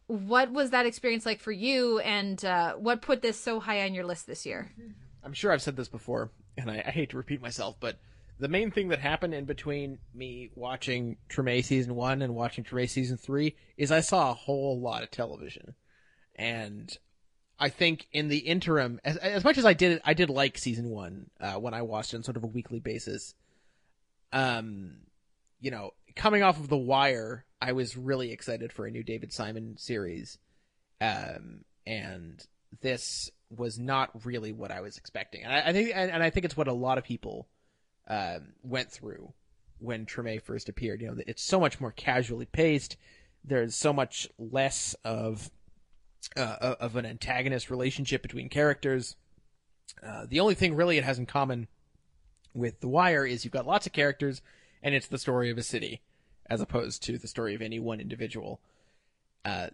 [0.08, 3.94] What was that experience like for you, and uh, what put this so high on
[3.94, 4.72] your list this year?
[5.24, 8.00] I'm sure I've said this before, and I, I hate to repeat myself, but
[8.40, 12.90] the main thing that happened in between me watching Treme season one and watching Treme
[12.90, 15.76] season three is I saw a whole lot of television,
[16.36, 16.98] and
[17.60, 20.90] I think in the interim, as, as much as I did, I did like season
[20.90, 23.36] one uh, when I watched it on sort of a weekly basis.
[24.32, 24.98] Um,
[25.60, 29.34] you know, coming off of The Wire, I was really excited for a new David
[29.34, 30.38] Simon series,
[31.02, 32.46] um, and
[32.82, 35.44] this was not really what I was expecting.
[35.44, 37.48] And I, I think, and, and I think it's what a lot of people
[38.08, 39.34] um, went through
[39.80, 41.02] when Treme first appeared.
[41.02, 42.98] You know, it's so much more casually paced.
[43.44, 45.50] There's so much less of
[46.36, 49.16] uh, of an antagonist relationship between characters.
[50.06, 51.68] Uh, the only thing really it has in common
[52.54, 54.42] with The Wire is you've got lots of characters,
[54.82, 56.02] and it's the story of a city,
[56.48, 58.60] as opposed to the story of any one individual.
[59.46, 59.68] Uh,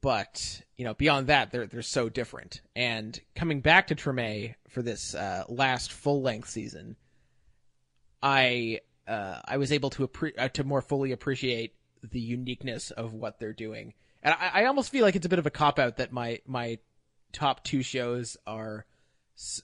[0.00, 2.60] but you know, beyond that, they're they're so different.
[2.74, 6.96] And coming back to Treme for this uh, last full length season,
[8.22, 13.12] I uh, I was able to appre- uh, to more fully appreciate the uniqueness of
[13.12, 13.94] what they're doing.
[14.22, 16.40] And I, I almost feel like it's a bit of a cop out that my
[16.46, 16.78] my
[17.32, 18.86] top two shows are
[19.36, 19.62] s-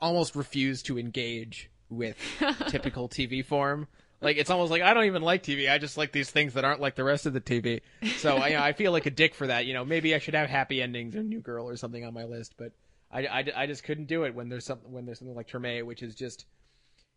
[0.00, 2.16] almost refuse to engage with
[2.68, 3.88] typical TV form.
[4.20, 5.70] Like it's almost like I don't even like TV.
[5.70, 7.82] I just like these things that aren't like the rest of the TV.
[8.16, 9.66] So I, you know, I feel like a dick for that.
[9.66, 12.24] You know, maybe I should have happy endings or New Girl or something on my
[12.24, 12.72] list, but
[13.10, 15.84] I, I, I just couldn't do it when there's something when there's something like Treme,
[15.84, 16.46] which is just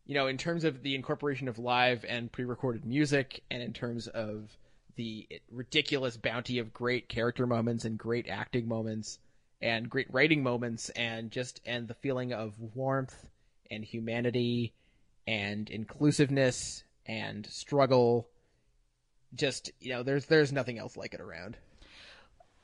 [0.06, 4.08] you know, in terms of the incorporation of live and pre-recorded music, and in terms
[4.08, 4.58] of
[4.96, 9.20] the ridiculous bounty of great character moments and great acting moments
[9.62, 13.16] and great writing moments, and just and the feeling of warmth
[13.72, 14.74] and humanity
[15.28, 18.28] and inclusiveness and struggle.
[19.36, 21.58] Just you know, there's there's nothing else like it around.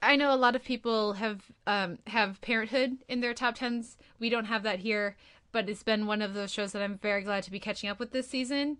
[0.01, 3.97] I know a lot of people have um, have Parenthood in their top tens.
[4.19, 5.15] We don't have that here,
[5.51, 7.99] but it's been one of those shows that I'm very glad to be catching up
[7.99, 8.77] with this season.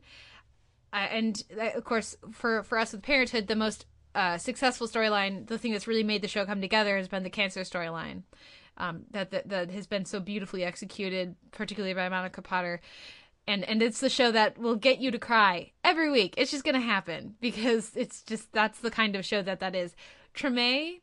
[0.94, 5.48] Uh, and uh, of course, for for us with Parenthood, the most uh, successful storyline,
[5.48, 8.24] the thing that's really made the show come together, has been the cancer storyline.
[8.78, 12.82] Um, that, that that has been so beautifully executed, particularly by Monica Potter,
[13.48, 16.34] and and it's the show that will get you to cry every week.
[16.38, 19.96] It's just gonna happen because it's just that's the kind of show that that is.
[20.34, 21.00] Treme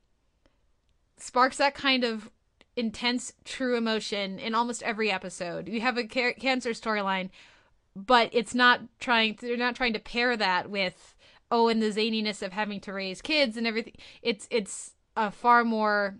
[1.17, 2.31] sparks that kind of
[2.77, 5.69] intense, true emotion in almost every episode.
[5.69, 7.31] You have a ca- cancer storyline,
[7.95, 9.39] but it's not trying.
[9.41, 11.15] They're not trying to pair that with
[11.51, 13.95] oh, and the zaniness of having to raise kids and everything.
[14.23, 16.17] It's it's a far more.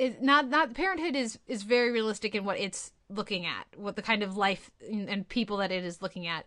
[0.00, 4.02] It, not not parenthood is is very realistic in what it's looking at, what the
[4.02, 6.46] kind of life and, people that it is looking at.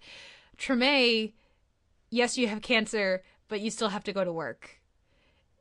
[0.58, 1.34] Treme,
[2.10, 4.82] yes, you have cancer, but you still have to go to work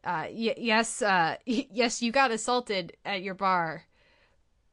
[0.05, 3.85] uh, y- yes, uh, yes, you got assaulted at your bar,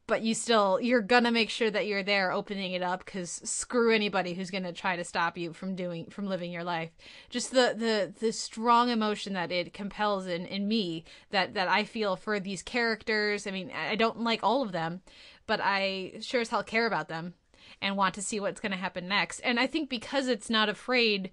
[0.09, 3.93] but you still you're gonna make sure that you're there opening it up because screw
[3.93, 6.89] anybody who's gonna try to stop you from doing from living your life.
[7.29, 11.83] Just the the the strong emotion that it compels in in me that that I
[11.83, 13.45] feel for these characters.
[13.45, 15.01] I mean, I don't like all of them,
[15.45, 17.35] but I sure as hell care about them
[17.79, 19.41] and want to see what's gonna happen next.
[19.41, 21.29] And I think because it's not afraid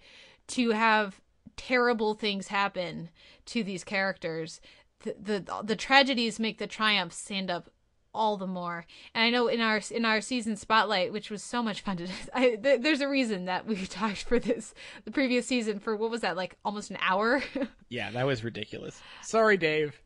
[0.48, 1.23] to have
[1.57, 3.09] terrible things happen
[3.47, 4.61] to these characters
[5.01, 7.70] the, the the tragedies make the triumphs stand up
[8.16, 8.84] all the more.
[9.14, 12.09] And i know in our in our season spotlight which was so much fun to
[12.34, 14.74] I, th- there's a reason that we talked for this
[15.05, 17.43] the previous season for what was that like almost an hour?
[17.88, 19.01] Yeah, that was ridiculous.
[19.22, 20.01] Sorry, Dave.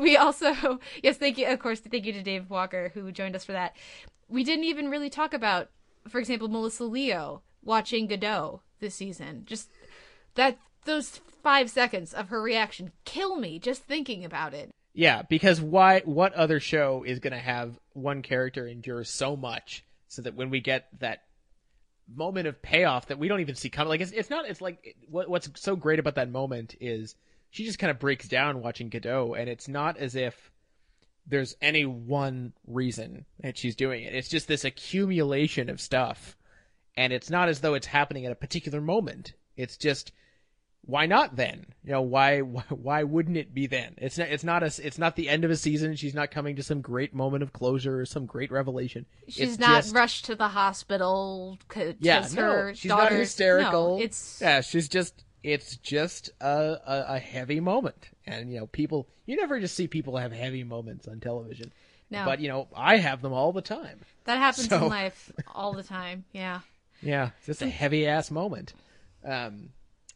[0.00, 3.44] we also yes thank you of course thank you to dave walker who joined us
[3.44, 3.76] for that.
[4.28, 5.70] We didn't even really talk about
[6.08, 9.42] for example melissa leo watching godot this season.
[9.44, 9.70] Just
[10.34, 15.60] that those five seconds of her reaction kill me just thinking about it Yeah, because
[15.60, 16.00] why?
[16.04, 20.50] What other show is going to have one character endure so much so that when
[20.50, 21.22] we get that
[22.12, 24.46] moment of payoff that we don't even see coming, like it's it's not.
[24.46, 27.14] It's like what what's so great about that moment is
[27.50, 30.50] she just kind of breaks down watching Godot, and it's not as if
[31.26, 34.14] there's any one reason that she's doing it.
[34.14, 36.36] It's just this accumulation of stuff,
[36.96, 39.34] and it's not as though it's happening at a particular moment.
[39.56, 40.10] It's just
[40.82, 41.66] why not then?
[41.84, 43.94] You know, why why, why wouldn't it be then?
[43.98, 45.94] It's not it's not a it's not the end of a season.
[45.96, 49.06] She's not coming to some great moment of closure or some great revelation.
[49.28, 53.18] she's It's not just- rushed to the hospital because yeah, her no, she's daughter's not
[53.18, 53.98] hysterical.
[53.98, 58.66] no, it's yeah, she's just it's just a, a a heavy moment, and you know,
[58.66, 61.72] people you never just see people have heavy moments on television.
[62.12, 62.24] No.
[62.24, 64.00] but you know, I have them all the time.
[64.24, 66.60] that happens So- in life all the time yeah
[67.02, 68.74] Yeah, it's just a heavy ass moment.
[69.24, 69.70] Um,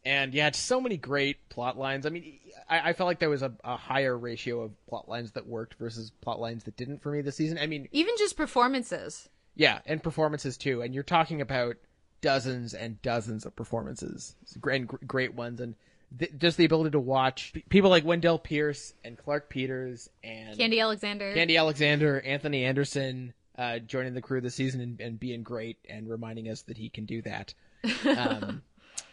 [0.05, 2.05] and yeah, it's so many great plot lines.
[2.05, 5.31] I mean, I, I felt like there was a, a higher ratio of plot lines
[5.31, 7.57] that worked versus plot lines that didn't for me this season.
[7.57, 10.81] I mean, even just performances yeah, and performances too.
[10.81, 11.77] And you're talking about
[12.21, 15.75] dozens and dozens of performances, and great ones, and
[16.17, 20.81] th- just the ability to watch people like Wendell Pierce and Clarke Peters and Khandi
[20.81, 25.77] Alexander Khandi Alexander, Anthony Anderson, uh, joining the crew this season and, and being great
[25.89, 27.53] and reminding us that he can do that.
[28.05, 28.63] Um,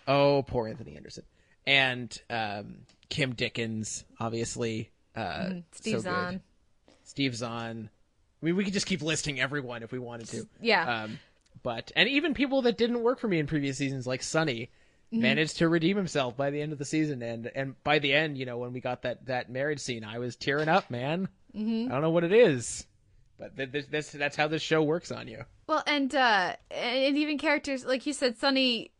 [0.09, 1.25] oh, poor Anthony Anderson.
[1.67, 2.79] And um,
[3.09, 4.91] Kim Dickens, obviously.
[5.15, 5.63] Uh, Mhm.
[5.73, 6.03] Steve so good.
[6.05, 6.41] Zahn.
[7.05, 7.91] Steve Zahn.
[8.43, 10.49] I mean, we could just keep listing everyone if we wanted to.
[10.61, 11.03] Yeah.
[11.05, 11.19] Um,
[11.63, 14.71] but and even people that didn't work for me in previous seasons, like Sonny,
[15.13, 15.21] Mhm.
[15.21, 17.23] managed to redeem himself by the end of the season.
[17.23, 20.19] And and by the end, you know, when we got that that marriage scene, I
[20.19, 21.29] was tearing up, man.
[21.55, 21.87] Mhm.
[21.87, 22.87] I don't know what it is,
[23.39, 25.45] but th- this, this that's how this show works on you.
[25.69, 28.91] Well, and uh and even characters like you said, Sonny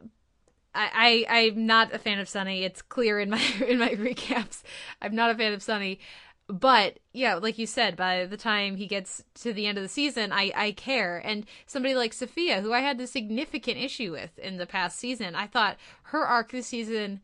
[0.75, 2.65] I, I I'm not a fan of Sonny.
[2.65, 4.63] It's clear in my in my recaps.
[5.01, 6.01] I'm not a fan of Sonny.
[6.49, 9.89] But yeah, like you said, by the time he gets to the end of the
[9.89, 11.19] season, I, I care.
[11.19, 15.35] And somebody like Sophia, who I had a significant issue with in the past season,
[15.35, 17.21] I thought her arc this season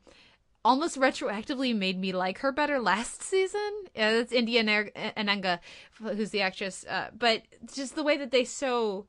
[0.65, 3.85] almost retroactively made me like her better last season.
[3.95, 5.59] Yeah, that's India Ennenga,
[6.01, 6.87] who's the actress.
[6.89, 7.43] Uh, but
[7.75, 9.07] just the way that they so,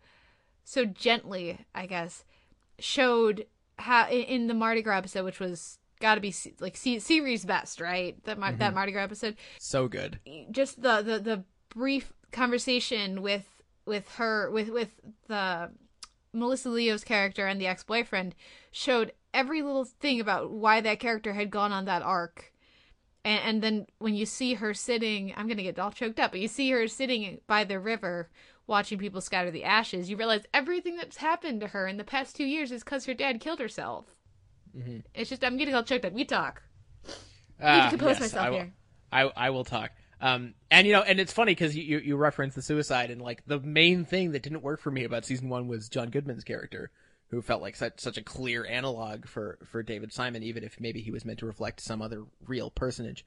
[0.63, 2.25] so gently, I guess,
[2.79, 3.45] showed
[3.79, 8.21] how in the Mardi Gras episode, which was got to be like series best, right?
[8.25, 8.57] That mm-hmm.
[8.57, 9.35] that Mardi Gras episode.
[9.59, 10.19] So good.
[10.51, 13.45] Just the the the brief conversation with
[13.85, 14.89] with her with with
[15.27, 15.71] the
[16.33, 18.35] Melissa Leo's character and the ex boyfriend
[18.71, 22.51] showed every little thing about why that character had gone on that arc.
[23.25, 26.39] And, and then when you see her sitting, I'm gonna get all choked up, but
[26.39, 28.29] you see her sitting by the river
[28.69, 32.35] watching people scatter the ashes, you realize everything that's happened to her in the past
[32.35, 34.05] two years is because her dad killed herself.
[34.77, 34.99] Mm-hmm.
[35.13, 36.13] It's just I'm getting all choked up.
[36.13, 36.61] We talk.
[37.59, 38.73] I need to uh, compose yes, myself I will, here.
[39.11, 39.91] I I will talk.
[40.21, 43.21] Um, and you know, and it's funny because you, you you reference the suicide, and
[43.21, 46.43] like the main thing that didn't work for me about season one was John Goodman's
[46.43, 46.91] character,
[47.29, 51.01] who felt like such such a clear analog for for David Simon, even if maybe
[51.01, 53.25] he was meant to reflect some other real personage.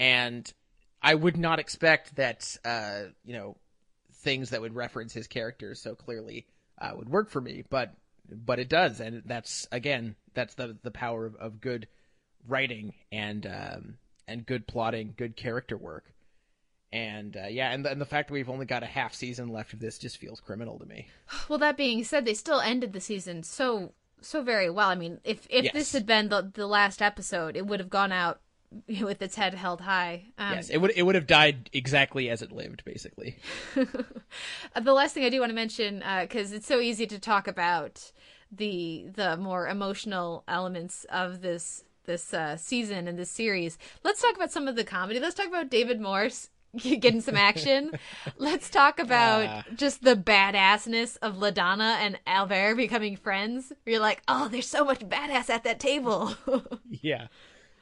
[0.00, 0.50] And
[1.02, 3.56] I would not expect that uh, you know
[4.24, 6.46] things that would reference his characters so clearly
[6.80, 7.94] uh, would work for me, but
[8.28, 11.86] but it does, and that's again that's the the power of, of good
[12.48, 16.04] writing and um, and good plotting, good character work.
[16.92, 19.48] And uh, yeah, and the, and the fact that we've only got a half season
[19.48, 21.08] left of this just feels criminal to me.
[21.48, 24.88] Well, that being said, they still ended the season so so very well.
[24.88, 25.72] I mean, if if yes.
[25.74, 28.40] this had been the the last episode, it would have gone out
[29.02, 30.26] with its head held high.
[30.38, 33.38] Um, yes, it would it would have died exactly as it lived, basically.
[33.74, 37.48] the last thing I do want to mention, because uh, it's so easy to talk
[37.48, 38.12] about
[38.50, 43.78] the the more emotional elements of this this uh, season and this series.
[44.02, 45.20] Let's talk about some of the comedy.
[45.20, 47.92] Let's talk about David Morse getting some action.
[48.36, 53.72] Let's talk about uh, just the badassness of LaDonna and Alver becoming friends.
[53.86, 56.34] You're like, oh, there's so much badass at that table.
[56.90, 57.28] yeah.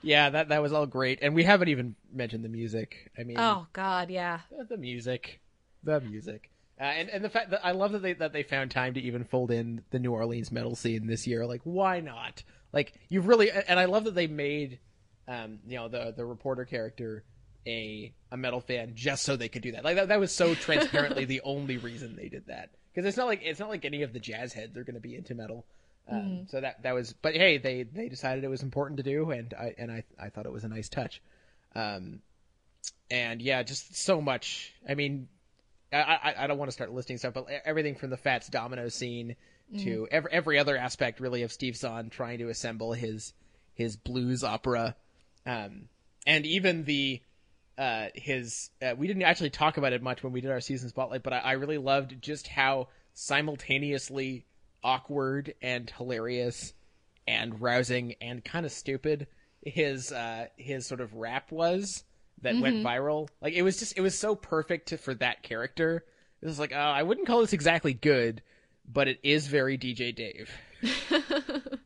[0.03, 1.20] Yeah, that that was all great.
[1.23, 3.11] And we haven't even mentioned the music.
[3.19, 4.41] I mean Oh god, yeah.
[4.69, 5.41] The music.
[5.83, 6.51] The music.
[6.81, 9.01] Uh, and and the fact that I love that they that they found time to
[9.01, 11.47] even fold in the New Orleans metal scene this year.
[11.47, 12.43] Like, why not?
[12.73, 14.81] Like, you've really and I love that they made,
[15.29, 17.24] um, you know, the the reporter character
[17.66, 19.85] a a metal fan just so they could do that.
[19.85, 22.70] Like that, that was so transparently the only reason they did that.
[22.93, 25.01] Because it's not like it's not like any of the jazz heads are going to
[25.01, 25.65] be into metal.
[26.09, 26.43] Um, mm-hmm.
[26.49, 29.55] So that that was, but hey, they they decided it was important to do, and
[29.55, 31.23] I and I I thought it was a nice touch.
[31.74, 32.20] Um,
[33.11, 34.73] and yeah, just so much.
[34.89, 35.29] I mean,
[35.93, 38.89] I I, I don't want to start listing stuff, but everything from the Fats Domino
[38.89, 39.37] scene
[39.73, 39.85] mm-hmm.
[39.85, 43.33] to every every other aspect really of Steve Zahn trying to assemble his
[43.74, 44.97] his blues opera,
[45.47, 45.89] um,
[46.27, 47.20] and even the
[47.79, 50.89] uh, his uh, we didn't actually talk about it much when we did our season
[50.89, 54.47] spotlight, but I, I really loved just how simultaneously
[54.83, 56.73] awkward and hilarious
[57.27, 59.27] and rousing and kind of stupid
[59.65, 62.05] his uh his sort of rap was
[62.43, 62.63] that mm-hmm.
[62.63, 63.29] went viral.
[63.41, 66.05] Like it was just it was so perfect to, for that character.
[66.41, 68.43] It was like, oh, I wouldn't call this exactly good,
[68.91, 70.51] but it is very DJ Dave.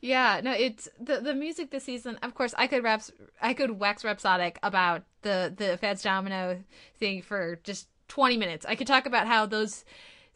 [0.00, 2.18] yeah, no, it's the the music this season.
[2.22, 6.62] Of course, I could raps I could wax rhapsodic about the the Fats Domino
[6.98, 8.66] thing for just 20 minutes.
[8.66, 9.84] I could talk about how those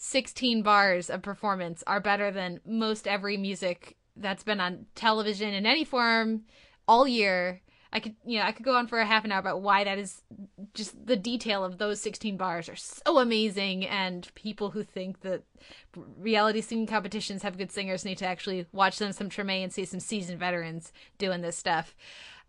[0.02, 5.66] 16 bars of performance are better than most every music that's been on television in
[5.66, 6.42] any form
[6.88, 7.60] all year.
[7.92, 9.84] I could, you know, I could go on for a half an hour about why
[9.84, 10.22] that is
[10.72, 13.84] just the detail of those 16 bars are so amazing.
[13.84, 15.42] And people who think that
[16.16, 19.84] reality singing competitions have good singers need to actually watch them some Treme and see
[19.84, 21.94] some seasoned veterans doing this stuff.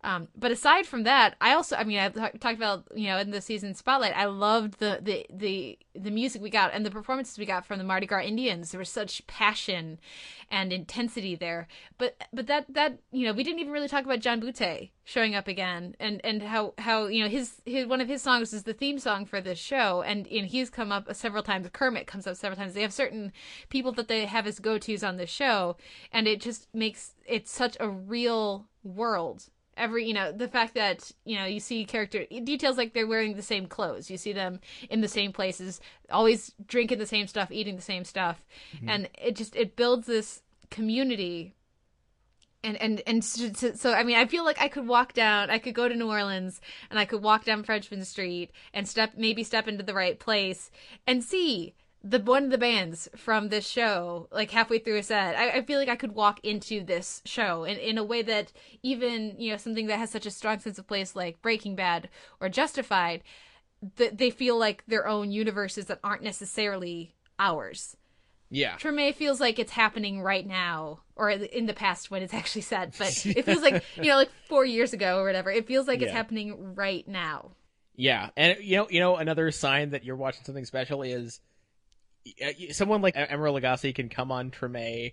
[0.04, 3.30] Um, but aside from that, I also, I mean, I talked about, you know, in
[3.30, 7.38] the season spotlight, I loved the, the, the, the music we got and the performances
[7.38, 8.72] we got from the Mardi Gras Indians.
[8.72, 10.00] There was such passion
[10.50, 11.68] and intensity there.
[11.98, 15.36] But, but that, that, you know, we didn't even really talk about John Boutté showing
[15.36, 18.64] up again and, and how, how, you know, his, his, one of his songs is
[18.64, 20.02] the theme song for this show.
[20.02, 21.68] And, and he's come up several times.
[21.72, 22.74] Kermit comes up several times.
[22.74, 23.32] They have certain
[23.68, 25.76] people that they have as go-tos on the show.
[26.10, 29.48] And it just makes it such a real world
[29.82, 33.34] every you know the fact that you know you see character details like they're wearing
[33.34, 34.10] the same clothes.
[34.10, 35.80] You see them in the same places
[36.10, 38.42] always drinking the same stuff eating the same stuff.
[38.76, 38.88] Mm-hmm.
[38.88, 41.54] and it just it builds this community.
[42.64, 45.58] And and and so, so, I mean I feel like I could walk down I
[45.58, 46.60] could go to New Orleans
[46.90, 50.70] and I could walk down Frenchmen Street and step maybe step into the right place
[51.04, 55.36] and see the one of the bands from this show, like halfway through a set,
[55.36, 58.52] I, I feel like I could walk into this show in, in a way that
[58.82, 62.08] even, you know, something that has such a strong sense of place like Breaking Bad
[62.40, 63.22] or Justified,
[63.96, 67.96] that they feel like their own universes that aren't necessarily ours.
[68.50, 68.76] Yeah.
[68.76, 72.94] Treme feels like it's happening right now, or in the past when it's actually set,
[72.98, 75.50] but it feels like, you know, like four years ago or whatever.
[75.50, 77.52] It feels like it's happening right now.
[77.94, 81.40] Yeah, and you know, you know, another sign that you're watching something special is
[82.72, 85.12] someone like Emeril Lagasse can come on Treme,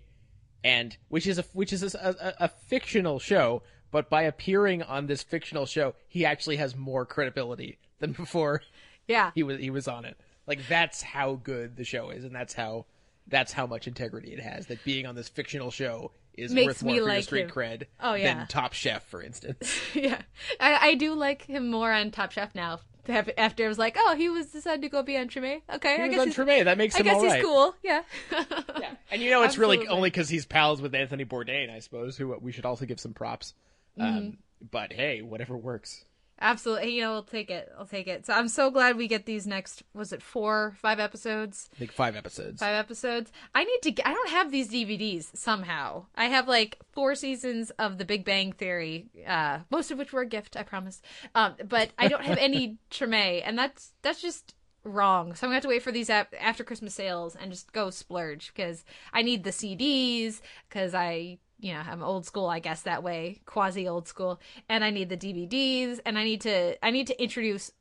[0.64, 5.08] and which is a which is a, a, a fictional show, but by appearing on
[5.08, 8.62] this fictional show, he actually has more credibility than before.
[9.08, 10.18] Yeah, he was he was on it.
[10.48, 12.86] Like that's how good the show is, and that's how
[13.28, 14.68] that's how much integrity it has.
[14.68, 17.50] That being on this fictional show is Makes worth more for your street him.
[17.50, 18.34] cred Oh, yeah.
[18.36, 19.80] than Top Chef, for instance.
[19.94, 20.22] yeah,
[20.60, 22.80] I, I do like him more on Top Chef now.
[23.10, 25.62] Af- After I was like, oh, he was decided to go be on Treme.
[25.74, 26.64] Okay, He I guess on Treme.
[26.66, 27.76] That makes I guess he's cool.
[27.84, 28.92] Yeah, yeah.
[29.12, 32.38] And you know, it's really only because he's pals with Anthony Bourdain, I suppose, who
[32.40, 33.54] we should also give some props.
[34.00, 34.38] Um, Mhm.
[34.72, 36.06] but hey, whatever works.
[36.42, 36.96] Absolutely.
[36.96, 37.72] You know, I'll take it.
[37.78, 38.26] I'll take it.
[38.26, 39.84] So I'm so glad we get these next.
[39.94, 41.70] Was it four, five episodes?
[41.76, 42.60] I think five episodes.
[42.60, 43.32] Five episodes.
[43.54, 43.92] I need to.
[43.92, 46.06] Get, I don't have these DVDs somehow.
[46.16, 50.22] I have like four seasons of The Big Bang Theory, uh, most of which were
[50.22, 51.02] a gift, I promise.
[51.36, 55.36] Um, but I don't have any Treme, and that's that's just wrong.
[55.36, 57.90] So I'm gonna have to wait for these ap- after Christmas sales and just go
[57.90, 61.40] splurge because I need the CDs because I.
[61.60, 65.10] You know, I'm old school, I guess that way, quasi old school, and I need
[65.10, 67.72] the DVDs, and I need to, I need to introduce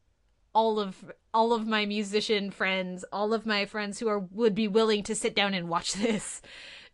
[0.53, 4.67] all of all of my musician friends, all of my friends who are would be
[4.67, 6.43] willing to sit down and watch this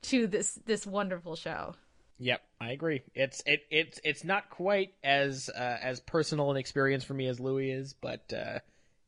[0.02, 1.74] to this this wonderful show.
[2.18, 3.02] Yep, I agree.
[3.14, 7.40] It's it it's it's not quite as uh, as personal an experience for me as
[7.40, 8.58] Louis is, but uh,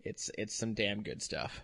[0.05, 1.61] it's it's some damn good stuff.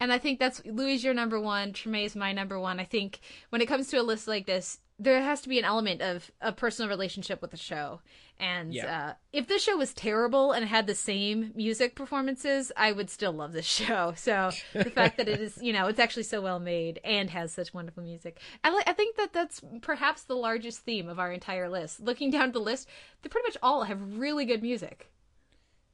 [0.00, 2.80] And I think that's Louis your number one, Treme's my number one.
[2.80, 5.64] I think when it comes to a list like this, there has to be an
[5.64, 8.00] element of a personal relationship with the show.
[8.38, 9.08] And Yeah.
[9.10, 13.32] uh, if this show was terrible and had the same music performances, I would still
[13.32, 14.12] love this show.
[14.16, 17.52] So the fact that it is, you know, it's actually so well made and has
[17.52, 21.32] such wonderful music, I li- I think that that's perhaps the largest theme of our
[21.32, 22.00] entire list.
[22.00, 22.88] Looking down the list,
[23.22, 25.10] they pretty much all have really good music.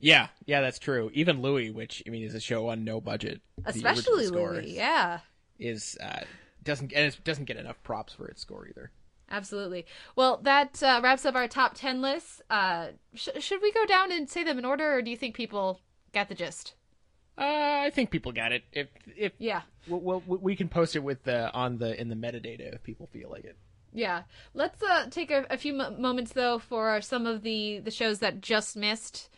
[0.00, 1.10] Yeah, yeah, that's true.
[1.12, 5.20] Even Louis, which I mean is a show on no budget, Especially Louis, yeah.
[5.58, 6.20] is uh,
[6.64, 8.90] doesn't and it doesn't get enough props for its score either.
[9.30, 9.86] Absolutely.
[10.16, 12.42] Well, that uh, wraps up our top 10 lists.
[12.50, 15.36] Uh, sh- should we go down and say them in order, or do you think
[15.36, 15.80] people
[16.12, 16.74] got the gist?
[17.38, 17.44] Uh,
[17.84, 18.64] I think people got it.
[18.72, 22.16] If if yeah, we'll, we'll, we can post it with the on the in the
[22.16, 23.56] metadata if people feel like it.
[23.92, 24.22] Yeah.
[24.54, 28.20] Let's uh, take a, a few mo- moments, though, for some of the, the shows
[28.20, 29.28] that just missed.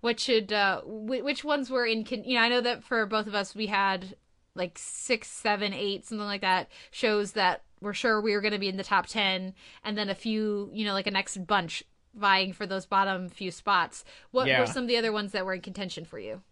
[0.00, 3.04] What should, uh, wh- which ones were in, con- you know, I know that for
[3.06, 4.16] both of us, we had
[4.54, 8.58] like six, seven, eight, something like that, shows that we're sure we were going to
[8.58, 9.54] be in the top 10,
[9.84, 11.84] and then a few, you know, like a next bunch
[12.14, 14.04] vying for those bottom few spots.
[14.32, 14.60] What Yeah.
[14.60, 16.42] were some of the other ones that were in contention for you?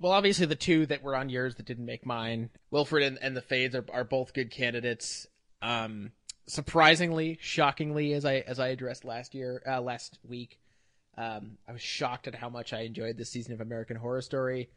[0.00, 3.36] Well, obviously the two that were on yours that didn't make mine, Wilfred and, and
[3.36, 5.26] the Fades are, are both good candidates.
[5.60, 6.12] Um,
[6.46, 10.58] surprisingly, shockingly, as I as I addressed last year, uh, last week,
[11.18, 14.70] um, I was shocked at how much I enjoyed this season of American Horror Story.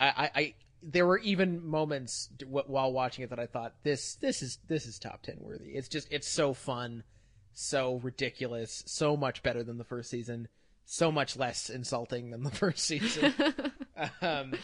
[0.00, 4.42] I, I, I there were even moments while watching it that I thought this this
[4.42, 5.72] is this is top ten worthy.
[5.72, 7.04] It's just it's so fun,
[7.52, 10.48] so ridiculous, so much better than the first season,
[10.86, 13.34] so much less insulting than the first season.
[14.22, 14.54] um,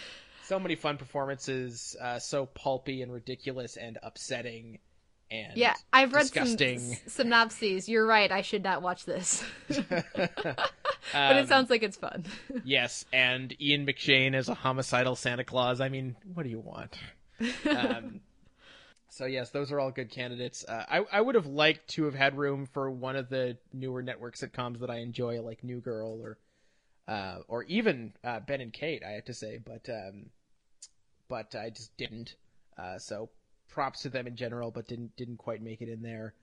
[0.44, 4.78] so many fun performances, uh, so pulpy and ridiculous and upsetting
[5.30, 6.92] and Yeah, I've read some disgusting.
[6.92, 7.88] s- synopses.
[7.88, 8.30] You're right.
[8.30, 9.44] I should not watch this.
[9.88, 10.70] but
[11.14, 12.24] Um, it sounds like it's fun.
[12.64, 15.80] yes, and Ian McShane as a homicidal Santa Claus.
[15.80, 16.96] I mean, what do you want?
[17.68, 18.20] Um,
[19.08, 20.64] so yes, those are all good candidates.
[20.68, 24.02] Uh, I I would have liked to have had room for one of the newer
[24.02, 26.38] network sitcoms that I enjoy, like New Girl or
[27.08, 29.02] uh, or even uh, Ben and Kate.
[29.04, 30.26] I have to say, but um,
[31.28, 32.34] but I just didn't.
[32.78, 33.30] Uh, so
[33.70, 36.34] props to them in general, but didn't didn't quite make it in there.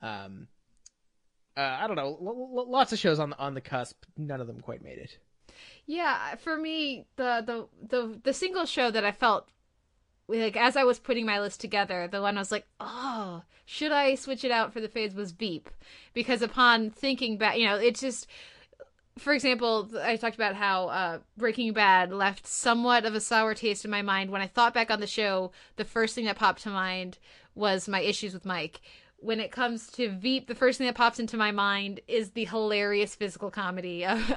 [0.00, 0.48] Um,
[1.56, 2.18] uh, I don't know.
[2.20, 4.04] L- l- lots of shows on the on the cusp.
[4.16, 5.18] None of them quite made it.
[5.86, 9.48] Yeah, for me, the the the the single show that I felt
[10.28, 13.92] like as I was putting my list together, the one I was like, oh, should
[13.92, 15.70] I switch it out for the fades was Veep,
[16.14, 18.26] because upon thinking back, you know, it just.
[19.18, 23.84] For example, I talked about how uh, Breaking Bad left somewhat of a sour taste
[23.84, 24.30] in my mind.
[24.30, 27.18] When I thought back on the show, the first thing that popped to mind
[27.54, 28.80] was my issues with Mike.
[29.20, 32.44] When it comes to Veep, the first thing that pops into my mind is the
[32.44, 34.30] hilarious physical comedy of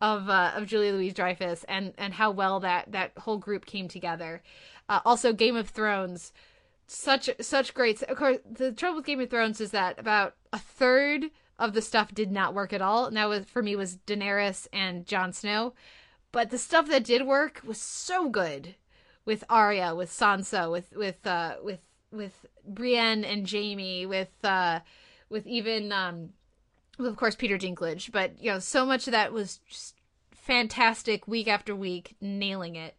[0.00, 4.42] of, uh, of Julia Louis-Dreyfus and and how well that that whole group came together.
[4.88, 6.32] Uh, also, Game of Thrones,
[6.86, 8.02] such such great.
[8.04, 11.82] Of course, the trouble with Game of Thrones is that about a third of the
[11.82, 15.32] stuff did not work at all, and that was for me was Daenerys and Jon
[15.32, 15.74] Snow.
[16.32, 18.74] But the stuff that did work was so good
[19.24, 21.80] with Arya, with Sansa, with with uh, with
[22.10, 24.80] with Brienne and Jaime, with uh,
[25.30, 26.30] with even um,
[26.98, 28.12] of course Peter Dinklage.
[28.12, 29.94] But you know, so much of that was just
[30.32, 32.96] fantastic week after week, nailing it.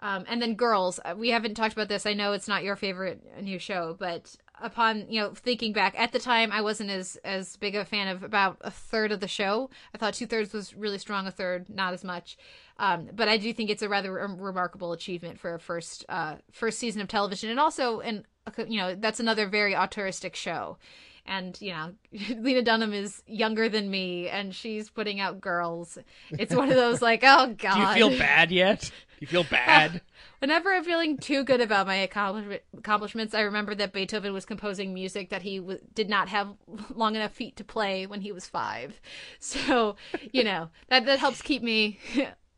[0.00, 2.06] Um, and then girls, uh, we haven't talked about this.
[2.06, 6.12] I know it's not your favorite new show, but upon you know thinking back at
[6.12, 9.28] the time, I wasn't as as big a fan of about a third of the
[9.28, 9.70] show.
[9.94, 12.36] I thought two thirds was really strong, a third not as much.
[12.78, 16.36] Um, but I do think it's a rather re- remarkable achievement for a first uh,
[16.52, 18.24] first season of television, and also and
[18.68, 20.78] you know that's another very auteuristic show.
[21.28, 21.94] And you know,
[22.38, 25.98] Lena Dunham is younger than me, and she's putting out girls.
[26.30, 27.74] It's one of those like, oh god.
[27.94, 28.90] Do you feel bad yet?
[29.20, 30.02] You feel bad?
[30.40, 35.30] Whenever I'm feeling too good about my accomplishments, I remember that Beethoven was composing music
[35.30, 36.48] that he w- did not have
[36.94, 39.00] long enough feet to play when he was five.
[39.38, 39.96] So,
[40.32, 41.98] you know, that that helps keep me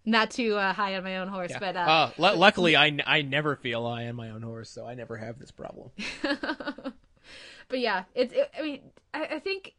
[0.05, 1.51] not too uh, high on my own horse.
[1.51, 1.59] Yeah.
[1.59, 4.71] But uh, Uh, lu- luckily, I, n- I never feel high on my own horse,
[4.71, 5.91] so I never have this problem.
[7.69, 8.33] but yeah, it's.
[8.33, 8.81] It, I mean,
[9.13, 9.75] I, I think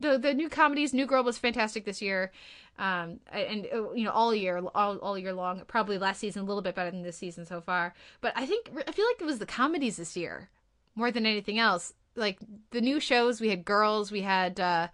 [0.00, 2.32] the the new comedies, New Girl was fantastic this year,
[2.78, 5.62] um, and uh, you know all year, all all year long.
[5.66, 7.94] Probably last season a little bit better than this season so far.
[8.20, 10.50] But I think I feel like it was the comedies this year
[10.94, 11.92] more than anything else.
[12.16, 12.38] Like
[12.70, 14.88] the new shows, we had Girls, we had uh,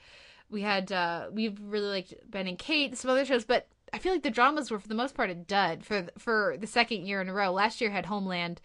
[0.50, 4.12] we had uh, we've really liked Ben and Kate, some other shows, but I feel
[4.12, 7.20] like the dramas were for the most part a dud for for the second year
[7.20, 7.52] in a row.
[7.52, 8.60] Last year had Homeland.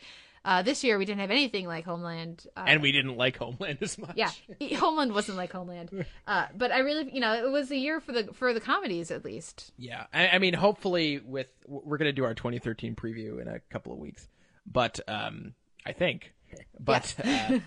[0.47, 2.47] Uh, this year we didn't have anything like Homeland.
[2.55, 4.13] Uh, and we didn't like Homeland as much.
[4.15, 4.31] yeah,
[4.77, 6.05] Homeland wasn't like Homeland.
[6.27, 9.11] Uh, but I really, you know, it was a year for the for the comedies
[9.11, 9.71] at least.
[9.77, 13.91] Yeah, I, I mean, hopefully, with we're gonna do our 2013 preview in a couple
[13.93, 14.27] of weeks,
[14.65, 15.53] but um,
[15.85, 16.33] I think,
[16.79, 17.59] but uh,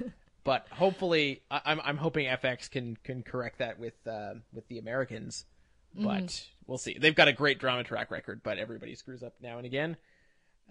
[0.45, 4.79] but hopefully, I, I'm I'm hoping FX can can correct that with uh, with the
[4.79, 5.45] Americans,
[5.95, 6.47] but Mhm.
[6.67, 6.97] we'll see.
[6.99, 9.97] They've got a great drama track record, but everybody screws up now and again.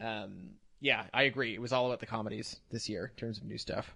[0.01, 1.53] Um, yeah, I agree.
[1.53, 3.95] It was all about the comedies this year in terms of new stuff.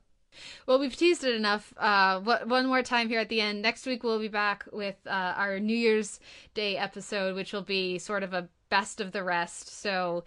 [0.66, 1.74] Well, we've teased it enough.
[1.78, 3.62] Uh, one more time here at the end.
[3.62, 6.20] Next week we'll be back with uh, our New Year's
[6.56, 9.70] Day episode, which will be sort of a best of the rest.
[9.82, 10.24] So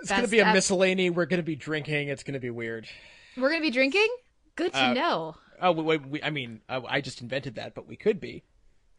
[0.00, 1.10] It's gonna be a miscellany.
[1.10, 2.08] We're gonna be drinking.
[2.08, 2.88] It's gonna be weird.
[3.36, 4.08] We're gonna be drinking.
[4.56, 5.36] Good to Uh, know.
[5.62, 8.42] Oh, we, we, I mean, I, I just invented that, but we could be.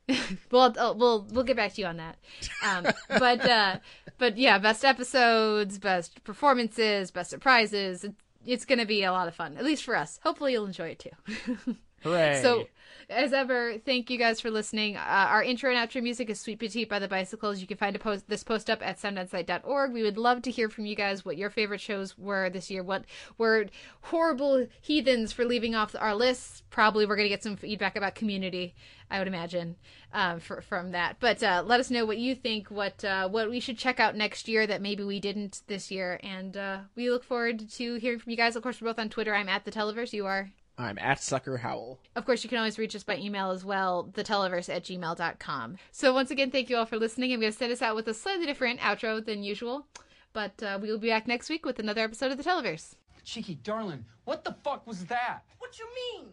[0.51, 2.17] Well, uh, we'll we'll get back to you on that.
[2.63, 3.77] Um, but uh,
[4.17, 8.03] but yeah, best episodes, best performances, best surprises.
[8.03, 8.15] It's,
[8.45, 10.19] it's going to be a lot of fun, at least for us.
[10.23, 11.75] Hopefully, you'll enjoy it too.
[12.05, 12.39] Hooray!
[12.41, 12.67] So,
[13.09, 14.95] as ever, thank you guys for listening.
[14.95, 17.59] Uh, our intro and outro music is Sweet Petite by the Bicycles.
[17.59, 19.91] You can find a post, this post up at soundonsight.org.
[19.91, 22.83] We would love to hear from you guys what your favorite shows were this year.
[22.83, 23.05] What
[23.37, 23.67] were
[24.01, 26.63] horrible heathens for leaving off our lists?
[26.69, 28.75] Probably we're going to get some feedback about community,
[29.09, 29.75] I would imagine,
[30.13, 31.17] um, for, from that.
[31.19, 34.15] But uh, let us know what you think, what uh, what we should check out
[34.15, 36.19] next year that maybe we didn't this year.
[36.23, 38.55] And uh, we look forward to hearing from you guys.
[38.55, 39.33] Of course, we're both on Twitter.
[39.33, 40.13] I'm at the Televerse.
[40.13, 40.51] You are?
[40.77, 41.99] I'm at Sucker Howl.
[42.15, 45.77] Of course, you can always reach us by email as well, theteleverse at gmail.com.
[45.91, 47.31] So, once again, thank you all for listening.
[47.31, 49.87] I'm going to send us out with a slightly different outro than usual,
[50.33, 52.95] but uh, we will be back next week with another episode of The Televerse.
[53.23, 55.39] Cheeky darling, what the fuck was that?
[55.59, 56.27] What you mean?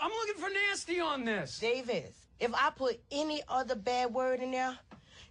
[0.00, 1.58] I'm looking for nasty on this.
[1.58, 4.78] Davis, if I put any other bad word in there,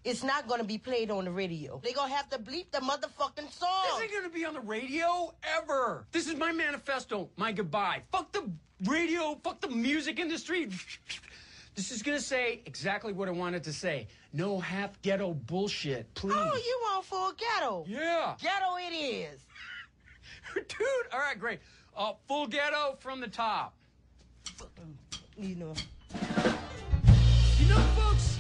[0.04, 1.80] it's not gonna be played on the radio.
[1.84, 3.84] They gonna have to bleep the motherfucking song.
[4.00, 6.06] This ain't gonna be on the radio ever.
[6.12, 8.04] This is my manifesto, my goodbye.
[8.12, 8.50] Fuck the
[8.86, 10.70] radio, fuck the music industry.
[11.76, 14.08] This is gonna say exactly what I wanted to say.
[14.34, 16.34] No half ghetto bullshit, please.
[16.36, 17.86] Oh, you want full ghetto?
[17.88, 18.36] Yeah.
[18.42, 19.42] Ghetto it is.
[20.56, 21.60] Dude, all right, great.
[21.96, 23.76] Uh, full ghetto from the top.
[25.38, 25.74] You know.
[27.60, 28.38] You know, folks,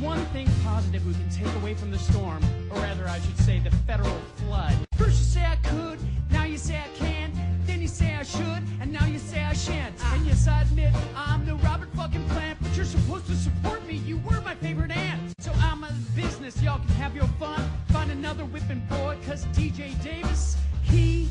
[0.00, 3.58] one thing positive we can take away from the storm, or rather, I should say,
[3.58, 4.74] the federal flood.
[4.96, 5.98] First you say I could,
[6.30, 7.32] now you say I can,
[7.66, 9.94] then you say I should, and now you say I shan't.
[10.12, 13.94] And yes, I admit I'm the Robert fucking Plant, but you're supposed to support me.
[13.94, 15.20] You were my favorite aunt.
[15.38, 16.60] So I'm a business.
[16.62, 17.62] Y'all can have your fun.
[17.88, 21.28] Find another whipping boy, cause DJ Davis, he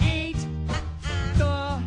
[0.00, 0.46] ain't
[1.36, 1.82] the